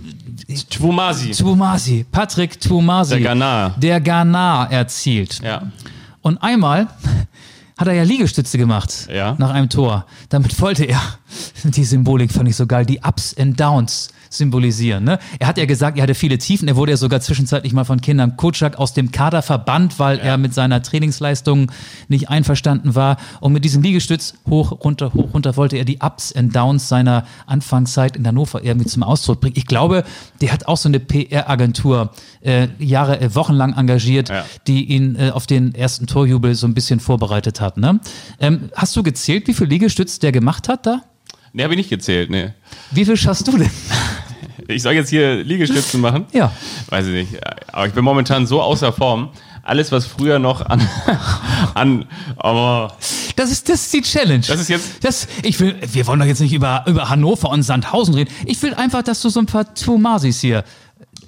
Twumasi. 0.71 1.31
Tuomasi, 1.31 2.05
Patrick 2.11 2.61
Tuomasi, 2.61 3.11
Der 3.15 3.21
Ghana. 3.21 3.75
der 3.77 4.01
Ghana 4.01 4.67
erzielt. 4.71 5.41
Ja. 5.43 5.71
Und 6.23 6.39
einmal 6.43 6.89
hat 7.77 7.87
er 7.87 7.95
ja 7.95 8.03
Liegestütze 8.03 8.59
gemacht 8.59 9.07
Ja. 9.15 9.37
nach 9.39 9.51
einem 9.51 9.69
Tor. 9.69 10.07
Damit 10.31 10.61
wollte 10.61 10.85
er, 10.85 11.01
die 11.63 11.85
Symbolik 11.85 12.33
fand 12.33 12.49
ich 12.49 12.57
so 12.57 12.67
geil, 12.67 12.85
die 12.85 13.01
Ups 13.07 13.37
and 13.39 13.61
Downs 13.61 14.09
symbolisieren. 14.31 15.05
Ne? 15.05 15.19
Er 15.39 15.47
hat 15.49 15.59
ja 15.59 15.65
gesagt, 15.67 15.97
er 15.99 16.03
hatte 16.05 16.15
viele 16.15 16.39
Tiefen. 16.39 16.69
Er 16.69 16.77
wurde 16.77 16.93
ja 16.93 16.97
sogar 16.97 17.21
zwischenzeitlich 17.21 17.73
mal 17.73 17.85
von 17.85 18.01
Kindern 18.01 18.37
Kutschak 18.37 18.77
aus 18.79 18.93
dem 18.95 19.11
Kader 19.13 19.43
verbannt, 19.43 19.99
weil 19.99 20.19
er 20.19 20.39
mit 20.39 20.55
seiner 20.55 20.83
Trainingsleistung 20.83 21.71
nicht 22.09 22.29
einverstanden 22.29 22.95
war. 22.95 23.17
Und 23.41 23.53
mit 23.53 23.65
diesem 23.65 23.83
Liegestütz 23.83 24.35
hoch, 24.49 24.73
runter, 24.85 25.13
hoch, 25.15 25.35
runter 25.35 25.57
wollte 25.57 25.77
er 25.77 25.85
die 25.85 25.99
Ups 26.01 26.33
and 26.35 26.55
Downs 26.55 26.89
seiner 26.89 27.25
Anfangszeit 27.47 28.17
in 28.17 28.27
Hannover 28.27 28.63
irgendwie 28.65 28.87
zum 28.89 29.03
Ausdruck 29.03 29.41
bringen. 29.41 29.55
Ich 29.57 29.67
glaube, 29.67 30.05
der 30.41 30.53
hat 30.53 30.67
auch 30.69 30.77
so 30.77 30.89
eine 30.89 31.01
PR-Agentur 31.01 32.11
äh, 32.43 32.69
Jahre, 32.79 33.21
äh, 33.21 33.35
wochenlang 33.35 33.75
engagiert, 33.75 34.29
Ja. 34.29 34.45
die 34.67 34.85
ihn 34.85 35.17
äh, 35.17 35.31
auf 35.31 35.47
den 35.47 35.75
ersten 35.75 36.07
Torjubel 36.07 36.55
so 36.55 36.67
ein 36.67 36.75
bisschen 36.75 37.01
vorbereitet 37.01 37.61
hat. 37.61 37.77
Ne? 37.77 38.01
Ähm, 38.41 38.71
hast 38.75 38.95
du 38.97 39.03
gezählt, 39.03 39.47
wie 39.49 39.55
viel 39.55 39.67
Liegestütz 39.67 40.19
der 40.19 40.33
gemacht 40.33 40.69
hat 40.69 40.87
da? 40.87 41.03
Nee, 41.53 41.63
habe 41.65 41.73
ich 41.75 41.79
nicht 41.79 41.91
gezählt. 41.91 42.31
Nee. 42.31 42.51
Wie 42.91 43.05
viel 43.05 43.17
schaffst 43.17 43.49
du 43.49 43.57
denn? 43.57 43.71
Ich 44.71 44.83
soll 44.83 44.93
jetzt 44.93 45.09
hier 45.09 45.43
Liegestützen 45.43 46.01
machen? 46.03 46.27
Ja. 46.33 46.53
Weiß 46.91 47.07
ich 47.07 47.13
nicht. 47.13 47.41
Aber 47.73 47.87
ich 47.87 47.95
bin 47.95 48.05
momentan 48.05 48.47
so 48.47 48.61
außer 48.61 48.93
Form. 48.93 49.31
Alles, 49.63 49.91
was 49.93 50.05
früher 50.07 50.39
noch 50.39 50.65
an. 50.65 50.87
an 51.75 52.05
aber 52.37 52.93
Das 53.37 53.51
ist, 53.51 53.69
das 53.69 53.83
ist 53.83 53.93
die 53.95 54.03
Challenge. 54.03 54.45
Das 54.47 54.61
ist 54.61 54.69
jetzt- 54.69 55.03
Das, 55.05 55.27
ich 55.43 55.59
will, 55.61 55.77
wir 55.81 56.07
wollen 56.07 56.21
doch 56.21 56.27
jetzt 56.27 56.41
nicht 56.41 56.53
über, 56.53 56.85
über 56.87 57.09
Hannover 57.09 57.51
und 57.51 57.63
Sandhausen 57.63 58.15
reden. 58.15 58.31
Ich 58.45 58.63
will 58.63 58.75
einfach, 58.75 59.03
dass 59.03 59.21
du 59.23 59.31
so 59.31 59.41
ein 59.41 59.47
paar 59.47 59.75
Tuomasis 59.75 60.41
hier. 60.41 60.65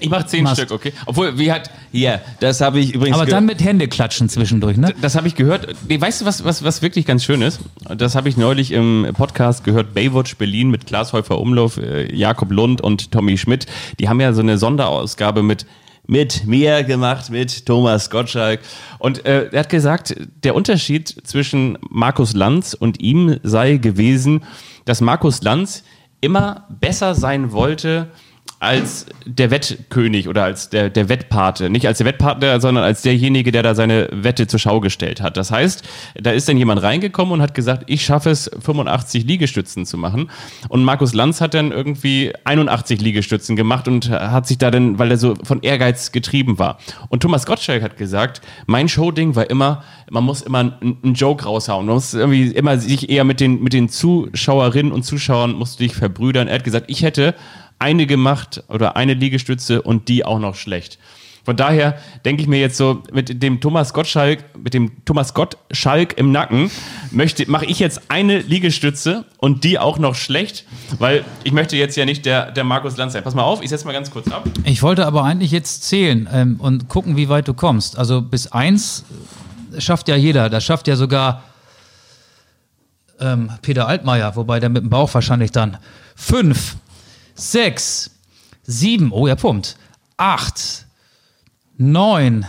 Ich 0.00 0.10
mache 0.10 0.26
zehn 0.26 0.44
Machst. 0.44 0.58
Stück, 0.58 0.72
okay? 0.72 0.92
Obwohl, 1.06 1.38
wie 1.38 1.52
hat. 1.52 1.70
Hier, 1.92 2.20
das 2.40 2.60
habe 2.60 2.80
ich 2.80 2.94
übrigens. 2.94 3.16
Aber 3.16 3.26
dann 3.26 3.46
mit 3.46 3.62
Hände 3.62 3.88
klatschen 3.88 4.28
zwischendurch, 4.28 4.76
ne? 4.76 4.94
Das 5.00 5.14
habe 5.14 5.28
ich 5.28 5.34
gehört. 5.34 5.68
Nee, 5.88 6.00
weißt 6.00 6.20
du, 6.22 6.24
was, 6.24 6.44
was, 6.44 6.62
was 6.62 6.82
wirklich 6.82 7.06
ganz 7.06 7.24
schön 7.24 7.42
ist? 7.42 7.60
Das 7.96 8.14
habe 8.14 8.28
ich 8.28 8.36
neulich 8.36 8.72
im 8.72 9.08
Podcast 9.14 9.64
gehört. 9.64 9.94
Baywatch 9.94 10.36
Berlin 10.36 10.70
mit 10.70 10.86
Klaas 10.86 11.12
Häufer 11.12 11.38
Umlauf, 11.38 11.76
äh, 11.76 12.14
Jakob 12.14 12.50
Lund 12.50 12.80
und 12.80 13.10
Tommy 13.10 13.36
Schmidt. 13.38 13.66
Die 13.98 14.08
haben 14.08 14.20
ja 14.20 14.32
so 14.32 14.40
eine 14.40 14.58
Sonderausgabe 14.58 15.42
mit 15.42 15.66
mit 16.06 16.44
mir 16.44 16.82
gemacht, 16.82 17.30
mit 17.30 17.66
Thomas 17.66 18.10
Gottschalk. 18.10 18.58
Und 18.98 19.24
äh, 19.26 19.48
er 19.52 19.60
hat 19.60 19.68
gesagt, 19.68 20.16
der 20.42 20.56
Unterschied 20.56 21.08
zwischen 21.08 21.78
Markus 21.88 22.34
Lanz 22.34 22.74
und 22.74 23.00
ihm 23.00 23.38
sei 23.44 23.76
gewesen, 23.76 24.42
dass 24.86 25.00
Markus 25.00 25.42
Lanz 25.42 25.84
immer 26.20 26.66
besser 26.68 27.14
sein 27.14 27.52
wollte 27.52 28.10
als 28.60 29.06
der 29.24 29.50
Wettkönig 29.50 30.28
oder 30.28 30.44
als 30.44 30.68
der, 30.68 30.90
der 30.90 31.08
Wettpate. 31.08 31.70
Nicht 31.70 31.86
als 31.86 31.96
der 31.96 32.06
Wettpartner, 32.06 32.60
sondern 32.60 32.84
als 32.84 33.00
derjenige, 33.00 33.52
der 33.52 33.62
da 33.62 33.74
seine 33.74 34.10
Wette 34.12 34.46
zur 34.46 34.60
Schau 34.60 34.80
gestellt 34.80 35.22
hat. 35.22 35.38
Das 35.38 35.50
heißt, 35.50 35.82
da 36.14 36.30
ist 36.30 36.46
dann 36.46 36.58
jemand 36.58 36.82
reingekommen 36.82 37.32
und 37.32 37.42
hat 37.42 37.54
gesagt, 37.54 37.84
ich 37.86 38.04
schaffe 38.04 38.28
es, 38.28 38.50
85 38.60 39.24
Liegestützen 39.24 39.86
zu 39.86 39.96
machen. 39.96 40.30
Und 40.68 40.84
Markus 40.84 41.14
Lanz 41.14 41.40
hat 41.40 41.54
dann 41.54 41.72
irgendwie 41.72 42.32
81 42.44 43.00
Liegestützen 43.00 43.56
gemacht 43.56 43.88
und 43.88 44.10
hat 44.10 44.46
sich 44.46 44.58
da 44.58 44.70
dann, 44.70 44.98
weil 44.98 45.10
er 45.10 45.16
so 45.16 45.36
von 45.42 45.62
Ehrgeiz 45.62 46.12
getrieben 46.12 46.58
war. 46.58 46.78
Und 47.08 47.22
Thomas 47.22 47.46
Gottschalk 47.46 47.82
hat 47.82 47.96
gesagt, 47.96 48.42
mein 48.66 48.90
Showding 48.90 49.36
war 49.36 49.48
immer, 49.48 49.84
man 50.10 50.24
muss 50.24 50.42
immer 50.42 50.58
einen, 50.58 51.14
Joke 51.14 51.44
raushauen. 51.44 51.86
Man 51.86 51.94
muss 51.94 52.12
irgendwie 52.12 52.48
immer 52.48 52.76
sich 52.76 53.08
eher 53.08 53.24
mit 53.24 53.40
den, 53.40 53.62
mit 53.62 53.72
den 53.72 53.88
Zuschauerinnen 53.88 54.92
und 54.92 55.04
Zuschauern 55.04 55.52
musst 55.52 55.80
du 55.80 55.84
dich 55.84 55.94
verbrüdern. 55.94 56.46
Er 56.46 56.56
hat 56.56 56.64
gesagt, 56.64 56.90
ich 56.90 57.02
hätte 57.02 57.34
eine 57.80 58.06
gemacht 58.06 58.62
oder 58.68 58.96
eine 58.96 59.14
Liegestütze 59.14 59.82
und 59.82 60.08
die 60.08 60.24
auch 60.24 60.38
noch 60.38 60.54
schlecht. 60.54 60.98
Von 61.44 61.56
daher 61.56 61.98
denke 62.24 62.42
ich 62.42 62.48
mir 62.48 62.60
jetzt 62.60 62.76
so, 62.76 63.02
mit 63.12 63.42
dem 63.42 63.60
Thomas 63.60 63.94
Gottschalk, 63.94 64.44
mit 64.62 64.74
dem 64.74 65.04
Thomas 65.04 65.32
Gottschalk 65.32 66.18
im 66.18 66.32
Nacken, 66.32 66.70
möchte, 67.10 67.50
mache 67.50 67.64
ich 67.64 67.78
jetzt 67.78 68.02
eine 68.08 68.40
Liegestütze 68.40 69.24
und 69.38 69.64
die 69.64 69.78
auch 69.78 69.98
noch 69.98 70.14
schlecht, 70.14 70.66
weil 70.98 71.24
ich 71.42 71.52
möchte 71.52 71.76
jetzt 71.76 71.96
ja 71.96 72.04
nicht 72.04 72.26
der, 72.26 72.50
der 72.50 72.64
Markus 72.64 72.96
Lanz 72.96 73.14
sein. 73.14 73.24
Pass 73.24 73.34
mal 73.34 73.42
auf, 73.42 73.62
ich 73.62 73.70
setze 73.70 73.86
mal 73.86 73.92
ganz 73.92 74.10
kurz 74.10 74.30
ab. 74.30 74.44
Ich 74.64 74.82
wollte 74.82 75.06
aber 75.06 75.24
eigentlich 75.24 75.50
jetzt 75.50 75.84
zählen 75.84 76.28
ähm, 76.32 76.56
und 76.60 76.88
gucken, 76.88 77.16
wie 77.16 77.28
weit 77.28 77.48
du 77.48 77.54
kommst. 77.54 77.98
Also 77.98 78.20
bis 78.20 78.52
eins 78.52 79.04
schafft 79.78 80.08
ja 80.08 80.16
jeder. 80.16 80.50
Das 80.50 80.62
schafft 80.62 80.88
ja 80.88 80.96
sogar 80.96 81.42
ähm, 83.18 83.50
Peter 83.62 83.88
Altmaier, 83.88 84.36
wobei 84.36 84.60
der 84.60 84.68
mit 84.68 84.82
dem 84.82 84.90
Bauch 84.90 85.12
wahrscheinlich 85.14 85.52
dann 85.52 85.78
fünf, 86.16 86.76
sechs, 87.40 88.10
sieben, 88.62 89.12
oh, 89.12 89.26
er 89.26 89.36
pumpt, 89.36 89.76
acht, 90.16 90.86
Neun. 91.80 92.44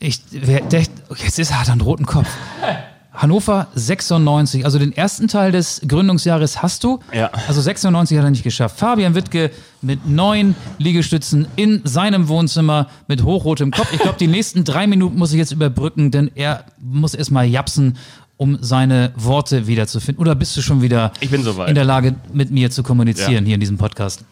Ich, 0.00 0.20
wer, 0.32 0.62
der, 0.62 0.82
jetzt 1.16 1.38
ist, 1.38 1.54
hat 1.54 1.68
er 1.68 1.72
einen 1.72 1.80
roten 1.80 2.06
Kopf. 2.06 2.26
Hannover 3.12 3.68
96, 3.74 4.64
also 4.64 4.80
den 4.80 4.92
ersten 4.92 5.28
Teil 5.28 5.52
des 5.52 5.80
Gründungsjahres 5.86 6.60
hast 6.60 6.82
du. 6.82 6.98
Ja. 7.12 7.30
Also 7.46 7.60
96 7.60 8.18
hat 8.18 8.24
er 8.24 8.30
nicht 8.30 8.42
geschafft. 8.42 8.78
Fabian 8.78 9.14
Wittke 9.14 9.52
mit 9.80 10.08
neun 10.08 10.56
Liegestützen 10.78 11.46
in 11.54 11.82
seinem 11.84 12.26
Wohnzimmer 12.26 12.88
mit 13.06 13.22
hochrotem 13.22 13.70
Kopf. 13.70 13.92
Ich 13.92 14.00
glaube, 14.00 14.18
die 14.18 14.26
nächsten 14.26 14.64
drei 14.64 14.88
Minuten 14.88 15.18
muss 15.18 15.32
ich 15.32 15.38
jetzt 15.38 15.52
überbrücken, 15.52 16.10
denn 16.10 16.32
er 16.34 16.64
muss 16.80 17.14
erstmal 17.14 17.46
japsen, 17.46 17.96
um 18.38 18.56
seine 18.62 19.12
Worte 19.16 19.66
wiederzufinden. 19.66 20.22
Oder 20.22 20.34
bist 20.34 20.56
du 20.56 20.62
schon 20.62 20.80
wieder 20.80 21.12
Ich 21.20 21.28
bin 21.30 21.42
soweit. 21.42 21.68
in 21.68 21.74
der 21.74 21.84
Lage, 21.84 22.14
mit 22.32 22.50
mir 22.50 22.70
zu 22.70 22.82
kommunizieren 22.82 23.32
Ja. 23.32 23.40
hier 23.44 23.54
in 23.54 23.60
diesem 23.60 23.76
Podcast? 23.76 24.24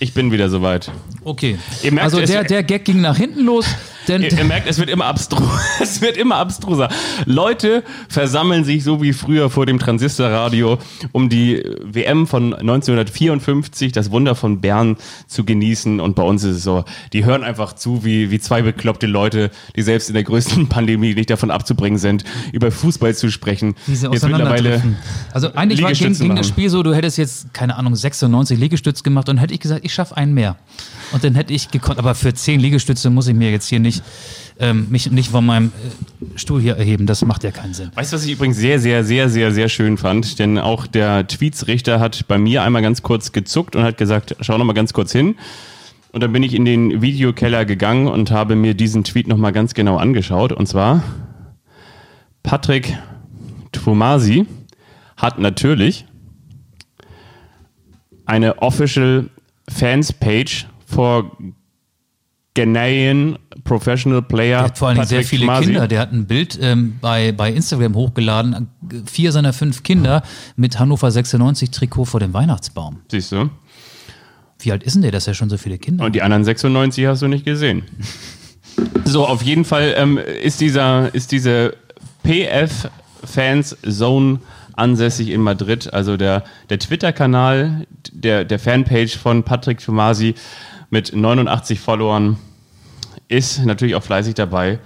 Ich 0.00 0.12
bin 0.12 0.30
wieder 0.30 0.48
soweit. 0.50 0.90
Okay. 1.24 1.58
Ihr 1.82 1.92
merkt, 1.92 2.04
also 2.14 2.24
der, 2.24 2.44
der 2.44 2.62
Gag 2.62 2.84
ging 2.84 3.00
nach 3.00 3.16
hinten 3.16 3.44
los, 3.44 3.64
denn 4.08 4.22
Ihr, 4.22 4.32
ihr 4.32 4.44
merkt, 4.44 4.68
es 4.68 4.78
wird 4.78 4.90
immer 4.90 5.06
abstrus. 5.06 5.48
Es 5.80 6.00
wird 6.00 6.16
immer 6.16 6.36
abstruser. 6.36 6.88
Leute 7.24 7.82
versammeln 8.08 8.64
sich 8.64 8.84
so 8.84 9.00
wie 9.02 9.12
früher 9.12 9.48
vor 9.48 9.64
dem 9.64 9.78
Transistorradio, 9.78 10.78
um 11.12 11.28
die 11.28 11.62
WM 11.82 12.26
von 12.26 12.52
1954, 12.52 13.92
das 13.92 14.10
Wunder 14.10 14.34
von 14.34 14.60
Bern, 14.60 14.96
zu 15.26 15.44
genießen. 15.44 16.00
Und 16.00 16.14
bei 16.14 16.22
uns 16.22 16.44
ist 16.44 16.56
es 16.56 16.62
so, 16.62 16.84
die 17.12 17.24
hören 17.24 17.44
einfach 17.44 17.74
zu, 17.74 18.04
wie, 18.04 18.30
wie 18.30 18.38
zwei 18.38 18.62
bekloppte 18.62 19.06
Leute, 19.06 19.50
die 19.76 19.82
selbst 19.82 20.08
in 20.08 20.14
der 20.14 20.24
größten 20.24 20.68
Pandemie 20.68 21.14
nicht 21.14 21.30
davon 21.30 21.50
abzubringen 21.50 21.98
sind, 21.98 22.24
über 22.52 22.70
Fußball 22.70 23.14
zu 23.14 23.30
sprechen. 23.30 23.74
Diese 23.86 24.08
mittlerweile. 24.10 24.82
Also 25.32 25.52
eigentlich 25.54 25.82
war, 25.82 25.92
ging, 25.92 26.12
ging 26.14 26.36
das. 26.36 26.48
Spiel 26.48 26.70
so, 26.70 26.82
du 26.82 26.94
hättest 26.94 27.18
jetzt, 27.18 27.54
keine 27.54 27.76
Ahnung, 27.76 27.94
96 27.94 28.58
Liegestütze 28.58 29.02
gemacht 29.02 29.28
und 29.28 29.38
hätte 29.38 29.54
ich 29.54 29.60
gesagt, 29.60 29.84
ich 29.84 29.92
schaffe 29.92 30.16
einen 30.16 30.34
mehr. 30.34 30.56
Und 31.12 31.24
dann 31.24 31.34
hätte 31.34 31.52
ich 31.52 31.70
gekonnt, 31.70 31.98
aber 31.98 32.14
für 32.14 32.34
10 32.34 32.60
Liegestütze 32.60 33.10
muss 33.10 33.26
ich 33.28 33.34
mir 33.34 33.50
jetzt 33.50 33.68
hier 33.68 33.80
nicht, 33.80 33.97
ähm, 34.58 34.86
mich 34.90 35.10
nicht 35.10 35.30
von 35.30 35.46
meinem 35.46 35.68
äh, 35.68 36.38
Stuhl 36.38 36.60
hier 36.60 36.76
erheben. 36.76 37.06
Das 37.06 37.24
macht 37.24 37.44
ja 37.44 37.50
keinen 37.50 37.74
Sinn. 37.74 37.90
Weißt 37.94 38.12
du, 38.12 38.16
was 38.16 38.24
ich 38.24 38.32
übrigens 38.32 38.56
sehr, 38.56 38.80
sehr, 38.80 39.04
sehr, 39.04 39.28
sehr, 39.28 39.52
sehr 39.52 39.68
schön 39.68 39.96
fand? 39.96 40.38
Denn 40.38 40.58
auch 40.58 40.86
der 40.86 41.26
Tweetsrichter 41.26 42.00
hat 42.00 42.26
bei 42.28 42.38
mir 42.38 42.62
einmal 42.62 42.82
ganz 42.82 43.02
kurz 43.02 43.32
gezuckt 43.32 43.76
und 43.76 43.82
hat 43.82 43.98
gesagt, 43.98 44.36
schau 44.40 44.58
noch 44.58 44.64
mal 44.64 44.72
ganz 44.72 44.92
kurz 44.92 45.12
hin. 45.12 45.36
Und 46.10 46.22
dann 46.22 46.32
bin 46.32 46.42
ich 46.42 46.54
in 46.54 46.64
den 46.64 47.02
Videokeller 47.02 47.64
gegangen 47.64 48.08
und 48.08 48.30
habe 48.30 48.56
mir 48.56 48.74
diesen 48.74 49.04
Tweet 49.04 49.28
noch 49.28 49.36
mal 49.36 49.52
ganz 49.52 49.74
genau 49.74 49.96
angeschaut. 49.96 50.52
Und 50.52 50.66
zwar, 50.66 51.02
Patrick 52.42 52.96
Twumasi 53.72 54.46
hat 55.16 55.38
natürlich 55.38 56.06
eine 58.24 58.60
Official 58.62 59.28
Fans 59.68 60.12
Page 60.12 60.66
for 60.86 61.36
Ghanaian 62.58 63.38
Professional 63.62 64.20
Player. 64.20 64.58
Der 64.58 64.64
hat 64.64 64.78
vor 64.78 64.88
allem 64.88 65.04
sehr 65.04 65.22
viele 65.22 65.42
Twumasi. 65.42 65.66
Kinder. 65.66 65.86
Der 65.86 66.00
hat 66.00 66.12
ein 66.12 66.26
Bild 66.26 66.58
ähm, 66.60 66.98
bei, 67.00 67.30
bei 67.30 67.52
Instagram 67.52 67.94
hochgeladen. 67.94 68.68
Vier 69.06 69.30
seiner 69.30 69.52
fünf 69.52 69.84
Kinder 69.84 70.24
mit 70.56 70.80
Hannover 70.80 71.08
96 71.08 71.70
Trikot 71.70 72.06
vor 72.06 72.18
dem 72.18 72.34
Weihnachtsbaum. 72.34 73.00
Siehst 73.08 73.30
du? 73.30 73.48
Wie 74.58 74.72
alt 74.72 74.82
ist 74.82 74.94
denn 74.94 75.02
der, 75.02 75.12
dass 75.12 75.28
er 75.28 75.34
schon 75.34 75.48
so 75.48 75.56
viele 75.56 75.78
Kinder 75.78 76.04
Und 76.04 76.16
die 76.16 76.22
anderen 76.22 76.42
96 76.42 77.06
hast 77.06 77.22
du 77.22 77.28
nicht 77.28 77.44
gesehen. 77.44 77.82
So, 79.04 79.26
auf 79.26 79.42
jeden 79.42 79.64
Fall 79.64 79.94
ähm, 79.96 80.18
ist, 80.18 80.60
dieser, 80.60 81.12
ist 81.12 81.32
diese 81.32 81.74
PF 82.22 82.88
Fans 83.24 83.76
Zone 83.88 84.38
ansässig 84.74 85.30
in 85.30 85.40
Madrid. 85.40 85.92
Also 85.92 86.16
der, 86.16 86.44
der 86.68 86.78
Twitter-Kanal 86.78 87.86
der, 88.12 88.44
der 88.44 88.58
Fanpage 88.58 89.16
von 89.16 89.42
Patrick 89.42 89.80
Tomasi 89.80 90.34
mit 90.90 91.16
89 91.16 91.80
Followern 91.80 92.36
ist 93.28 93.64
natürlich 93.64 93.94
auch 93.94 94.02
fleißig 94.02 94.34
dabei, 94.34 94.78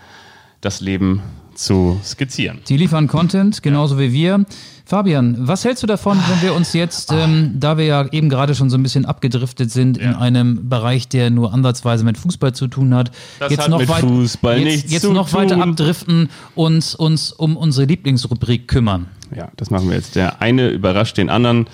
das 0.60 0.80
Leben 0.80 1.22
zu 1.54 2.00
skizzieren. 2.02 2.60
Die 2.68 2.76
liefern 2.76 3.08
Content, 3.08 3.62
genauso 3.62 3.98
wie 3.98 4.12
wir. 4.12 4.44
Fabian, 4.86 5.36
was 5.38 5.64
hältst 5.64 5.82
du 5.82 5.86
davon, 5.86 6.18
wenn 6.28 6.42
wir 6.42 6.54
uns 6.54 6.72
jetzt, 6.72 7.12
ähm, 7.12 7.52
da 7.58 7.76
wir 7.78 7.84
ja 7.84 8.06
eben 8.10 8.28
gerade 8.28 8.54
schon 8.54 8.68
so 8.70 8.76
ein 8.76 8.82
bisschen 8.82 9.04
abgedriftet 9.04 9.70
sind 9.70 9.96
in 9.98 10.12
Ja. 10.12 10.18
einem 10.18 10.68
Bereich, 10.68 11.08
der 11.08 11.30
nur 11.30 11.52
ansatzweise 11.52 12.04
mit 12.04 12.16
Fußball 12.18 12.52
zu 12.54 12.68
tun 12.68 12.94
hat, 12.94 13.10
Das 13.38 13.50
jetzt 13.50 13.62
hat 13.64 13.68
noch, 13.70 13.86
weit- 13.88 14.58
jetzt, 14.64 14.90
jetzt 14.90 15.04
noch 15.08 15.32
weiter 15.34 15.60
abdriften 15.62 16.30
und 16.54 16.94
uns 16.98 17.32
um 17.32 17.56
unsere 17.56 17.86
Lieblingsrubrik 17.86 18.66
kümmern? 18.66 19.06
Ja, 19.36 19.48
das 19.56 19.70
machen 19.70 19.88
wir 19.88 19.96
jetzt. 19.96 20.16
Der 20.16 20.40
eine 20.42 20.68
überrascht 20.68 21.16
den 21.18 21.30
anderen. 21.30 21.66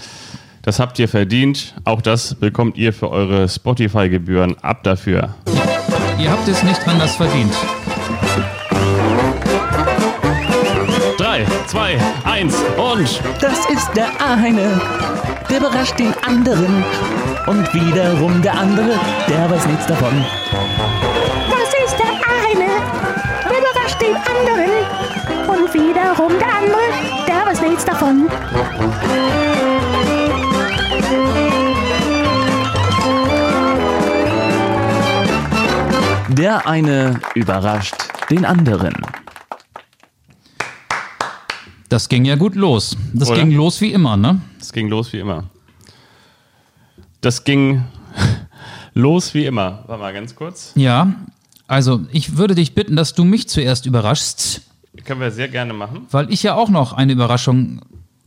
Das 0.62 0.79
habt 0.81 0.99
ihr 0.99 1.09
verdient. 1.09 1.75
Auch 1.85 2.03
das 2.03 2.35
bekommt 2.35 2.77
ihr 2.77 2.93
für 2.93 3.11
eure 3.11 3.49
Spotify-Gebühren. 3.49 4.57
Ab 4.61 4.83
dafür. 4.85 5.35
Ihr 6.19 6.33
habt 6.33 6.49
es 6.49 6.62
nicht 6.64 6.87
anders 6.89 7.14
verdient. 7.14 7.55
Drei, 11.16 11.47
zwei, 11.66 11.97
eins 12.25 12.57
und 12.77 13.21
Das 13.41 13.66
ist 13.71 13.89
der 13.95 14.09
eine, 14.21 14.81
der 15.49 15.59
überrascht 15.59 15.97
den 15.97 16.12
anderen. 16.27 16.85
Und 17.47 17.73
wiederum 17.73 18.43
der 18.43 18.59
andere, 18.59 18.99
der 19.29 19.49
weiß 19.49 19.66
nichts 19.66 19.87
davon. 19.87 20.25
Das 21.51 21.69
ist 21.87 21.97
der 21.99 22.07
eine, 22.07 22.69
der 23.49 23.59
überrascht 23.59 24.01
den 24.01 24.16
anderen. 24.16 24.71
Und 25.47 25.73
wiederum 25.73 26.37
der 26.39 26.49
andere, 26.49 27.27
der 27.29 27.47
weiß 27.47 27.61
nichts 27.62 27.85
davon. 27.85 28.29
Der 36.29 36.66
eine 36.66 37.20
überrascht 37.35 37.95
den 38.31 38.45
anderen. 38.45 38.95
Das 41.89 42.09
ging 42.09 42.24
ja 42.26 42.37
gut 42.37 42.55
los. 42.55 42.97
Das 43.14 43.31
Oder? 43.31 43.41
ging 43.41 43.53
los 43.53 43.81
wie 43.81 43.93
immer, 43.93 44.16
ne? 44.16 44.41
es 44.61 44.72
ging 44.72 44.89
los 44.89 45.12
wie 45.12 45.20
immer. 45.20 45.45
Das 47.22 47.45
ging 47.45 47.83
los 48.95 49.33
wie 49.33 49.47
immer. 49.47 49.85
Warte 49.87 50.03
mal 50.03 50.12
ganz 50.12 50.35
kurz. 50.35 50.72
Ja. 50.74 51.14
Also, 51.66 52.01
ich 52.12 52.37
würde 52.37 52.55
dich 52.55 52.74
bitten, 52.74 52.97
dass 52.97 53.14
du 53.14 53.24
mich 53.24 53.49
zuerst 53.49 53.87
überraschst, 53.87 54.62
Können 55.05 55.20
wir 55.20 55.31
sehr 55.31 55.49
gerne 55.49 55.72
machen. 55.72 56.07
weil 56.11 56.31
ich 56.33 56.43
ja 56.43 56.55
auch 56.55 56.68
noch 56.70 56.93
eine 56.93 57.12
Überraschung 57.12 57.81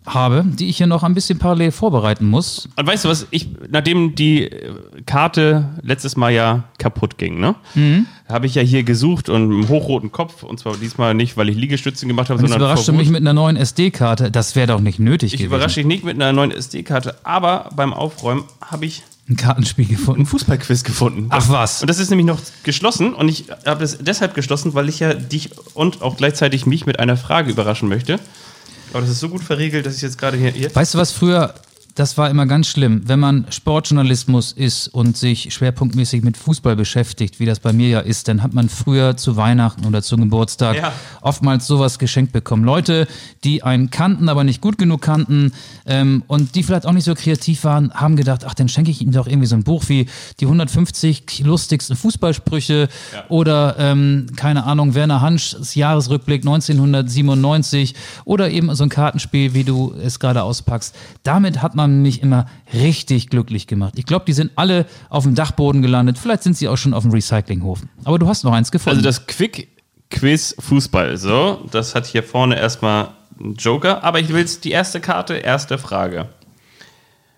habe, 0.05 0.43
die 0.45 0.67
ich 0.69 0.77
hier 0.77 0.87
noch 0.87 1.03
ein 1.03 1.13
bisschen 1.13 1.37
parallel 1.37 1.71
vorbereiten 1.71 2.25
muss. 2.25 2.67
Und 2.75 2.87
weißt 2.87 3.05
du 3.05 3.09
was, 3.09 3.27
ich, 3.29 3.49
nachdem 3.69 4.15
die 4.15 4.43
äh, 4.43 4.73
Karte 5.05 5.69
letztes 5.83 6.17
Mal 6.17 6.31
ja 6.31 6.63
kaputt 6.79 7.17
ging, 7.17 7.39
ne? 7.39 7.55
Mhm. 7.75 8.07
Habe 8.27 8.45
ich 8.47 8.55
ja 8.55 8.61
hier 8.61 8.83
gesucht 8.83 9.29
und 9.29 9.43
einem 9.43 9.67
hochroten 9.69 10.11
Kopf. 10.11 10.43
Und 10.43 10.59
zwar 10.59 10.77
diesmal 10.77 11.13
nicht, 11.13 11.37
weil 11.37 11.49
ich 11.49 11.55
Liegestützen 11.57 12.07
gemacht 12.07 12.29
habe, 12.29 12.39
sondern 12.39 12.59
überrascht 12.59 12.87
du 12.87 12.93
mich 12.93 13.09
mit 13.09 13.21
einer 13.21 13.33
neuen 13.33 13.57
SD-Karte. 13.57 14.31
Das 14.31 14.55
wäre 14.55 14.67
doch 14.67 14.79
nicht 14.79 14.99
nötig 14.99 15.33
Ich 15.33 15.39
gewesen. 15.39 15.53
überrasche 15.53 15.75
dich 15.75 15.85
nicht 15.85 16.03
mit 16.03 16.15
einer 16.15 16.31
neuen 16.33 16.51
SD-Karte, 16.51 17.15
aber 17.23 17.69
beim 17.75 17.93
Aufräumen 17.93 18.45
habe 18.61 18.85
ich 18.85 19.03
Ein 19.29 19.35
Kartenspiel 19.35 19.85
ein 19.85 19.89
gefunden. 19.89 20.25
Fußballquiz 20.25 20.83
gefunden. 20.83 21.27
Ach 21.29 21.47
was. 21.49 21.81
Und 21.81 21.89
das 21.89 21.99
ist 21.99 22.09
nämlich 22.09 22.25
noch 22.25 22.39
geschlossen 22.63 23.13
und 23.13 23.29
ich 23.29 23.45
habe 23.65 23.83
es 23.83 23.97
deshalb 23.99 24.33
geschlossen, 24.33 24.73
weil 24.73 24.89
ich 24.89 24.99
ja 24.99 25.13
dich 25.13 25.51
und 25.75 26.01
auch 26.01 26.17
gleichzeitig 26.17 26.65
mich 26.65 26.85
mit 26.85 26.99
einer 26.99 27.17
Frage 27.17 27.51
überraschen 27.51 27.87
möchte. 27.89 28.19
Aber 28.91 29.01
das 29.01 29.09
ist 29.09 29.19
so 29.19 29.29
gut 29.29 29.43
verriegelt, 29.43 29.85
dass 29.85 29.95
ich 29.95 30.01
jetzt 30.01 30.17
gerade 30.17 30.37
hier, 30.37 30.51
hier 30.51 30.73
Weißt 30.75 30.93
du, 30.93 30.97
was 30.97 31.11
früher, 31.11 31.53
das 31.95 32.17
war 32.17 32.29
immer 32.29 32.45
ganz 32.45 32.67
schlimm, 32.67 33.01
wenn 33.05 33.19
man 33.19 33.45
Sportjournalismus 33.49 34.51
ist 34.53 34.87
und 34.87 35.17
sich 35.17 35.53
schwerpunktmäßig 35.53 36.23
mit 36.23 36.37
Fußball 36.37 36.75
beschäftigt, 36.75 37.39
wie 37.39 37.45
das 37.45 37.59
bei 37.59 37.73
mir 37.73 37.89
ja 37.89 37.99
ist, 37.99 38.27
dann 38.27 38.41
hat 38.43 38.53
man 38.53 38.69
früher 38.69 39.17
zu 39.17 39.35
Weihnachten 39.35 39.85
oder 39.85 40.01
zum 40.01 40.21
Geburtstag 40.21 40.77
Ja. 40.77 40.93
oftmals 41.21 41.67
sowas 41.67 41.99
geschenkt 41.99 42.31
bekommen. 42.31 42.63
Leute, 42.63 43.07
die 43.43 43.63
einen 43.63 43.89
kannten, 43.89 44.29
aber 44.29 44.43
nicht 44.43 44.61
gut 44.61 44.77
genug 44.77 45.01
kannten 45.01 45.51
ähm, 45.85 46.23
und 46.27 46.55
die 46.55 46.63
vielleicht 46.63 46.85
auch 46.85 46.93
nicht 46.93 47.03
so 47.05 47.13
kreativ 47.15 47.63
waren, 47.63 47.93
haben 47.93 48.15
gedacht, 48.15 48.45
ach, 48.45 48.53
dann 48.53 48.69
schenke 48.69 48.91
ich 48.91 49.01
ihm 49.01 49.11
doch 49.11 49.27
irgendwie 49.27 49.47
so 49.47 49.55
ein 49.55 49.63
Buch 49.63 49.83
wie 49.87 50.07
die 50.39 50.45
150 50.45 51.43
lustigsten 51.45 51.95
Fußballsprüche 51.95 52.87
oder, 53.29 53.75
ähm, 53.77 54.27
keine 54.35 54.63
Ahnung, 54.63 54.95
Werner 54.95 55.21
Hanschs 55.21 55.75
Jahresrückblick 55.75 56.41
1997 56.45 57.95
oder 58.25 58.49
eben 58.49 58.73
so 58.75 58.83
ein 58.83 58.89
Kartenspiel, 58.89 59.53
wie 59.53 59.63
du 59.63 59.93
es 60.01 60.19
gerade 60.19 60.43
auspackst. 60.43 60.95
Damit 61.23 61.61
hat 61.61 61.75
man 61.75 61.81
mich 61.99 62.21
immer 62.21 62.45
richtig 62.73 63.29
glücklich 63.29 63.67
gemacht. 63.67 63.95
Ich 63.97 64.05
glaube, 64.05 64.25
die 64.25 64.33
sind 64.33 64.51
alle 64.55 64.85
auf 65.09 65.23
dem 65.23 65.35
Dachboden 65.35 65.81
gelandet. 65.81 66.17
Vielleicht 66.17 66.43
sind 66.43 66.55
sie 66.55 66.67
auch 66.67 66.77
schon 66.77 66.93
auf 66.93 67.03
dem 67.03 67.11
Recyclinghof. 67.11 67.81
Aber 68.03 68.19
du 68.19 68.27
hast 68.27 68.43
noch 68.43 68.53
eins 68.53 68.71
gefunden. 68.71 68.97
Also 68.97 69.07
das 69.07 69.27
Quick 69.27 69.67
Quiz 70.09 70.55
Fußball. 70.59 71.17
So, 71.17 71.67
das 71.71 71.95
hat 71.95 72.05
hier 72.05 72.23
vorne 72.23 72.59
erstmal 72.59 73.09
einen 73.39 73.55
Joker, 73.55 74.03
aber 74.03 74.19
ich 74.19 74.29
will 74.29 74.39
jetzt 74.39 74.65
die 74.65 74.71
erste 74.71 74.99
Karte, 74.99 75.35
erste 75.35 75.77
Frage. 75.77 76.29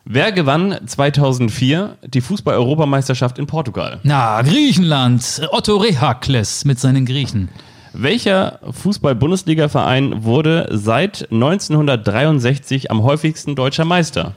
Wer 0.06 0.34
gewann 0.34 0.78
2004 0.86 1.98
die 2.06 2.20
Fußball-Europameisterschaft 2.20 3.40
in 3.40 3.48
Portugal? 3.48 4.02
Na, 4.04 4.42
Griechenland. 4.42 5.48
Otto 5.52 5.78
Rehakles 5.78 6.66
mit 6.66 6.78
seinen 6.78 7.06
Griechen. 7.06 7.48
Welcher 7.94 8.60
Fußball-Bundesliga-Verein 8.70 10.26
wurde 10.26 10.68
seit 10.72 11.32
1963 11.32 12.92
am 12.92 13.04
häufigsten 13.04 13.56
deutscher 13.56 13.86
Meister? 13.86 14.34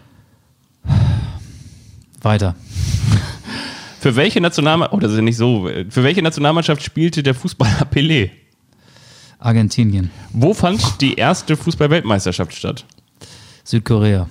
Weiter. 2.27 2.55
Für 4.01 4.15
welche 4.15 4.41
Nationalmannschaft, 4.41 4.95
oh, 4.95 5.01
das 5.01 5.13
ist 5.13 5.17
ja 5.17 5.23
nicht 5.23 5.37
so, 5.37 5.69
für 5.89 6.05
welche 6.05 6.23
Nationalmannschaft 6.23 6.83
spielte 6.83 7.23
der 7.23 7.35
Fußballer 7.35 7.87
Pelé? 7.93 8.31
Argentinien, 9.39 10.11
Wo 10.33 10.55
fand 10.55 11.01
die 11.01 11.15
erste 11.15 11.57
Fußball-Weltmeisterschaft 11.57 12.55
statt? 12.55 12.85
Südkorea. 13.65 14.29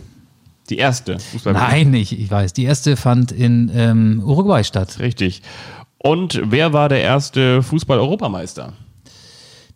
Die 0.69 0.77
erste 0.77 1.19
Fußball 1.19 1.53
Nein, 1.53 1.91
nicht, 1.91 2.11
ich 2.11 2.29
weiß. 2.31 2.53
Die 2.53 2.63
erste 2.63 2.97
fand 2.97 3.31
in 3.31 3.71
ähm, 3.75 4.21
Uruguay 4.25 4.63
statt. 4.63 4.97
Richtig. 4.99 5.41
Und 5.99 6.41
wer 6.43 6.73
war 6.73 6.89
der 6.89 7.01
erste 7.01 7.61
Fußball-Europameister? 7.61 8.73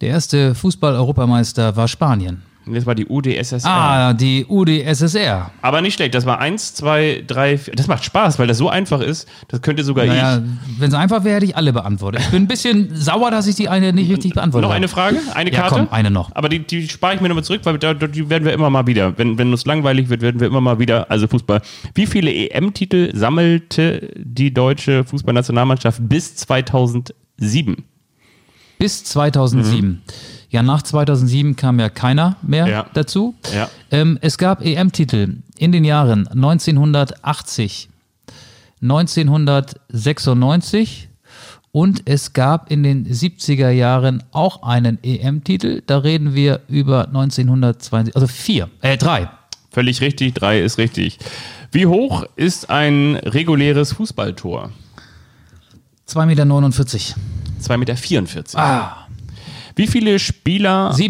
Der 0.01 0.09
erste 0.09 0.55
Fußball-Europameister 0.55 1.75
war 1.75 1.87
Spanien. 1.87 2.41
Das 2.73 2.85
war 2.85 2.95
die 2.95 3.05
UdSSR. 3.07 3.65
Ah, 3.69 4.13
die 4.13 4.45
UdSSR. 4.47 5.51
Aber 5.61 5.81
nicht 5.81 5.95
schlecht, 5.95 6.13
das 6.15 6.25
war 6.25 6.39
eins, 6.39 6.73
zwei, 6.73 7.23
drei, 7.25 7.57
vier. 7.57 7.73
Das 7.75 7.87
macht 7.87 8.03
Spaß, 8.03 8.39
weil 8.39 8.47
das 8.47 8.57
so 8.57 8.69
einfach 8.69 9.01
ist. 9.01 9.27
Das 9.47 9.61
könnte 9.61 9.83
sogar 9.83 10.05
Naja, 10.05 10.41
wenn 10.77 10.89
es 10.89 10.93
einfach 10.93 11.23
wäre, 11.23 11.35
hätte 11.37 11.45
ich 11.45 11.55
alle 11.55 11.73
beantwortet. 11.73 12.21
Ich 12.21 12.29
bin 12.29 12.43
ein 12.43 12.47
bisschen 12.47 12.89
sauer, 12.95 13.31
dass 13.31 13.47
ich 13.47 13.55
die 13.55 13.69
eine 13.69 13.93
nicht 13.93 14.09
richtig 14.09 14.29
ich. 14.31 14.33
beantwortet 14.35 14.63
Noch 14.63 14.69
habe. 14.69 14.77
eine 14.77 14.87
Frage? 14.87 15.19
Eine 15.33 15.51
Ja, 15.51 15.61
Karte? 15.61 15.75
komm, 15.75 15.87
eine 15.91 16.11
noch. 16.11 16.35
Aber 16.35 16.49
die, 16.49 16.59
die 16.59 16.87
spare 16.87 17.15
ich 17.15 17.21
mir 17.21 17.29
nochmal 17.29 17.43
zurück, 17.43 17.61
weil 17.63 17.77
da, 17.77 17.93
die 17.93 18.29
werden 18.29 18.45
wir 18.45 18.53
immer 18.53 18.69
mal 18.69 18.87
wieder. 18.87 19.17
Wenn, 19.17 19.37
wenn 19.37 19.51
uns 19.51 19.65
langweilig 19.65 20.09
wird, 20.09 20.21
werden 20.21 20.39
wir 20.39 20.47
immer 20.47 20.61
mal 20.61 20.79
wieder. 20.79 21.09
Also 21.09 21.27
Fußball. 21.27 21.61
Wie 21.95 22.05
viele 22.05 22.31
EM-Titel 22.31 23.11
sammelte 23.15 24.11
die 24.17 24.53
deutsche 24.53 25.03
Fußballnationalmannschaft 25.03 25.99
bis 26.07 26.35
2007? 26.37 27.83
Bis 28.77 29.03
2007. 29.03 30.01
Ja, 30.49 30.63
nach 30.63 30.81
2007 30.81 31.55
kam 31.55 31.79
ja 31.79 31.89
keiner 31.89 32.35
mehr 32.41 32.67
Ja. 32.67 32.85
dazu. 32.93 33.35
Ja. 33.53 33.69
Ähm, 33.91 34.17
es 34.21 34.37
gab 34.39 34.65
EM-Titel 34.65 35.35
in 35.57 35.71
den 35.71 35.83
Jahren 35.85 36.27
1980, 36.27 37.87
1996 38.81 41.07
und 41.71 42.09
es 42.09 42.33
gab 42.33 42.71
in 42.71 42.81
den 42.83 43.05
70er 43.05 43.69
Jahren 43.69 44.23
auch 44.31 44.63
einen 44.63 44.97
EM-Titel. 45.03 45.83
Da 45.85 45.99
reden 45.99 46.33
wir 46.33 46.61
über 46.67 47.05
1972, 47.07 48.15
also 48.15 48.25
vier, 48.27 48.69
äh, 48.81 48.97
drei. 48.97 49.29
Völlig 49.71 50.01
richtig, 50.01 50.33
drei 50.33 50.61
ist 50.61 50.79
richtig. 50.79 51.19
Wie 51.71 51.85
hoch 51.85 52.23
ist 52.35 52.71
ein 52.71 53.17
reguläres 53.17 53.93
Fußballtor? 53.93 54.71
2,49 56.07 56.25
Meter. 56.25 56.43
2,44 57.61 57.77
Meter. 57.77 57.95
Ah, 58.59 59.05
Wie 59.79 59.87
viele 59.87 60.19
Spieler 60.19 60.91
7,32 60.91 61.09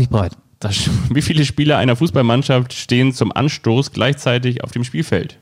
Meter 0.00 0.10
breit. 0.10 0.32
Das, 0.58 0.88
wie 1.10 1.20
viele 1.20 1.44
Spieler 1.44 1.76
einer 1.76 1.96
Fußballmannschaft 1.96 2.72
stehen 2.72 3.12
zum 3.12 3.30
Anstoß 3.30 3.92
gleichzeitig 3.92 4.64
auf 4.64 4.72
dem 4.72 4.84
Spielfeld? 4.84 5.36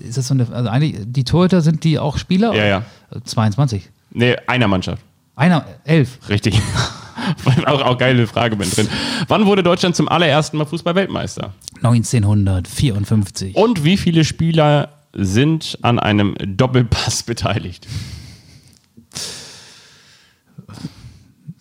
Ist 0.00 0.16
das 0.18 0.26
so 0.26 0.34
eine, 0.34 0.48
also 0.50 0.68
eigentlich, 0.68 0.96
die 1.06 1.22
Torhüter 1.22 1.60
sind 1.60 1.84
die 1.84 2.00
auch 2.00 2.18
Spieler? 2.18 2.54
Ja, 2.54 2.64
ja. 2.66 2.82
22. 3.24 3.88
Nee, 4.10 4.34
einer 4.48 4.66
Mannschaft. 4.66 5.00
Einer, 5.36 5.64
elf. 5.84 6.18
Richtig. 6.28 6.60
auch, 7.66 7.80
auch 7.80 7.98
geile 7.98 8.26
Frage 8.26 8.56
mit 8.56 8.76
drin. 8.76 8.88
Wann 9.28 9.46
wurde 9.46 9.62
Deutschland 9.62 9.94
zum 9.94 10.08
allerersten 10.08 10.56
Mal 10.56 10.66
Fußball-Weltmeister? 10.66 11.54
1954. 11.84 13.54
Und 13.54 13.84
wie 13.84 13.96
viele 13.96 14.24
Spieler 14.24 14.88
sind 15.12 15.78
an 15.82 16.00
einem 16.00 16.34
Doppelpass 16.36 17.22
beteiligt? 17.22 17.86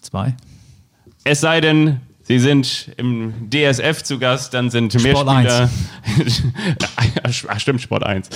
Zwei. 0.10 0.36
Es 1.24 1.42
sei 1.42 1.60
denn, 1.60 2.00
Sie 2.24 2.40
sind 2.40 2.92
im 2.98 3.34
DSF 3.50 4.04
zu 4.04 4.20
Gast, 4.20 4.54
dann 4.54 4.70
sind 4.70 4.94
mehr 5.02 5.16
Sport 5.16 5.30
Spieler. 5.30 5.70
Ach, 7.48 7.60
stimmt, 7.60 7.80
Sport 7.80 8.04
1. 8.04 8.30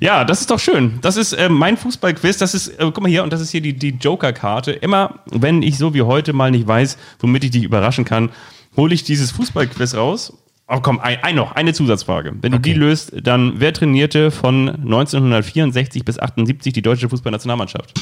Ja, 0.00 0.24
das 0.24 0.42
ist 0.42 0.50
doch 0.50 0.58
schön. 0.58 0.98
Das 1.00 1.16
ist 1.16 1.32
äh, 1.32 1.48
mein 1.48 1.78
Fußballquiz. 1.78 2.36
Das 2.36 2.52
ist, 2.52 2.68
äh, 2.68 2.76
guck 2.80 3.00
mal 3.00 3.08
hier, 3.08 3.22
und 3.22 3.32
das 3.32 3.40
ist 3.40 3.50
hier 3.50 3.62
die, 3.62 3.72
die 3.72 3.96
Joker-Karte. 3.98 4.72
Immer, 4.72 5.20
wenn 5.30 5.62
ich 5.62 5.78
so 5.78 5.94
wie 5.94 6.02
heute 6.02 6.34
mal 6.34 6.50
nicht 6.50 6.66
weiß, 6.66 6.98
womit 7.18 7.44
ich 7.44 7.50
dich 7.50 7.62
überraschen 7.62 8.04
kann, 8.04 8.28
hole 8.76 8.94
ich 8.94 9.04
dieses 9.04 9.30
Fußballquiz 9.30 9.94
raus. 9.94 10.34
Oh 10.68 10.80
komm, 10.80 11.00
ein, 11.00 11.18
ein 11.22 11.34
noch, 11.34 11.52
eine 11.52 11.72
Zusatzfrage. 11.72 12.34
Wenn 12.42 12.52
du 12.52 12.58
die 12.58 12.74
löst, 12.74 13.12
dann 13.22 13.54
wer 13.56 13.72
trainierte 13.72 14.30
von 14.30 14.68
1964 14.68 16.04
bis 16.04 16.18
78 16.18 16.74
die 16.74 16.82
deutsche 16.82 17.08
Fußballnationalmannschaft? 17.08 17.92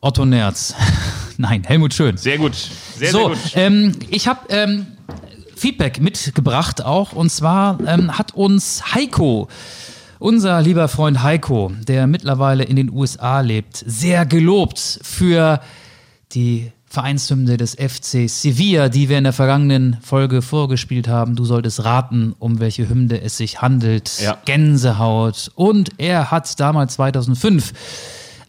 Otto 0.00 0.24
Nerz. 0.24 0.74
Nein, 1.36 1.62
Helmut 1.64 1.94
Schön. 1.94 2.16
Sehr 2.16 2.38
gut. 2.38 2.54
Sehr, 2.54 3.12
so, 3.12 3.28
sehr 3.28 3.28
gut. 3.28 3.38
Ähm, 3.54 3.92
ich 4.10 4.28
habe 4.28 4.40
ähm, 4.48 4.86
Feedback 5.56 6.00
mitgebracht 6.00 6.82
auch. 6.82 7.12
Und 7.12 7.30
zwar 7.30 7.78
ähm, 7.86 8.16
hat 8.16 8.34
uns 8.34 8.94
Heiko, 8.94 9.48
unser 10.18 10.62
lieber 10.62 10.88
Freund 10.88 11.22
Heiko, 11.22 11.72
der 11.86 12.06
mittlerweile 12.06 12.64
in 12.64 12.76
den 12.76 12.90
USA 12.90 13.40
lebt, 13.40 13.76
sehr 13.86 14.24
gelobt 14.24 15.00
für 15.02 15.60
die 16.32 16.72
Vereinshymne 16.86 17.56
des 17.56 17.74
FC 17.74 18.28
Sevilla, 18.28 18.88
die 18.88 19.08
wir 19.08 19.18
in 19.18 19.24
der 19.24 19.32
vergangenen 19.32 19.98
Folge 20.02 20.42
vorgespielt 20.42 21.08
haben. 21.08 21.36
Du 21.36 21.44
solltest 21.44 21.84
raten, 21.84 22.34
um 22.38 22.58
welche 22.58 22.88
Hymne 22.88 23.20
es 23.20 23.36
sich 23.36 23.62
handelt. 23.62 24.18
Ja. 24.20 24.38
Gänsehaut. 24.44 25.52
Und 25.54 25.90
er 25.98 26.30
hat 26.30 26.58
damals 26.58 26.94
2005 26.94 27.72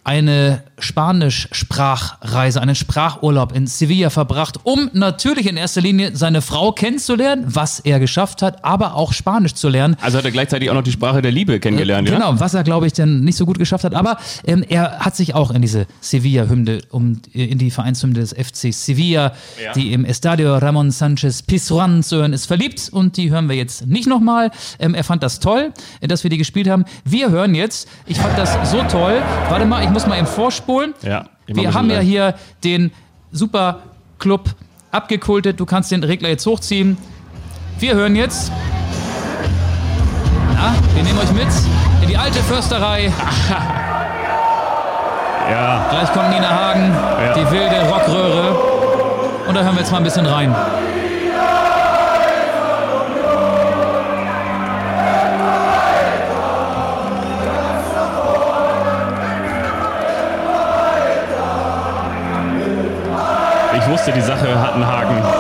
eine 0.04 0.64
Spanisch-Sprachreise, 0.80 2.62
einen 2.62 2.76
Sprachurlaub 2.76 3.54
in 3.56 3.68
Sevilla 3.68 4.10
verbracht, 4.10 4.58
um 4.64 4.90
natürlich 4.94 5.48
in 5.48 5.58
erster 5.58 5.82
Linie 5.82 6.12
seine 6.16 6.42
Frau 6.42 6.72
kennenzulernen, 6.72 7.44
was 7.48 7.80
er 7.80 8.00
geschafft 8.00 8.42
hat, 8.42 8.64
aber 8.66 8.96
auch 8.96 9.14
Spanisch 9.14 9.54
zu 9.54 9.70
lernen. 9.70 9.96
Also 10.02 10.18
hat 10.18 10.26
er 10.26 10.32
gleichzeitig 10.32 10.70
auch 10.70 10.74
noch 10.74 10.84
die 10.84 10.92
Sprache 10.92 11.22
der 11.22 11.32
Liebe 11.32 11.60
kennengelernt, 11.60 12.10
ja? 12.10 12.16
Genau, 12.16 12.40
was 12.40 12.54
er, 12.54 12.64
glaube 12.64 12.88
ich, 12.88 12.94
dann 12.94 13.22
nicht 13.22 13.36
so 13.38 13.46
gut 13.46 13.60
geschafft 13.60 13.84
hat. 13.84 13.94
Aber 13.94 14.18
ähm, 14.46 14.64
er 14.68 15.00
hat 15.00 15.16
sich 15.16 15.36
auch 15.36 15.52
in 15.52 15.62
diese 15.62 15.86
Sevilla-Hymne, 16.02 16.80
um, 16.90 17.22
in 17.32 17.58
die 17.60 17.70
Vereinshymne 17.72 18.16
des 18.16 18.32
FC 18.34 18.74
Sevilla, 18.74 19.34
Ja. 19.64 19.74
die 19.74 19.94
im 19.94 20.04
Estadio 20.06 20.58
Ramon 20.58 20.90
Sanchez 20.92 21.44
Pizjuan 21.44 22.02
zu 22.04 22.18
hören 22.18 22.34
ist, 22.34 22.48
verliebt. 22.48 22.90
Und 22.92 23.18
die 23.18 23.30
hören 23.30 23.50
wir 23.50 23.56
jetzt 23.56 23.86
nicht 23.88 24.08
nochmal. 24.08 24.52
Ähm, 24.80 24.96
er 24.96 25.04
fand 25.04 25.22
das 25.24 25.40
toll, 25.40 25.72
äh, 26.00 26.08
dass 26.08 26.24
wir 26.24 26.30
die 26.32 26.38
gespielt 26.38 26.68
haben. 26.68 26.86
Wir 27.06 27.30
hören 27.30 27.54
jetzt, 27.54 27.88
ich 28.08 28.18
fand 28.18 28.36
das 28.38 28.72
so 28.72 28.82
toll. 28.90 29.22
Warte 29.50 29.66
mal, 29.66 29.84
ich 29.84 29.91
muss 29.92 30.06
mal 30.08 30.18
eben 30.18 30.28
vorspulen. 30.28 30.94
Ja, 31.02 31.26
Wir 31.48 31.74
haben 31.74 31.90
ja 31.90 32.00
hier 32.00 32.36
den 32.64 32.92
Super 33.32 33.80
Club 34.20 34.50
abgekultet. 34.92 35.60
Du 35.60 35.66
kannst 35.66 35.92
den 35.92 36.04
Regler 36.04 36.30
jetzt 36.30 36.46
hochziehen. 36.46 36.98
Wir 37.80 37.96
hören 37.96 38.16
jetzt. 38.16 38.52
Na, 40.54 40.74
wir 40.94 41.04
nehmen 41.04 41.18
euch 41.20 41.32
mit 41.32 41.48
in 42.04 42.08
die 42.10 42.18
alte 42.18 42.40
Försterei. 42.40 43.12
Ja. 45.50 45.86
Gleich 45.90 46.14
kommt 46.14 46.30
Nina 46.30 46.50
Hagen, 46.50 46.94
Ja. 46.94 47.34
die 47.34 47.52
wilde 47.52 47.82
Rockröhre. 47.90 48.56
Und 49.48 49.56
da 49.56 49.64
hören 49.64 49.74
wir 49.76 49.82
jetzt 49.82 49.92
mal 49.92 49.98
ein 49.98 50.04
bisschen 50.04 50.26
rein. 50.26 50.56
Wusste, 64.02 64.14
die 64.14 64.22
Sache 64.22 64.60
hat 64.60 64.74
einen 64.74 64.88
Haken. 64.88 65.31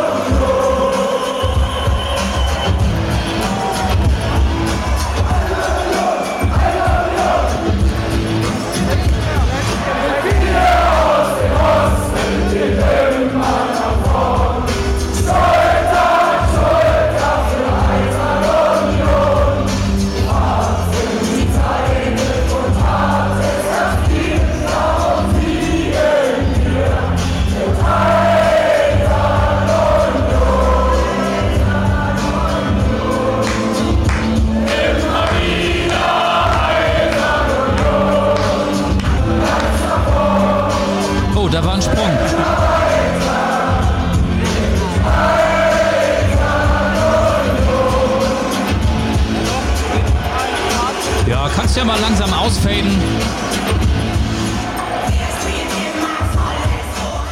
Langsam 52.01 52.33
ausfaden. 52.33 52.91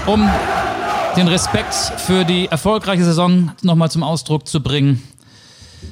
Um 0.05 0.29
den 1.17 1.27
Respekt 1.27 1.73
für 1.73 2.23
die 2.23 2.45
erfolgreiche 2.45 3.03
Saison 3.03 3.51
nochmal 3.63 3.89
zum 3.89 4.03
Ausdruck 4.03 4.47
zu 4.47 4.61
bringen. 4.61 5.01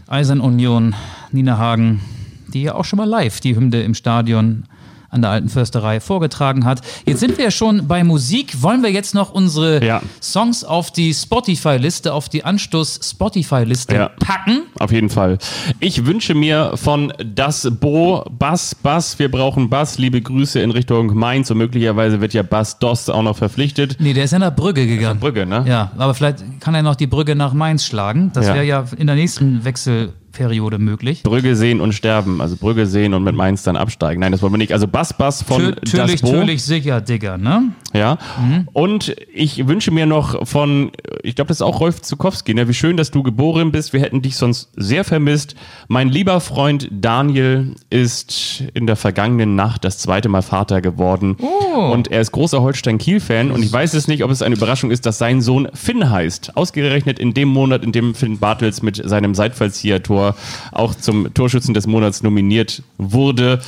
Eisern 0.08 0.42
Union, 0.42 0.96
Nina 1.32 1.58
Hagen, 1.58 2.02
die 2.48 2.64
ja 2.64 2.76
auch 2.76 2.86
schon 2.86 2.98
mal 2.98 3.10
live 3.10 3.40
die 3.40 3.56
Hymne 3.56 3.82
im 3.82 3.96
Stadion 3.96 4.66
an 5.10 5.22
der 5.22 5.32
Alten 5.32 5.50
Försterei 5.50 6.00
vorgetragen 6.00 6.66
hat. 6.66 6.82
Jetzt 7.06 7.20
sind 7.20 7.38
wir 7.38 7.46
ja 7.46 7.52
schon 7.52 7.88
bei 7.88 8.04
Musik. 8.04 8.62
Wollen 8.62 8.84
wir 8.84 8.92
jetzt 8.92 9.16
noch 9.16 9.32
unsere 9.32 9.84
Ja. 9.86 10.02
Songs 10.22 10.64
auf 10.64 10.92
die 10.92 11.14
Spotify-Liste, 11.14 12.14
auf 12.14 12.30
die 12.30 12.44
Anstoß-Spotify-Liste 12.44 13.96
Ja. 13.96 14.10
packen? 14.20 14.64
Auf 14.80 14.92
jeden 14.92 15.10
Fall. 15.10 15.38
Ich 15.80 16.06
wünsche 16.06 16.34
mir 16.34 16.74
von 16.76 17.14
Das 17.26 17.68
Bo 17.80 18.24
Bass 18.30 18.76
Bass. 18.76 19.18
Wir 19.20 19.30
brauchen 19.32 19.70
Bass. 19.70 19.98
Liebe 19.98 20.22
Grüße 20.22 20.60
in 20.60 20.72
Richtung 20.72 21.14
Mainz 21.16 21.50
und 21.52 21.58
möglicherweise 21.58 22.22
wird 22.22 22.34
ja 22.34 22.44
Bass 22.44 22.80
Dost 22.80 23.10
auch 23.10 23.24
noch 23.24 23.38
verpflichtet. 23.38 23.98
Nee, 24.00 24.14
der 24.14 24.26
ist 24.26 24.32
ja 24.32 24.40
nach 24.40 24.56
Brügge 24.56 24.86
gegangen. 24.88 25.20
Brügge, 25.20 25.46
ne? 25.46 25.64
Ja, 25.68 25.92
aber 25.98 26.14
vielleicht 26.14 26.44
kann 26.60 26.76
er 26.76 26.84
noch 26.84 26.96
die 26.96 27.08
Brügge 27.08 27.36
nach 27.36 27.54
Mainz 27.54 27.86
schlagen. 27.86 28.32
Das 28.34 28.48
Ja. 28.48 28.54
wäre 28.56 28.66
ja 28.66 28.86
in 28.98 29.08
der 29.08 29.16
nächsten 29.16 29.64
Wechselperiode 30.38 30.78
möglich. 30.78 31.24
Brügge 31.24 31.56
sehen 31.56 31.82
und 31.82 31.94
sterben. 31.94 32.42
Also 32.42 32.56
Brügge 32.56 32.86
sehen 32.86 33.14
und 33.14 33.24
mit 33.24 33.36
Mainz 33.36 33.64
dann 33.64 33.76
absteigen. 33.76 34.22
Nein, 34.22 34.32
das 34.32 34.42
wollen 34.42 34.54
wir 34.54 34.58
nicht. 34.58 34.74
Also 34.74 34.88
Bass 34.88 35.14
Bass 35.14 35.42
von 35.42 35.62
Tür, 35.62 35.72
Das 35.82 35.92
Türlich, 35.92 36.22
Bo. 36.22 36.32
Türlich, 36.32 36.64
sicher, 36.64 37.02
Digga, 37.02 37.38
ne? 37.38 37.72
Ja. 37.94 38.18
Und 38.74 39.16
ich 39.34 39.68
wünsche 39.68 39.92
mir 39.92 40.06
noch 40.06 40.48
von, 40.48 40.92
ich 41.24 41.36
glaube, 41.36 41.48
das 41.48 41.58
ist 41.58 41.62
auch 41.62 41.80
Rolf 41.80 42.02
Zukowski, 42.02 42.54
ne? 42.54 42.68
wie 42.68 42.74
schön, 42.74 42.98
dass 42.98 43.12
du 43.12 43.24
geboren 43.24 43.72
bist. 43.72 43.94
Wir 43.94 44.02
hätten 44.02 44.22
dich 44.22 44.36
sonst 44.36 44.70
sehr 44.76 45.04
vermisst. 45.04 45.56
Mein 45.88 46.10
lieber 46.10 46.40
Freund 46.40 46.90
Daniel 46.92 47.76
ist 47.90 48.64
in 48.74 48.86
der 48.88 48.96
vergangenen 48.96 49.56
Nacht 49.56 49.84
das 49.84 49.98
zweite 49.98 50.30
Mal 50.30 50.42
Vater 50.42 50.82
geworden. 50.82 51.36
Und 51.92 52.10
er 52.12 52.22
ist 52.22 52.32
großer 52.32 52.62
Holstein-Kiel-Fan. 52.62 53.52
Und 53.52 53.64
ich 53.64 53.72
weiß 53.72 53.94
es 53.94 54.08
nicht, 54.08 54.24
ob 54.24 54.32
es 54.32 54.42
eine 54.42 54.56
Überraschung 54.56 54.92
ist, 54.92 55.06
dass 55.06 55.18
sein 55.18 55.42
Sohn 55.42 55.68
Finn 55.74 56.10
heißt. 56.10 56.56
Ausgerechnet 56.56 57.20
in 57.20 57.34
dem 57.34 57.48
Monat, 57.48 57.84
in 57.84 57.92
dem 57.92 58.14
Finn 58.14 58.38
Bartels 58.38 58.82
mit 58.82 59.02
seinem 59.04 59.34
Seitfallzieher-Tor 59.34 60.27
auch 60.72 60.96
zum 60.96 61.34
Torschützen 61.34 61.74
des 61.74 61.88
Monats 61.88 62.24
nominiert 62.24 62.84
wurde. 62.98 63.62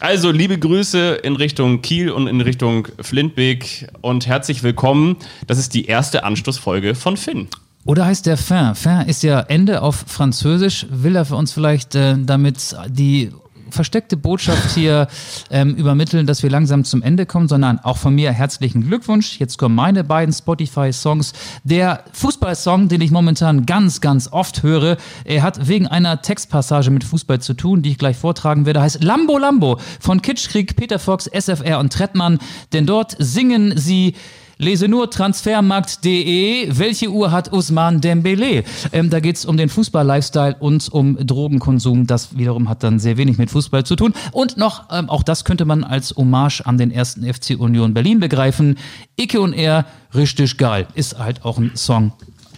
Also, 0.00 0.30
liebe 0.30 0.58
Grüße 0.58 1.14
in 1.22 1.34
Richtung 1.34 1.82
Kiel 1.82 2.10
und 2.10 2.28
in 2.28 2.40
Richtung 2.40 2.86
Flintbeek 3.00 3.88
und 4.00 4.26
herzlich 4.28 4.62
willkommen. 4.62 5.16
Das 5.48 5.58
ist 5.58 5.74
die 5.74 5.86
erste 5.86 6.22
Anstoßfolge 6.22 6.94
von 6.94 7.16
Finn. 7.16 7.48
Oder 7.84 8.06
heißt 8.06 8.26
der 8.26 8.36
Fin? 8.36 8.74
Fin 8.74 9.00
ist 9.06 9.22
ja 9.22 9.40
Ende 9.40 9.82
auf 9.82 10.04
Französisch. 10.06 10.86
Will 10.90 11.16
er 11.16 11.24
für 11.24 11.36
uns 11.36 11.52
vielleicht 11.52 11.94
äh, 11.94 12.16
damit 12.18 12.76
die 12.88 13.30
versteckte 13.70 14.16
Botschaft 14.16 14.74
hier 14.74 15.08
ähm, 15.50 15.74
übermitteln, 15.74 16.26
dass 16.26 16.42
wir 16.42 16.50
langsam 16.50 16.84
zum 16.84 17.02
Ende 17.02 17.26
kommen, 17.26 17.48
sondern 17.48 17.78
auch 17.78 17.96
von 17.96 18.14
mir 18.14 18.32
herzlichen 18.32 18.86
Glückwunsch. 18.86 19.38
Jetzt 19.38 19.58
kommen 19.58 19.74
meine 19.74 20.04
beiden 20.04 20.32
Spotify-Songs. 20.32 21.32
Der 21.64 22.04
Fußballsong, 22.12 22.88
den 22.88 23.00
ich 23.00 23.10
momentan 23.10 23.66
ganz, 23.66 24.00
ganz 24.00 24.32
oft 24.32 24.62
höre, 24.62 24.96
er 25.24 25.42
hat 25.42 25.68
wegen 25.68 25.86
einer 25.86 26.22
Textpassage 26.22 26.90
mit 26.90 27.04
Fußball 27.04 27.40
zu 27.40 27.54
tun, 27.54 27.82
die 27.82 27.90
ich 27.90 27.98
gleich 27.98 28.16
vortragen 28.16 28.66
werde, 28.66 28.80
heißt 28.80 29.02
Lambo 29.02 29.38
Lambo 29.38 29.78
von 30.00 30.22
Kitschkrieg, 30.22 30.76
Peter 30.76 30.98
Fox, 30.98 31.26
SFR 31.26 31.78
und 31.78 31.92
Trettmann. 31.92 32.38
Denn 32.72 32.86
dort 32.86 33.16
singen 33.18 33.76
sie 33.76 34.14
Lese 34.60 34.88
nur 34.88 35.08
transfermarkt.de. 35.08 36.76
Welche 36.76 37.08
Uhr 37.10 37.30
hat 37.30 37.52
Usman 37.52 38.00
Dembele? 38.00 38.64
Ähm, 38.92 39.08
da 39.08 39.20
geht 39.20 39.36
es 39.36 39.44
um 39.44 39.56
den 39.56 39.68
Fußball-Lifestyle 39.68 40.56
und 40.58 40.88
um 40.88 41.16
Drogenkonsum. 41.16 42.08
Das 42.08 42.36
wiederum 42.36 42.68
hat 42.68 42.82
dann 42.82 42.98
sehr 42.98 43.16
wenig 43.16 43.38
mit 43.38 43.50
Fußball 43.50 43.84
zu 43.84 43.94
tun. 43.94 44.14
Und 44.32 44.56
noch, 44.56 44.90
ähm, 44.90 45.08
auch 45.10 45.22
das 45.22 45.44
könnte 45.44 45.64
man 45.64 45.84
als 45.84 46.16
Hommage 46.16 46.62
an 46.64 46.76
den 46.76 46.90
ersten 46.90 47.22
FC 47.22 47.50
Union 47.56 47.94
Berlin 47.94 48.18
begreifen. 48.18 48.78
Icke 49.16 49.40
und 49.40 49.52
er, 49.52 49.84
richtig 50.12 50.56
geil. 50.56 50.88
Ist 50.94 51.20
halt 51.20 51.44
auch 51.44 51.58
ein 51.58 51.76
Song, 51.76 52.12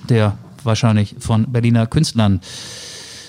der 0.09 0.39
wahrscheinlich 0.65 1.17
von 1.19 1.53
Berliner 1.53 1.87
Künstlern 1.87 2.41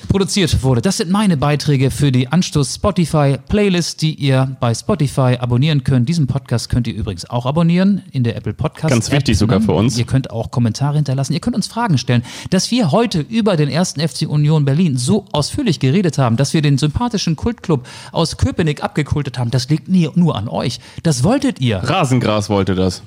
produziert 0.07 0.63
wurde. 0.63 0.81
Das 0.81 0.97
sind 0.97 1.09
meine 1.09 1.37
Beiträge 1.37 1.91
für 1.91 2.11
die 2.11 2.27
Anstoß 2.27 2.75
Spotify 2.75 3.37
Playlist, 3.47 4.01
die 4.01 4.13
ihr 4.15 4.55
bei 4.59 4.73
Spotify 4.73 5.37
abonnieren 5.39 5.83
könnt. 5.83 6.07
Diesen 6.09 6.27
Podcast 6.27 6.69
könnt 6.69 6.87
ihr 6.87 6.93
übrigens 6.93 7.29
auch 7.29 7.45
abonnieren 7.45 8.03
in 8.11 8.23
der 8.23 8.35
Apple 8.35 8.53
Podcast. 8.53 8.91
Ganz 8.91 9.11
wichtig 9.11 9.37
sogar 9.37 9.61
für 9.61 9.73
uns. 9.73 9.97
Ihr 9.97 10.05
könnt 10.05 10.31
auch 10.31 10.51
Kommentare 10.51 10.95
hinterlassen. 10.95 11.33
Ihr 11.33 11.39
könnt 11.39 11.55
uns 11.55 11.67
Fragen 11.67 11.97
stellen. 11.97 12.23
Dass 12.49 12.71
wir 12.71 12.91
heute 12.91 13.19
über 13.21 13.57
den 13.57 13.69
ersten 13.69 13.99
FC 13.99 14.27
Union 14.27 14.65
Berlin 14.65 14.97
so 14.97 15.25
ausführlich 15.31 15.79
geredet 15.79 16.17
haben, 16.17 16.37
dass 16.37 16.53
wir 16.53 16.61
den 16.61 16.77
sympathischen 16.77 17.35
Kultclub 17.35 17.87
aus 18.11 18.37
Köpenick 18.37 18.83
abgekultet 18.83 19.37
haben, 19.37 19.51
das 19.51 19.69
liegt 19.69 19.87
nie, 19.87 20.09
nur 20.15 20.35
an 20.35 20.47
euch. 20.47 20.79
Das 21.03 21.23
wolltet 21.23 21.61
ihr. 21.61 21.77
Rasengras 21.77 22.49
wollte 22.49 22.75
das. 22.75 23.01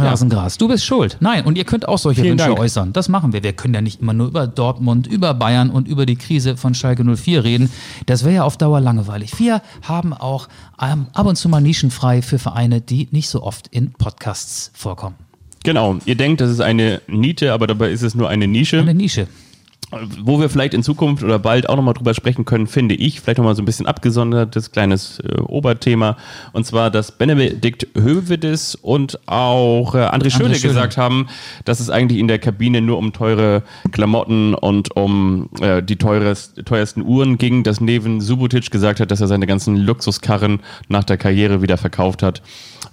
Rasengras, 0.00 0.58
du 0.58 0.68
bist 0.68 0.84
schuld. 0.84 1.16
Nein, 1.20 1.44
und 1.44 1.56
ihr 1.58 1.64
könnt 1.64 1.88
auch 1.88 1.98
solche 1.98 2.22
Vielen 2.22 2.32
Wünsche 2.38 2.48
Dank. 2.48 2.58
äußern. 2.58 2.92
Das 2.92 3.08
machen 3.08 3.32
wir. 3.32 3.42
Wir 3.42 3.52
können 3.52 3.74
ja 3.74 3.80
nicht 3.80 4.00
immer 4.00 4.12
nur 4.12 4.28
über 4.28 4.46
Dortmund, 4.46 5.06
über 5.06 5.34
Bayern 5.34 5.70
und 5.70 5.88
über 5.88 6.06
die 6.06 6.16
Krise 6.16 6.56
von 6.56 6.74
Schalke 6.74 7.04
04 7.04 7.44
reden. 7.44 7.70
Das 8.06 8.24
wäre 8.24 8.34
ja 8.34 8.44
auf 8.44 8.56
Dauer 8.56 8.80
langweilig. 8.80 9.38
Wir 9.38 9.62
haben 9.82 10.12
auch 10.12 10.48
ähm, 10.80 11.06
ab 11.12 11.26
und 11.26 11.36
zu 11.36 11.48
mal 11.48 11.60
nischenfrei 11.60 12.22
für 12.22 12.38
Vereine, 12.38 12.80
die 12.80 13.08
nicht 13.10 13.28
so 13.28 13.42
oft 13.42 13.68
in 13.68 13.92
Podcasts 13.92 14.70
vorkommen. 14.74 15.16
Genau. 15.64 15.98
Ihr 16.04 16.14
denkt, 16.14 16.40
das 16.40 16.50
ist 16.50 16.60
eine 16.60 17.02
Niete, 17.08 17.52
aber 17.52 17.66
dabei 17.66 17.90
ist 17.90 18.02
es 18.02 18.14
nur 18.14 18.28
eine 18.28 18.46
Nische. 18.46 18.80
Eine 18.80 18.94
Nische. 18.94 19.26
Wo 19.90 20.38
wir 20.38 20.50
vielleicht 20.50 20.74
in 20.74 20.82
Zukunft 20.82 21.24
oder 21.24 21.38
bald 21.38 21.68
auch 21.68 21.76
nochmal 21.76 21.94
drüber 21.94 22.12
sprechen 22.12 22.44
können, 22.44 22.66
finde 22.66 22.94
ich, 22.94 23.22
vielleicht 23.22 23.38
nochmal 23.38 23.56
so 23.56 23.62
ein 23.62 23.64
bisschen 23.64 23.86
abgesondertes 23.86 24.70
kleines 24.70 25.18
äh, 25.20 25.40
Oberthema. 25.40 26.18
Und 26.52 26.66
zwar, 26.66 26.90
dass 26.90 27.12
Benedikt 27.12 27.86
Hövedes 27.94 28.74
und 28.74 29.18
auch 29.26 29.94
äh, 29.94 29.98
André 29.98 30.30
Schöne 30.30 30.54
Schöne. 30.56 30.72
gesagt 30.74 30.98
haben, 30.98 31.28
dass 31.64 31.80
es 31.80 31.88
eigentlich 31.88 32.18
in 32.18 32.28
der 32.28 32.38
Kabine 32.38 32.82
nur 32.82 32.98
um 32.98 33.14
teure 33.14 33.62
Klamotten 33.90 34.54
und 34.54 34.94
um 34.94 35.48
äh, 35.60 35.82
die 35.82 35.96
teures, 35.96 36.52
teuersten 36.66 37.02
Uhren 37.02 37.38
ging, 37.38 37.62
dass 37.62 37.80
Neven 37.80 38.20
Subotic 38.20 38.70
gesagt 38.70 39.00
hat, 39.00 39.10
dass 39.10 39.22
er 39.22 39.26
seine 39.26 39.46
ganzen 39.46 39.74
Luxuskarren 39.76 40.60
nach 40.88 41.04
der 41.04 41.16
Karriere 41.16 41.62
wieder 41.62 41.78
verkauft 41.78 42.22
hat. 42.22 42.42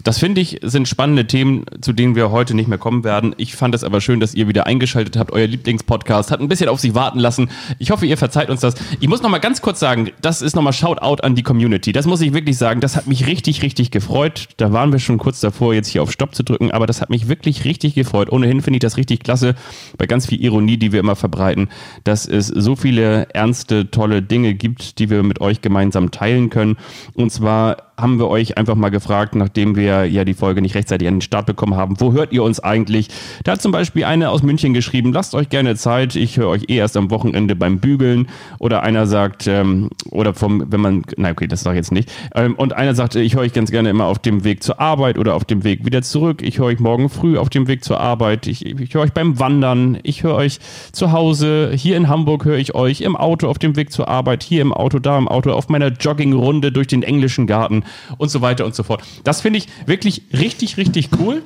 Das 0.06 0.20
finde 0.20 0.40
ich 0.40 0.60
sind 0.62 0.88
spannende 0.88 1.26
Themen, 1.26 1.66
zu 1.82 1.92
denen 1.92 2.16
wir 2.16 2.30
heute 2.30 2.54
nicht 2.54 2.68
mehr 2.68 2.78
kommen 2.78 3.04
werden. 3.04 3.34
Ich 3.38 3.56
fand 3.56 3.74
es 3.74 3.84
aber 3.84 4.02
schön, 4.02 4.20
dass 4.20 4.36
ihr 4.36 4.48
wieder 4.48 4.68
eingeschaltet 4.68 5.18
habt. 5.18 5.32
Euer 5.32 5.48
Lieblingspodcast 5.48 6.30
hat 6.30 6.40
ein 6.42 6.48
bisschen 6.48 6.70
auf 6.70 6.80
sich 6.80 6.94
warten 6.94 7.18
lassen. 7.18 7.50
Ich 7.80 7.90
hoffe, 7.90 8.06
ihr 8.06 8.16
verzeiht 8.16 8.52
uns 8.52 8.62
das. 8.62 8.76
Ich 9.00 9.08
muss 9.08 9.24
noch 9.24 9.32
mal 9.32 9.40
ganz 9.40 9.64
kurz 9.64 9.80
sagen, 9.80 10.12
das 10.22 10.44
ist 10.44 10.56
noch 10.56 10.62
mal 10.62 10.74
Shoutout 10.74 11.24
an 11.24 11.34
die 11.34 11.42
Community. 11.42 11.92
Das 11.92 12.06
muss 12.06 12.22
ich 12.22 12.34
wirklich 12.34 12.56
sagen. 12.56 12.82
Das 12.82 12.96
hat 12.96 13.08
mich 13.08 13.26
richtig, 13.26 13.64
richtig 13.64 13.90
gefreut. 13.90 14.50
Da 14.58 14.72
waren 14.72 14.92
wir 14.92 15.00
schon 15.00 15.18
kurz 15.18 15.40
davor, 15.40 15.74
jetzt 15.74 15.88
hier 15.88 16.04
auf 16.04 16.12
Stopp 16.12 16.36
zu 16.36 16.44
drücken, 16.44 16.70
aber 16.70 16.86
das 16.86 17.02
hat 17.02 17.10
mich 17.10 17.28
wirklich 17.28 17.66
richtig 17.66 17.96
gefreut. 17.96 18.32
Ohnehin 18.32 18.62
finde 18.62 18.78
ich 18.78 18.82
das 18.82 18.98
richtig 18.98 19.24
klasse, 19.24 19.56
bei 19.98 20.06
ganz 20.06 20.28
viel 20.28 20.40
Ironie, 20.40 20.78
die 20.78 20.92
wir 20.92 21.00
immer 21.00 21.16
verbreiten, 21.16 21.70
dass 22.04 22.28
es 22.28 22.46
so 22.46 22.76
viele 22.76 23.28
ernste, 23.34 23.90
tolle 23.90 24.22
Dinge 24.22 24.54
gibt, 24.54 25.00
die 25.00 25.10
wir 25.10 25.24
mit 25.24 25.42
euch 25.42 25.62
gemeinsam 25.62 26.12
teilen 26.12 26.52
können. 26.52 26.78
Und 27.16 27.32
zwar 27.32 27.85
haben 27.98 28.20
wir 28.20 28.28
euch 28.28 28.58
einfach 28.58 28.76
mal 28.76 28.90
gefragt, 28.90 29.36
nachdem 29.36 29.76
wir 29.76 30.06
ja 30.06 30.26
die 30.26 30.34
Folge 30.34 30.62
nicht 30.62 30.76
rechtzeitig 30.76 31.08
an 31.08 31.16
den 31.16 31.22
Start 31.22 31.46
bekommen 31.46 31.76
haben, 31.76 32.00
wo 32.00 32.12
hört 32.12 32.34
ihr 32.34 32.44
uns 32.44 32.60
eigentlich? 32.60 33.08
Da 33.44 33.54
hat 33.54 33.62
zum 33.62 33.72
Beispiel 33.72 34.04
eine 34.04 34.30
aus 34.30 34.44
München 34.44 34.74
geschrieben, 34.74 35.14
lasst 35.14 35.34
euch 35.34 35.50
gerne 35.50 35.76
Zeit, 35.76 36.16
ich 36.16 36.38
höre 36.38 36.50
euch 36.50 36.64
eh 36.68 36.76
erst 36.76 36.98
am 36.98 37.10
Wochenende 37.10 37.56
beim 37.56 37.80
Bügeln. 37.80 38.28
Oder 38.60 38.84
einer 38.84 39.08
sagt, 39.08 39.48
ähm, 39.48 39.90
oder 40.12 40.34
vom, 40.34 40.66
wenn 40.70 40.82
man, 40.82 41.04
na 41.16 41.32
okay, 41.32 41.48
das 41.48 41.62
sage 41.62 41.76
ich 41.76 41.86
jetzt 41.86 41.92
nicht. 41.92 42.12
Ähm, 42.34 42.56
und 42.56 42.74
einer 42.74 42.96
sagt, 42.96 43.16
ich 43.16 43.36
höre 43.36 43.42
euch 43.42 43.54
ganz 43.54 43.72
gerne 43.72 43.90
immer 43.90 44.06
auf 44.06 44.20
dem 44.20 44.44
Weg 44.44 44.62
zur 44.62 44.80
Arbeit 44.80 45.18
oder 45.18 45.36
auf 45.36 45.46
dem 45.46 45.64
Weg 45.64 45.86
wieder 45.86 46.02
zurück. 46.02 46.42
Ich 46.42 46.60
höre 46.60 46.68
euch 46.68 46.80
morgen 46.80 47.10
früh 47.10 47.38
auf 47.38 47.50
dem 47.50 47.68
Weg 47.68 47.84
zur 47.84 48.02
Arbeit. 48.02 48.48
Ich, 48.48 48.66
ich 48.66 48.94
höre 48.94 49.04
euch 49.04 49.14
beim 49.14 49.40
Wandern. 49.40 50.00
Ich 50.04 50.24
höre 50.24 50.36
euch 50.36 50.60
zu 50.92 51.14
Hause. 51.14 51.72
Hier 51.74 51.96
in 51.96 52.10
Hamburg 52.10 52.44
höre 52.44 52.58
ich 52.58 52.76
euch 52.76 53.02
im 53.02 53.16
Auto 53.16 53.48
auf 53.48 53.58
dem 53.58 53.78
Weg 53.78 53.92
zur 53.92 54.10
Arbeit. 54.10 54.44
Hier 54.44 54.62
im 54.62 54.74
Auto, 54.74 55.00
da 55.00 55.18
im 55.18 55.30
Auto, 55.30 55.52
auf 55.52 55.70
meiner 55.70 55.88
Joggingrunde 55.88 56.74
durch 56.74 56.88
den 56.88 57.04
englischen 57.04 57.48
Garten 57.48 57.85
und 58.18 58.30
so 58.30 58.42
weiter 58.42 58.66
und 58.66 58.76
so 58.76 58.84
fort. 58.84 59.04
Das 59.24 59.42
finde 59.42 59.60
ich 59.60 59.68
wirklich 59.86 60.24
richtig, 60.34 60.78
richtig 60.78 61.10
cool. 61.20 61.44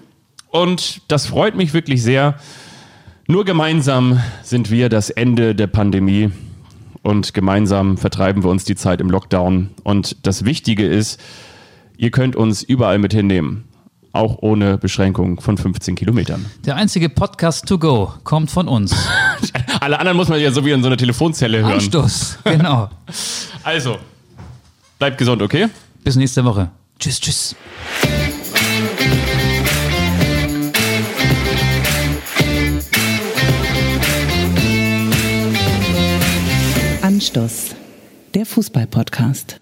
Und 0.49 1.01
das 1.07 1.27
freut 1.27 1.55
mich 1.55 1.73
wirklich 1.73 2.01
sehr. 2.01 2.35
Nur 3.27 3.45
gemeinsam 3.45 4.19
sind 4.41 4.71
wir 4.71 4.89
das 4.89 5.11
Ende 5.11 5.53
der 5.53 5.67
Pandemie 5.67 6.31
und 7.03 7.33
gemeinsam 7.33 7.97
vertreiben 7.97 8.43
wir 8.43 8.49
uns 8.49 8.65
die 8.65 8.75
Zeit 8.75 9.01
im 9.01 9.09
Lockdown. 9.09 9.69
Und 9.83 10.25
das 10.25 10.45
Wichtige 10.45 10.85
ist, 10.85 11.19
ihr 11.97 12.11
könnt 12.11 12.35
uns 12.35 12.63
überall 12.63 12.97
mit 12.97 13.13
hinnehmen. 13.13 13.65
Auch 14.11 14.39
ohne 14.41 14.79
Beschränkung 14.79 15.39
von 15.39 15.57
15 15.57 15.93
Kilometern. 15.93 16.43
Der 16.65 16.75
einzige 16.75 17.09
Podcast 17.09 17.67
to 17.67 17.77
go 17.77 18.11
kommt 18.23 18.49
von 18.49 18.67
uns. 18.67 18.95
Alle 19.79 19.99
anderen 19.99 20.17
muss 20.17 20.29
man 20.29 20.41
ja 20.41 20.51
so 20.51 20.65
wie 20.65 20.71
in 20.71 20.81
so 20.81 20.87
einer 20.87 20.97
Telefonzelle 20.97 21.59
hören. 21.59 21.73
Anstoß, 21.73 22.39
genau. 22.43 22.89
Also, 23.63 23.97
bleibt 24.97 25.19
gesund, 25.19 25.43
okay? 25.43 25.67
Bis 26.03 26.15
nächste 26.15 26.43
Woche. 26.43 26.71
Tschüss, 26.99 27.19
tschüss. 27.19 27.55
Anstoß, 37.01 37.75
der 38.33 38.45
Fußball-Podcast. 38.45 39.59